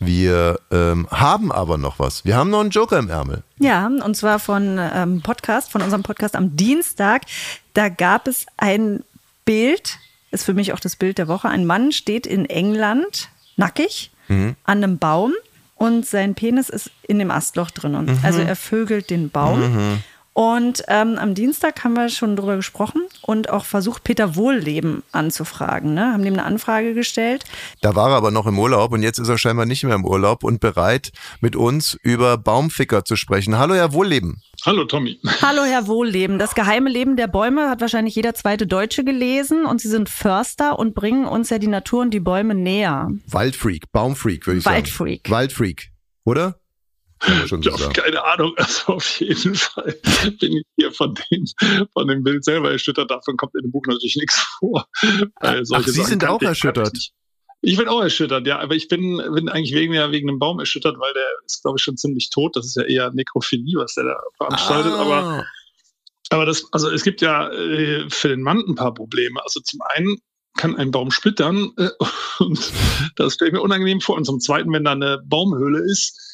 Wir 0.00 0.60
ähm, 0.70 1.08
haben 1.10 1.50
aber 1.50 1.76
noch 1.76 1.98
was. 1.98 2.24
Wir 2.24 2.36
haben 2.36 2.50
noch 2.50 2.60
einen 2.60 2.70
Joker 2.70 2.98
im 2.98 3.08
Ärmel. 3.10 3.42
Ja, 3.58 3.86
und 3.86 4.16
zwar 4.16 4.38
von 4.38 4.78
ähm, 4.78 5.22
Podcast, 5.22 5.70
von 5.72 5.82
unserem 5.82 6.02
Podcast 6.02 6.36
am 6.36 6.56
Dienstag. 6.56 7.22
Da 7.74 7.88
gab 7.88 8.28
es 8.28 8.46
ein 8.56 9.02
Bild, 9.44 9.98
ist 10.30 10.44
für 10.44 10.54
mich 10.54 10.72
auch 10.72 10.80
das 10.80 10.94
Bild 10.96 11.18
der 11.18 11.26
Woche. 11.26 11.48
Ein 11.48 11.66
Mann 11.66 11.90
steht 11.92 12.26
in 12.26 12.46
England, 12.46 13.28
nackig, 13.56 14.10
an 14.28 14.56
einem 14.64 14.98
Baum 14.98 15.32
und 15.74 16.04
sein 16.04 16.34
Penis 16.34 16.68
ist 16.68 16.90
in 17.02 17.18
dem 17.18 17.30
Astloch 17.30 17.70
drin. 17.70 17.94
Und 17.94 18.10
Also 18.22 18.40
er 18.40 18.56
vögelt 18.56 19.08
den 19.10 19.30
Baum. 19.30 20.00
Und 20.38 20.84
ähm, 20.86 21.18
am 21.18 21.34
Dienstag 21.34 21.82
haben 21.82 21.94
wir 21.94 22.08
schon 22.10 22.36
drüber 22.36 22.54
gesprochen 22.54 23.02
und 23.22 23.50
auch 23.50 23.64
versucht, 23.64 24.04
Peter 24.04 24.36
Wohlleben 24.36 25.02
anzufragen. 25.10 25.94
Ne? 25.94 26.12
Haben 26.12 26.22
dem 26.22 26.34
eine 26.34 26.44
Anfrage 26.44 26.94
gestellt. 26.94 27.42
Da 27.80 27.96
war 27.96 28.10
er 28.10 28.18
aber 28.18 28.30
noch 28.30 28.46
im 28.46 28.56
Urlaub 28.56 28.92
und 28.92 29.02
jetzt 29.02 29.18
ist 29.18 29.28
er 29.28 29.36
scheinbar 29.36 29.66
nicht 29.66 29.82
mehr 29.82 29.96
im 29.96 30.04
Urlaub 30.04 30.44
und 30.44 30.60
bereit, 30.60 31.10
mit 31.40 31.56
uns 31.56 31.98
über 32.04 32.38
Baumficker 32.38 33.04
zu 33.04 33.16
sprechen. 33.16 33.58
Hallo, 33.58 33.74
Herr 33.74 33.92
Wohlleben. 33.92 34.40
Hallo 34.64 34.84
Tommy. 34.84 35.18
Hallo, 35.42 35.64
Herr 35.64 35.88
Wohlleben. 35.88 36.38
Das 36.38 36.54
geheime 36.54 36.88
Leben 36.88 37.16
der 37.16 37.26
Bäume 37.26 37.68
hat 37.68 37.80
wahrscheinlich 37.80 38.14
jeder 38.14 38.34
zweite 38.34 38.68
Deutsche 38.68 39.02
gelesen 39.02 39.66
und 39.66 39.80
Sie 39.80 39.88
sind 39.88 40.08
Förster 40.08 40.78
und 40.78 40.94
bringen 40.94 41.24
uns 41.24 41.50
ja 41.50 41.58
die 41.58 41.66
Natur 41.66 42.02
und 42.02 42.14
die 42.14 42.20
Bäume 42.20 42.54
näher. 42.54 43.10
Waldfreak, 43.26 43.90
Baumfreak, 43.90 44.46
würde 44.46 44.60
ich 44.60 44.64
Waldfreak. 44.66 45.26
sagen. 45.26 45.34
Waldfreak. 45.34 45.90
Oder? 46.24 46.60
Schon 47.46 47.60
Ich 47.60 47.66
so 47.66 47.72
habe 47.72 47.82
sagen. 47.82 47.92
keine 47.94 48.24
Ahnung. 48.24 48.54
Also 48.56 48.92
auf 48.94 49.20
jeden 49.20 49.54
Fall 49.54 49.98
bin 50.40 50.52
ich 50.58 50.64
hier 50.76 50.92
von 50.92 51.14
dem, 51.14 51.44
von 51.92 52.06
dem 52.08 52.22
Bild 52.22 52.44
selber 52.44 52.70
erschüttert. 52.70 53.10
Davon 53.10 53.36
kommt 53.36 53.54
in 53.56 53.62
dem 53.62 53.70
Buch 53.72 53.84
natürlich 53.86 54.16
nichts 54.16 54.36
vor. 54.58 54.86
Solche 55.62 55.90
Sie 55.90 55.98
Sachen 56.00 56.08
sind 56.10 56.24
auch 56.26 56.40
ich- 56.40 56.48
erschüttert? 56.48 56.96
Ich, 57.60 57.76
bin 57.76 57.88
auch 57.88 58.00
erschüttert, 58.02 58.46
ja. 58.46 58.60
Aber 58.60 58.76
ich 58.76 58.86
bin, 58.86 59.16
bin 59.34 59.48
eigentlich 59.48 59.74
wegen, 59.74 59.92
ja, 59.92 60.12
wegen 60.12 60.28
dem 60.28 60.38
Baum 60.38 60.60
erschüttert, 60.60 60.96
weil 61.00 61.12
der 61.12 61.26
ist, 61.44 61.62
glaube 61.62 61.76
ich, 61.78 61.82
schon 61.82 61.96
ziemlich 61.96 62.30
tot. 62.30 62.54
Das 62.54 62.64
ist 62.66 62.76
ja 62.76 62.84
eher 62.84 63.10
Nekrophilie, 63.12 63.76
was 63.78 63.94
der 63.94 64.04
da 64.04 64.16
veranstaltet. 64.36 64.92
Aber 64.92 65.22
Ah. 65.24 65.46
Aber 66.30 66.44
das, 66.46 66.70
also 66.72 66.90
es 66.90 67.02
gibt 67.04 67.20
ja 67.22 67.50
äh, 67.50 68.04
für 68.10 68.28
den 68.28 68.42
Mann 68.42 68.62
ein 68.68 68.74
paar 68.74 68.92
Probleme. 68.94 69.42
Also 69.42 69.60
zum 69.60 69.80
einen 69.94 70.18
kann 70.58 70.76
ein 70.76 70.90
Baum 70.90 71.10
splittern 71.10 71.72
äh, 71.78 71.88
und 72.38 72.70
das 73.16 73.34
stelle 73.34 73.48
ich 73.48 73.54
mir 73.54 73.62
unangenehm 73.62 74.00
vor. 74.02 74.14
Und 74.16 74.24
zum 74.24 74.38
zweiten, 74.38 74.70
wenn 74.72 74.84
da 74.84 74.92
eine 74.92 75.20
Baumhöhle 75.24 75.80
ist, 75.90 76.27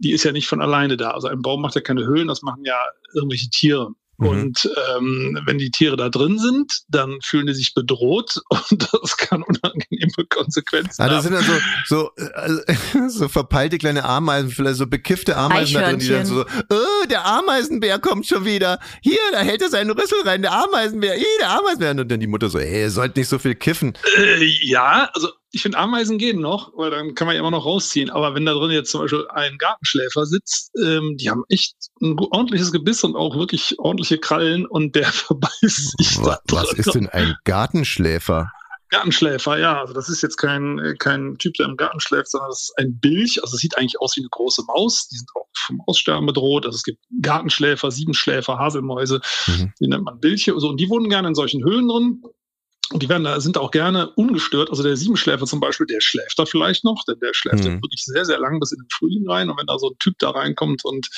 die 0.00 0.12
ist 0.12 0.24
ja 0.24 0.32
nicht 0.32 0.48
von 0.48 0.60
alleine 0.60 0.96
da. 0.96 1.12
Also 1.12 1.28
ein 1.28 1.42
Baum 1.42 1.62
macht 1.62 1.74
ja 1.74 1.80
keine 1.80 2.04
Höhlen, 2.06 2.28
das 2.28 2.42
machen 2.42 2.64
ja 2.64 2.78
irgendwelche 3.14 3.50
Tiere. 3.50 3.92
Mhm. 4.20 4.26
Und 4.28 4.70
ähm, 4.94 5.40
wenn 5.46 5.56
die 5.58 5.70
Tiere 5.70 5.96
da 5.96 6.10
drin 6.10 6.38
sind, 6.38 6.82
dann 6.88 7.18
fühlen 7.22 7.46
die 7.46 7.54
sich 7.54 7.72
bedroht 7.74 8.36
und 8.70 8.88
das 8.92 9.16
kann 9.16 9.42
unangenehme 9.42 10.26
Konsequenzen 10.28 11.02
Ah, 11.02 11.08
das 11.08 11.24
haben. 11.24 11.36
sind 11.36 11.48
dann 11.48 11.60
so, 11.86 12.10
so, 12.16 12.24
also, 12.34 12.60
so 13.08 13.28
verpeilte 13.28 13.78
kleine 13.78 14.04
Ameisen, 14.04 14.50
vielleicht 14.50 14.76
so 14.76 14.86
bekiffte 14.86 15.36
Ameisen 15.36 15.74
da 15.74 15.88
drin, 15.88 16.00
die 16.00 16.08
dann 16.08 16.26
so, 16.26 16.44
oh, 16.44 17.06
der 17.10 17.24
Ameisenbär 17.26 17.98
kommt 17.98 18.26
schon 18.26 18.44
wieder. 18.44 18.78
Hier, 19.02 19.18
da 19.32 19.38
hält 19.38 19.62
er 19.62 19.70
seinen 19.70 19.90
Rüssel 19.90 20.18
rein, 20.24 20.42
der 20.42 20.52
Ameisenbär, 20.52 21.14
hier, 21.14 21.26
der 21.40 21.58
Ameisenbär. 21.58 21.90
Und 21.92 22.10
dann 22.10 22.20
die 22.20 22.26
Mutter 22.26 22.50
so, 22.50 22.58
ey, 22.58 22.82
ihr 22.82 22.90
sollt 22.90 23.16
nicht 23.16 23.28
so 23.28 23.38
viel 23.38 23.54
kiffen. 23.54 23.94
Äh, 24.18 24.44
ja, 24.44 25.10
also 25.14 25.28
ich 25.52 25.62
finde 25.62 25.78
Ameisen 25.78 26.18
gehen 26.18 26.40
noch, 26.40 26.72
weil 26.76 26.90
dann 26.90 27.14
kann 27.14 27.26
man 27.26 27.34
ja 27.34 27.40
immer 27.40 27.50
noch 27.50 27.64
rausziehen. 27.64 28.10
Aber 28.10 28.34
wenn 28.34 28.46
da 28.46 28.54
drin 28.54 28.70
jetzt 28.70 28.90
zum 28.90 29.00
Beispiel 29.02 29.26
ein 29.30 29.58
Gartenschläfer 29.58 30.24
sitzt, 30.26 30.70
ähm, 30.82 31.16
die 31.18 31.28
haben 31.28 31.44
echt 31.48 31.74
ein 32.00 32.16
ordentliches 32.18 32.72
Gebiss 32.72 33.02
und 33.02 33.16
auch 33.16 33.36
wirklich 33.36 33.78
ordentliche 33.78 34.18
Krallen 34.18 34.66
und 34.66 34.94
der 34.94 35.06
verbeißt 35.12 35.98
sich 35.98 36.18
Was, 36.18 36.40
da 36.46 36.56
was 36.56 36.72
ist 36.74 36.94
denn 36.94 37.08
ein 37.08 37.36
Gartenschläfer? 37.44 38.52
Gartenschläfer, 38.90 39.58
ja. 39.58 39.80
Also 39.80 39.94
das 39.94 40.08
ist 40.08 40.22
jetzt 40.22 40.36
kein, 40.36 40.96
kein 40.98 41.36
Typ, 41.38 41.54
der 41.54 41.66
im 41.66 41.76
Garten 41.76 42.00
schläft, 42.00 42.30
sondern 42.30 42.50
das 42.50 42.62
ist 42.62 42.78
ein 42.78 42.98
Bilch. 42.98 43.40
Also 43.42 43.54
es 43.54 43.60
sieht 43.60 43.78
eigentlich 43.78 44.00
aus 44.00 44.16
wie 44.16 44.20
eine 44.20 44.28
große 44.30 44.64
Maus. 44.66 45.08
Die 45.08 45.16
sind 45.16 45.28
auch 45.34 45.46
vom 45.66 45.80
Aussterben 45.86 46.26
bedroht. 46.26 46.66
Also 46.66 46.76
es 46.76 46.82
gibt 46.82 46.98
Gartenschläfer, 47.22 47.90
Siebenschläfer, 47.90 48.58
Haselmäuse. 48.58 49.20
Mhm. 49.46 49.72
Die 49.80 49.88
nennt 49.88 50.04
man 50.04 50.18
Bilche. 50.18 50.58
So, 50.58 50.68
und 50.68 50.80
die 50.80 50.88
wohnen 50.88 51.08
gerne 51.08 51.28
in 51.28 51.34
solchen 51.34 51.64
Höhlen 51.64 51.88
drin. 51.88 52.22
Und 52.92 53.02
die 53.02 53.08
werden 53.08 53.22
da, 53.22 53.40
sind 53.40 53.56
auch 53.56 53.70
gerne 53.70 54.10
ungestört. 54.10 54.70
Also 54.70 54.82
der 54.82 54.96
Siebenschläfer 54.96 55.46
zum 55.46 55.60
Beispiel, 55.60 55.86
der 55.86 56.00
schläft 56.00 56.38
da 56.38 56.44
vielleicht 56.44 56.84
noch, 56.84 57.04
denn 57.06 57.20
der 57.20 57.34
schläft 57.34 57.64
Mhm. 57.64 57.82
wirklich 57.82 58.04
sehr, 58.04 58.24
sehr 58.24 58.38
lang 58.38 58.58
bis 58.58 58.72
in 58.72 58.80
den 58.80 58.88
Frühling 58.90 59.28
rein. 59.28 59.48
Und 59.48 59.58
wenn 59.58 59.66
da 59.66 59.78
so 59.78 59.90
ein 59.90 59.98
Typ 60.00 60.18
da 60.18 60.30
reinkommt 60.30 60.84
und 60.84 61.08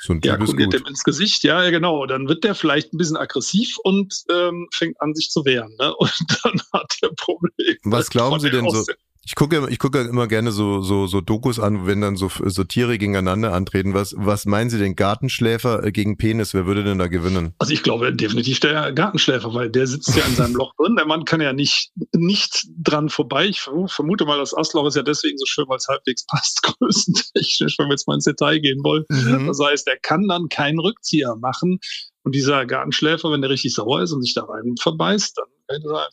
So 0.00 0.14
ja, 0.14 0.36
gut. 0.36 0.72
dem 0.72 0.84
ins 0.86 1.04
Gesicht, 1.04 1.44
ja, 1.44 1.62
ja, 1.62 1.70
genau, 1.70 2.06
dann 2.06 2.28
wird 2.28 2.42
der 2.42 2.56
vielleicht 2.56 2.92
ein 2.92 2.98
bisschen 2.98 3.16
aggressiv 3.16 3.76
und 3.84 4.12
ähm, 4.30 4.68
fängt 4.74 5.00
an, 5.00 5.14
sich 5.14 5.30
zu 5.30 5.44
wehren. 5.44 5.76
Ne? 5.78 5.94
Und 5.96 6.12
dann 6.42 6.60
hat 6.72 6.96
er 7.02 7.10
Probleme. 7.14 7.78
Was 7.84 8.10
glauben 8.10 8.40
Sie 8.40 8.50
denn 8.50 8.68
so? 8.68 8.84
Ich 9.24 9.36
gucke, 9.36 9.68
ich 9.70 9.78
gucke 9.78 10.00
immer 10.00 10.26
gerne 10.26 10.50
so, 10.50 10.80
so, 10.80 11.06
so 11.06 11.20
Dokus 11.20 11.60
an, 11.60 11.86
wenn 11.86 12.00
dann 12.00 12.16
so, 12.16 12.28
so 12.28 12.64
Tiere 12.64 12.98
gegeneinander 12.98 13.52
antreten. 13.52 13.94
Was, 13.94 14.14
was 14.18 14.46
meinen 14.46 14.68
Sie 14.68 14.78
denn? 14.80 14.96
Gartenschläfer 14.96 15.84
äh, 15.84 15.92
gegen 15.92 16.16
Penis? 16.16 16.54
Wer 16.54 16.66
würde 16.66 16.82
denn 16.82 16.98
da 16.98 17.06
gewinnen? 17.06 17.54
Also 17.58 17.72
ich 17.72 17.84
glaube 17.84 18.12
definitiv 18.12 18.58
der 18.58 18.92
Gartenschläfer, 18.92 19.54
weil 19.54 19.70
der 19.70 19.86
sitzt 19.86 20.16
ja 20.16 20.24
in 20.24 20.34
seinem 20.34 20.54
Loch 20.56 20.74
drin. 20.76 20.96
Der 20.96 21.06
Mann 21.06 21.24
kann 21.24 21.40
ja 21.40 21.52
nicht, 21.52 21.92
nicht 22.12 22.66
dran 22.76 23.10
vorbei. 23.10 23.46
Ich 23.46 23.58
vermu- 23.60 23.88
vermute 23.88 24.24
mal, 24.24 24.38
das 24.38 24.56
Astloch 24.56 24.88
ist 24.88 24.96
ja 24.96 25.02
deswegen 25.04 25.38
so 25.38 25.46
schön, 25.46 25.66
weil 25.68 25.76
es 25.76 25.86
halbwegs 25.86 26.26
passt, 26.26 26.62
größentechnisch, 26.64 27.78
wenn 27.78 27.86
wir 27.86 27.92
jetzt 27.92 28.08
mal 28.08 28.14
ins 28.14 28.24
Detail 28.24 28.58
gehen 28.58 28.82
wollen. 28.82 29.04
Mhm. 29.08 29.46
Das 29.46 29.60
heißt, 29.62 29.86
er 29.86 29.98
kann 29.98 30.26
dann 30.26 30.48
keinen 30.48 30.80
Rückzieher 30.80 31.36
machen. 31.36 31.78
Und 32.24 32.34
dieser 32.34 32.66
Gartenschläfer, 32.66 33.30
wenn 33.30 33.40
der 33.40 33.50
richtig 33.50 33.74
sauer 33.74 34.02
ist 34.02 34.12
und 34.12 34.22
sich 34.22 34.34
da 34.34 34.44
rein 34.44 34.74
verbeißt, 34.80 35.38
dann 35.38 35.46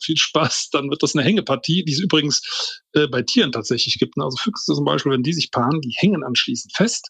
viel 0.02 0.16
Spaß. 0.16 0.70
Dann 0.72 0.90
wird 0.90 1.02
das 1.02 1.14
eine 1.14 1.24
Hängepartie, 1.24 1.84
die 1.84 1.92
es 1.92 2.00
übrigens 2.00 2.80
äh, 2.94 3.06
bei 3.06 3.22
Tieren 3.22 3.52
tatsächlich 3.52 3.98
gibt. 3.98 4.14
Also 4.18 4.36
Füchse 4.36 4.74
zum 4.74 4.84
Beispiel, 4.84 5.12
wenn 5.12 5.22
die 5.22 5.32
sich 5.32 5.50
paaren, 5.50 5.80
die 5.80 5.94
hängen 5.96 6.24
anschließend 6.24 6.72
fest 6.76 7.08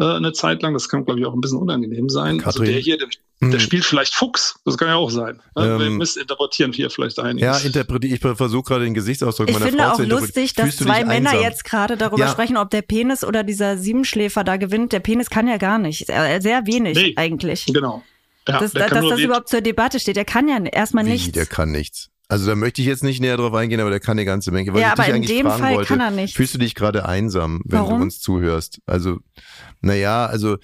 äh, 0.00 0.04
eine 0.04 0.32
Zeit 0.32 0.62
lang. 0.62 0.72
Das 0.74 0.88
kann, 0.88 1.04
glaube 1.04 1.20
ich, 1.20 1.26
auch 1.26 1.34
ein 1.34 1.40
bisschen 1.40 1.58
unangenehm 1.58 2.08
sein. 2.08 2.36
Also 2.44 2.60
Katrin. 2.60 2.66
der 2.72 2.80
hier, 2.80 2.96
der, 2.98 3.08
der 3.42 3.58
spielt 3.58 3.84
vielleicht 3.84 4.14
Fuchs. 4.14 4.54
Das 4.64 4.78
kann 4.78 4.88
ja 4.88 4.94
auch 4.94 5.10
sein. 5.10 5.42
Wir 5.56 5.64
Ähm, 5.80 5.98
missinterpretieren 5.98 6.72
hier 6.72 6.88
vielleicht 6.90 7.18
einiges. 7.18 7.42
Ja, 7.42 7.58
interpretiere, 7.58 8.14
ich 8.14 8.20
versuche 8.20 8.62
gerade 8.62 8.84
den 8.84 8.94
Gesichtsausdruck 8.94 9.48
Ich 9.48 9.54
meiner 9.54 9.66
finde 9.66 9.82
Frau 9.82 9.90
auch 9.90 9.96
zu 9.96 10.02
interpretieren. 10.04 10.26
lustig, 10.44 10.54
dass 10.54 10.64
Fühlst 10.66 10.80
du 10.80 10.84
zwei 10.84 11.04
Männer 11.04 11.30
einsam? 11.30 11.42
jetzt 11.42 11.64
gerade 11.64 11.96
darüber 11.96 12.24
Ja. 12.24 12.30
sprechen, 12.30 12.56
ob 12.56 12.70
der 12.70 12.82
Penis 12.82 13.24
oder 13.24 13.42
dieser 13.42 13.76
Siebenschläfer 13.78 14.44
da 14.44 14.56
gewinnt. 14.58 14.92
Der 14.92 15.00
Penis 15.00 15.28
kann 15.28 15.48
ja 15.48 15.56
gar 15.56 15.78
nicht. 15.78 16.06
Sehr 16.06 16.62
wenig 16.66 16.96
Nee. 16.96 17.12
eigentlich. 17.16 17.66
Genau. 17.66 18.02
Ja, 18.48 18.58
dass 18.60 18.72
dass 18.72 18.90
das 18.90 19.20
überhaupt 19.20 19.48
zur 19.48 19.60
Debatte 19.60 20.00
steht. 20.00 20.16
Der 20.16 20.24
kann 20.24 20.48
ja 20.48 20.58
erstmal 20.64 21.06
Wie, 21.06 21.10
nichts. 21.10 21.32
der 21.32 21.46
kann 21.46 21.70
nichts. 21.70 22.08
Also 22.28 22.46
da 22.46 22.54
möchte 22.56 22.80
ich 22.80 22.86
jetzt 22.86 23.04
nicht 23.04 23.20
näher 23.20 23.36
drauf 23.36 23.52
eingehen, 23.52 23.78
aber 23.80 23.90
der 23.90 24.00
kann 24.00 24.12
eine 24.12 24.24
ganze 24.24 24.52
Menge. 24.52 24.72
Was 24.72 24.80
Ja, 24.80 24.86
ich 24.88 24.92
aber 24.92 25.04
dich 25.04 25.30
in 25.30 25.36
dem 25.44 25.46
Fall 25.50 25.74
wollte, 25.74 25.88
kann 25.88 26.00
er 26.00 26.10
nichts. 26.10 26.34
Fühlst 26.34 26.54
du 26.54 26.58
dich 26.58 26.74
gerade 26.74 27.06
einsam, 27.06 27.60
wenn 27.66 27.80
Warum? 27.80 27.98
du 27.98 28.02
uns 28.04 28.20
zuhörst? 28.20 28.80
Also, 28.86 29.18
naja, 29.82 30.24
also 30.26 30.56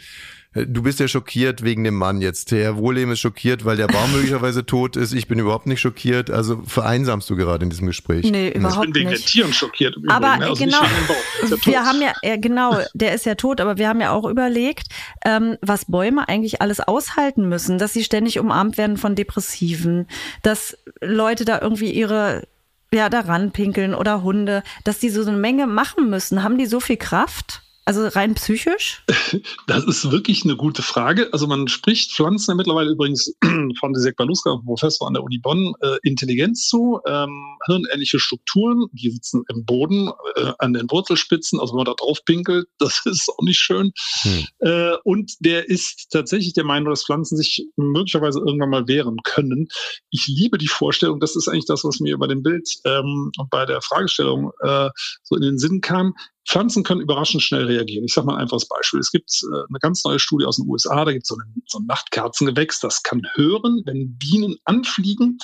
du 0.67 0.83
bist 0.83 1.01
ja 1.01 1.09
schockiert 1.09 1.63
wegen 1.63 1.85
dem 1.85 1.95
Mann 1.95 2.21
jetzt. 2.21 2.53
Herr 2.53 2.77
Wohlem 2.77 3.11
ist 3.13 3.21
schockiert, 3.21 3.65
weil 3.65 3.77
der 3.77 3.87
Baum 3.87 4.13
möglicherweise 4.15 4.65
tot 4.65 4.97
ist. 4.97 5.13
Ich 5.13 5.29
bin 5.29 5.39
überhaupt 5.39 5.67
nicht 5.67 5.81
schockiert. 5.81 6.31
Also 6.31 6.63
vereinsamst 6.67 7.29
du 7.31 7.37
gerade 7.37 7.65
in 7.65 7.71
diesem 7.71 7.87
Gespräch. 7.87 8.31
Nee, 8.31 8.51
überhaupt 8.51 8.87
ich 8.87 8.93
bin 8.93 9.03
wegen 9.03 9.11
nicht. 9.11 9.25
den 9.25 9.29
Tieren 9.29 9.53
schockiert. 9.53 9.97
Im 9.97 10.09
Aber 10.09 10.37
Übrigen, 10.37 10.41
ne? 10.41 10.47
also 10.49 10.65
genau, 10.65 10.81
nicht 10.83 10.91
wegen 10.91 11.07
dem 11.07 11.07
Baum. 11.09 11.17
Der 11.41 11.45
ist 11.45 11.51
ja 11.51 11.57
tot. 11.57 11.67
wir 11.67 11.85
haben 11.85 12.03
ja, 12.03 12.13
ja, 12.23 12.37
genau, 12.37 12.79
der 12.95 13.15
ist 13.15 13.27
ja 13.27 13.35
tot, 13.35 13.61
aber 13.61 13.79
wir 13.79 13.89
haben 13.89 14.01
ja 14.01 14.13
auch 14.13 14.29
überlegt, 14.29 14.89
ähm, 15.25 15.57
was 15.61 15.85
Bäume 15.85 16.29
eigentlich 16.29 16.63
alles 16.63 16.81
aushalten 16.81 17.49
müssen, 17.49 17.79
dass 17.79 17.93
sie 17.93 18.05
ständig 18.05 18.39
umarmt 18.39 18.79
werden 18.79 18.97
von 18.97 19.15
Depressiven, 19.15 20.07
dass 20.43 20.77
Leute 21.01 21.45
da 21.45 21.61
irgendwie 21.61 21.91
ihre, 21.91 22.47
ja, 22.93 23.09
da 23.09 23.21
ranpinkeln 23.21 23.95
oder 23.95 24.23
Hunde, 24.23 24.63
dass 24.85 24.99
die 24.99 25.11
so 25.11 25.23
eine 25.23 25.37
Menge 25.37 25.67
machen 25.67 26.11
müssen. 26.11 26.43
Haben 26.43 26.59
die 26.59 26.67
so 26.67 26.81
viel 26.81 26.97
Kraft? 26.97 27.63
Also 27.89 28.07
rein 28.07 28.35
psychisch? 28.35 29.03
Das 29.67 29.85
ist 29.85 30.11
wirklich 30.11 30.45
eine 30.45 30.57
gute 30.57 30.83
Frage. 30.83 31.29
Also 31.33 31.47
man 31.47 31.69
spricht 31.69 32.13
Pflanzen 32.13 32.51
ja 32.51 32.55
mittlerweile 32.55 32.91
übrigens 32.91 33.35
von 33.81 33.93
Disek 33.93 34.17
Baluska, 34.17 34.57
Professor 34.65 35.07
an 35.07 35.15
der 35.15 35.23
Uni 35.23 35.39
Bonn, 35.39 35.75
äh, 35.81 35.97
Intelligenz 36.03 36.67
zu, 36.67 37.01
ähm, 37.07 37.57
hirnähnliche 37.67 38.19
Strukturen, 38.19 38.87
die 38.93 39.11
sitzen 39.11 39.43
im 39.49 39.65
Boden, 39.65 40.11
äh, 40.37 40.53
an 40.59 40.73
den 40.73 40.91
Wurzelspitzen, 40.91 41.61
also 41.61 41.73
wenn 41.73 41.79
man 41.79 41.87
da 41.87 41.95
drauf 41.95 42.25
pinkelt, 42.25 42.67
das 42.79 43.03
ist 43.05 43.31
auch 43.31 43.43
nicht 43.43 43.59
schön. 43.59 43.93
Hm. 44.23 44.47
Äh, 44.61 44.97
und 45.05 45.33
der 45.41 45.69
ist 45.69 46.09
tatsächlich 46.11 46.55
der 46.55 46.65
Meinung, 46.65 46.91
dass 46.91 47.05
Pflanzen 47.05 47.37
sich 47.37 47.67
möglicherweise 47.77 48.39
irgendwann 48.39 48.71
mal 48.71 48.89
wehren 48.89 49.19
können. 49.25 49.69
Ich 50.11 50.27
liebe 50.27 50.59
die 50.59 50.69
Vorstellung, 50.69 51.21
das 51.21 51.37
ist 51.37 51.49
eigentlich 51.49 51.67
das, 51.67 51.85
was 51.85 52.01
mir 52.01 52.19
bei 52.19 52.27
dem 52.27 52.43
Bild 52.43 52.69
ähm, 52.85 53.31
und 53.37 53.51
bei 53.51 53.65
der 53.67 53.81
Fragestellung 53.83 54.53
äh, 54.61 54.91
so 55.23 55.37
in 55.37 55.43
den 55.43 55.59
Sinn 55.59 55.81
kam. 55.81 56.15
Pflanzen 56.49 56.83
können 56.83 57.03
überraschend 57.03 57.43
schnell 57.43 57.65
reagieren. 57.67 58.05
Ich 58.07 58.15
sage 58.15 58.27
mal 58.27 58.35
ein 58.37 58.41
einfaches 58.41 58.67
Beispiel. 58.69 59.01
Es 59.01 59.13
gibt 59.13 59.31
äh, 59.43 59.57
eine 59.69 59.79
ganz 59.81 60.03
neue 60.05 60.19
Studie 60.19 60.47
aus 60.47 60.57
den 60.57 60.67
USA, 60.67 61.05
da 61.05 61.13
gibt 61.13 61.25
es 61.25 61.29
so, 61.29 61.37
ein- 61.37 61.63
so 61.67 61.79
ein 61.79 61.85
Nachtkerzengewächs, 61.87 62.81
das 62.81 63.03
kann 63.03 63.23
hören, 63.35 63.83
wenn 63.85 64.17
Bienen 64.17 64.57
anfliegen, 64.65 65.39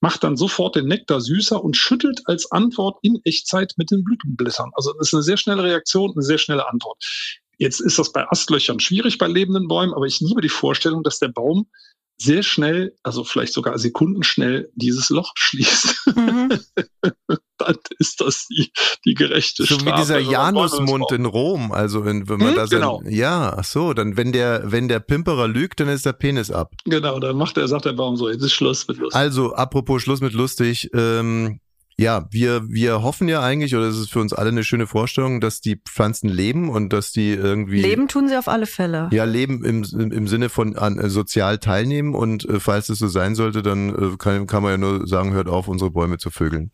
macht 0.00 0.24
dann 0.24 0.36
sofort 0.36 0.74
den 0.76 0.86
Nektar 0.86 1.20
süßer 1.20 1.62
und 1.62 1.76
schüttelt 1.76 2.22
als 2.24 2.50
Antwort 2.50 2.98
in 3.02 3.20
Echtzeit 3.24 3.74
mit 3.76 3.90
den 3.92 4.02
Blütenblättern. 4.02 4.70
Also 4.74 4.92
das 4.94 5.08
ist 5.08 5.14
eine 5.14 5.22
sehr 5.22 5.36
schnelle 5.36 5.62
Reaktion, 5.62 6.12
eine 6.12 6.22
sehr 6.22 6.38
schnelle 6.38 6.68
Antwort. 6.68 7.02
Jetzt 7.58 7.80
ist 7.80 7.98
das 7.98 8.12
bei 8.12 8.28
Astlöchern 8.28 8.80
schwierig 8.80 9.18
bei 9.18 9.28
lebenden 9.28 9.68
Bäumen, 9.68 9.94
aber 9.94 10.06
ich 10.06 10.20
liebe 10.20 10.40
die 10.40 10.48
Vorstellung, 10.48 11.02
dass 11.04 11.18
der 11.18 11.28
Baum 11.28 11.68
sehr 12.20 12.42
schnell, 12.42 12.96
also 13.04 13.22
vielleicht 13.22 13.52
sogar 13.52 13.78
sekundenschnell, 13.78 14.70
dieses 14.74 15.08
Loch 15.10 15.32
schließt. 15.36 15.94
Mhm. 16.16 16.58
Dann 17.58 17.76
ist 17.98 18.20
das 18.20 18.46
die, 18.48 18.70
die 19.04 19.14
gerechte 19.14 19.64
So 19.64 19.76
wie 19.76 19.80
Strafe. 19.80 20.00
dieser 20.00 20.16
wenn 20.16 20.24
man 20.24 20.32
Janusmund 20.32 21.12
in 21.12 21.24
Rom. 21.26 21.72
Also 21.72 22.04
wenn, 22.04 22.28
wenn 22.28 22.38
man 22.38 22.48
Hm, 22.50 22.54
da 22.56 22.66
sein, 22.66 22.80
genau. 22.80 23.02
ja, 23.08 23.54
ach 23.56 23.64
so, 23.64 23.92
dann 23.94 24.16
wenn 24.16 24.32
der 24.32 24.62
wenn 24.70 24.88
der 24.88 25.00
Pimperer 25.00 25.48
lügt, 25.48 25.80
dann 25.80 25.88
ist 25.88 26.06
der 26.06 26.12
Penis 26.12 26.50
ab. 26.50 26.72
Genau, 26.84 27.18
dann 27.18 27.36
macht 27.36 27.56
er, 27.58 27.66
sagt 27.68 27.84
der 27.84 27.92
Baum 27.92 28.16
so, 28.16 28.28
jetzt 28.28 28.42
ist 28.42 28.52
Schluss 28.52 28.86
mit 28.88 28.98
Lust. 28.98 29.16
Also 29.16 29.54
apropos 29.54 30.02
Schluss 30.02 30.20
mit 30.20 30.32
lustig. 30.32 30.90
Ähm, 30.94 31.60
ja, 32.00 32.28
wir 32.30 32.62
wir 32.68 33.02
hoffen 33.02 33.26
ja 33.26 33.42
eigentlich, 33.42 33.74
oder 33.74 33.86
es 33.86 33.98
ist 33.98 34.12
für 34.12 34.20
uns 34.20 34.32
alle 34.32 34.50
eine 34.50 34.62
schöne 34.62 34.86
Vorstellung, 34.86 35.40
dass 35.40 35.60
die 35.60 35.74
Pflanzen 35.84 36.28
leben 36.28 36.68
und 36.68 36.92
dass 36.92 37.10
die 37.10 37.30
irgendwie 37.32 37.80
Leben 37.82 38.06
tun 38.06 38.28
sie 38.28 38.38
auf 38.38 38.46
alle 38.46 38.66
Fälle. 38.66 39.08
Ja, 39.10 39.24
leben 39.24 39.64
im, 39.64 39.82
im, 39.82 40.12
im 40.12 40.28
Sinne 40.28 40.48
von 40.48 40.76
an, 40.76 40.98
äh, 41.00 41.10
sozial 41.10 41.58
teilnehmen 41.58 42.14
und 42.14 42.48
äh, 42.48 42.60
falls 42.60 42.88
es 42.88 43.00
so 43.00 43.08
sein 43.08 43.34
sollte, 43.34 43.62
dann 43.62 43.88
äh, 44.12 44.16
kann, 44.16 44.46
kann 44.46 44.62
man 44.62 44.70
ja 44.70 44.78
nur 44.78 45.08
sagen, 45.08 45.32
hört 45.32 45.48
auf, 45.48 45.66
unsere 45.66 45.90
Bäume 45.90 46.18
zu 46.18 46.30
vögeln. 46.30 46.70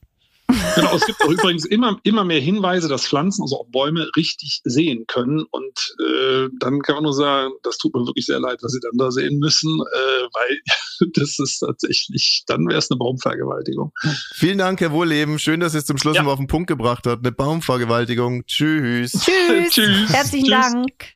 Genau, 0.74 0.94
es 0.96 1.06
gibt 1.06 1.22
auch 1.22 1.30
übrigens 1.30 1.64
immer, 1.64 1.98
immer 2.02 2.24
mehr 2.24 2.40
Hinweise, 2.40 2.88
dass 2.88 3.06
Pflanzen, 3.06 3.42
also 3.42 3.60
auch 3.60 3.66
Bäume, 3.68 4.08
richtig 4.16 4.60
sehen 4.64 5.04
können. 5.06 5.44
Und 5.50 5.94
äh, 6.00 6.48
dann 6.58 6.80
kann 6.80 6.96
man 6.96 7.04
nur 7.04 7.14
sagen, 7.14 7.52
das 7.62 7.78
tut 7.78 7.94
mir 7.94 8.04
wirklich 8.06 8.26
sehr 8.26 8.40
leid, 8.40 8.58
was 8.62 8.72
sie 8.72 8.80
dann 8.80 8.96
da 8.98 9.10
sehen 9.10 9.38
müssen, 9.38 9.70
äh, 9.70 10.22
weil 10.32 10.60
das 11.14 11.38
ist 11.38 11.60
tatsächlich, 11.60 12.44
dann 12.46 12.66
wäre 12.68 12.78
es 12.78 12.90
eine 12.90 12.98
Baumvergewaltigung. 12.98 13.92
Vielen 14.34 14.58
Dank, 14.58 14.80
Herr 14.80 14.92
Wohleben. 14.92 15.38
Schön, 15.38 15.60
dass 15.60 15.74
ihr 15.74 15.78
es 15.78 15.86
zum 15.86 15.98
Schluss 15.98 16.16
Ja. 16.16 16.22
mal 16.22 16.32
auf 16.32 16.38
den 16.38 16.48
Punkt 16.48 16.68
gebracht 16.68 17.06
habt. 17.06 17.24
Eine 17.24 17.32
Baumvergewaltigung. 17.32 18.44
Tschüss. 18.46 19.12
Tschüss. 19.12 19.70
Tschüss. 19.72 20.12
Herzlichen 20.12 20.46
Tschüss. 20.46 20.72
Dank. 20.72 21.14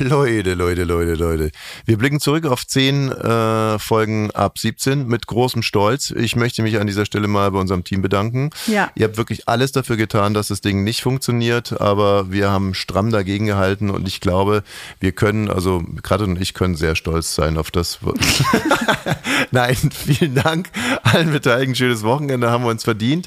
Leute, 0.10 0.54
Leute, 0.54 0.84
Leute, 0.84 1.14
Leute. 1.14 1.50
Wir 1.84 1.98
blicken 1.98 2.20
zurück 2.20 2.46
auf 2.46 2.66
zehn 2.66 3.12
äh, 3.12 3.78
Folgen 3.78 4.30
ab 4.30 4.58
17 4.58 5.06
mit 5.06 5.26
großem 5.26 5.62
Stolz. 5.62 6.10
Ich 6.10 6.36
möchte 6.36 6.62
mich 6.62 6.80
an 6.80 6.86
dieser 6.86 7.04
Stelle 7.04 7.28
mal 7.28 7.50
bei 7.50 7.58
unserem 7.58 7.84
Team 7.84 8.00
bedanken. 8.00 8.48
Ja. 8.66 8.90
Ihr 8.94 9.04
habt 9.04 9.18
wirklich 9.18 9.46
alles 9.46 9.72
dafür 9.72 9.98
getan, 9.98 10.32
dass 10.32 10.48
das 10.48 10.62
Ding 10.62 10.84
nicht 10.84 11.02
funktioniert, 11.02 11.80
aber 11.80 12.32
wir 12.32 12.50
haben 12.50 12.72
stramm 12.72 13.10
dagegen 13.10 13.44
gehalten 13.44 13.90
und 13.90 14.08
ich 14.08 14.20
glaube, 14.20 14.62
wir 15.00 15.12
können, 15.12 15.50
also 15.50 15.82
gerade 16.02 16.24
und 16.24 16.40
ich 16.40 16.54
können 16.54 16.76
sehr 16.76 16.96
stolz 16.96 17.34
sein 17.34 17.58
auf 17.58 17.70
das. 17.70 17.98
Nein, 19.50 19.76
vielen 19.92 20.34
Dank 20.34 20.70
allen 21.02 21.30
Beteiligten. 21.30 21.74
Schönes 21.74 22.02
Wochenende 22.02 22.50
haben 22.50 22.64
wir 22.64 22.70
uns 22.70 22.84
verdient. 22.84 23.26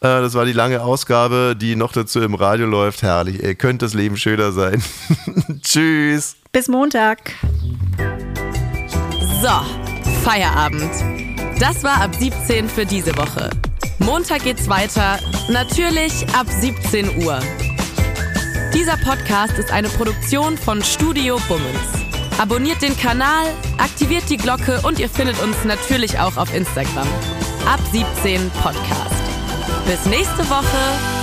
Äh, 0.00 0.20
das 0.20 0.34
war 0.34 0.44
die 0.44 0.52
lange 0.52 0.82
Ausgabe, 0.82 1.56
die 1.58 1.76
noch 1.76 1.92
dazu 1.92 2.20
im 2.20 2.34
Radio 2.34 2.66
läuft. 2.66 3.02
Herrlich, 3.02 3.42
ey, 3.42 3.54
könnte 3.54 3.84
das 3.84 3.94
Leben 3.94 4.16
schöner 4.16 4.52
sein. 4.52 4.82
Tschüss. 6.08 6.36
Bis 6.52 6.68
Montag. 6.68 7.18
So, 9.42 9.50
Feierabend. 10.24 10.90
Das 11.60 11.84
war 11.84 12.00
ab 12.00 12.14
17 12.14 12.66
für 12.68 12.86
diese 12.86 13.14
Woche. 13.18 13.50
Montag 13.98 14.44
geht's 14.44 14.68
weiter, 14.70 15.18
natürlich 15.50 16.26
ab 16.34 16.46
17 16.48 17.24
Uhr. 17.24 17.40
Dieser 18.72 18.96
Podcast 18.96 19.58
ist 19.58 19.70
eine 19.70 19.88
Produktion 19.88 20.56
von 20.56 20.82
Studio 20.82 21.38
Bummens. 21.46 22.38
Abonniert 22.38 22.80
den 22.80 22.96
Kanal, 22.96 23.46
aktiviert 23.76 24.30
die 24.30 24.38
Glocke 24.38 24.80
und 24.84 24.98
ihr 24.98 25.10
findet 25.10 25.38
uns 25.42 25.56
natürlich 25.64 26.18
auch 26.18 26.38
auf 26.38 26.54
Instagram. 26.54 27.08
Ab 27.66 27.80
17 27.92 28.50
Podcast. 28.62 29.14
Bis 29.86 30.06
nächste 30.06 30.48
Woche. 30.48 31.17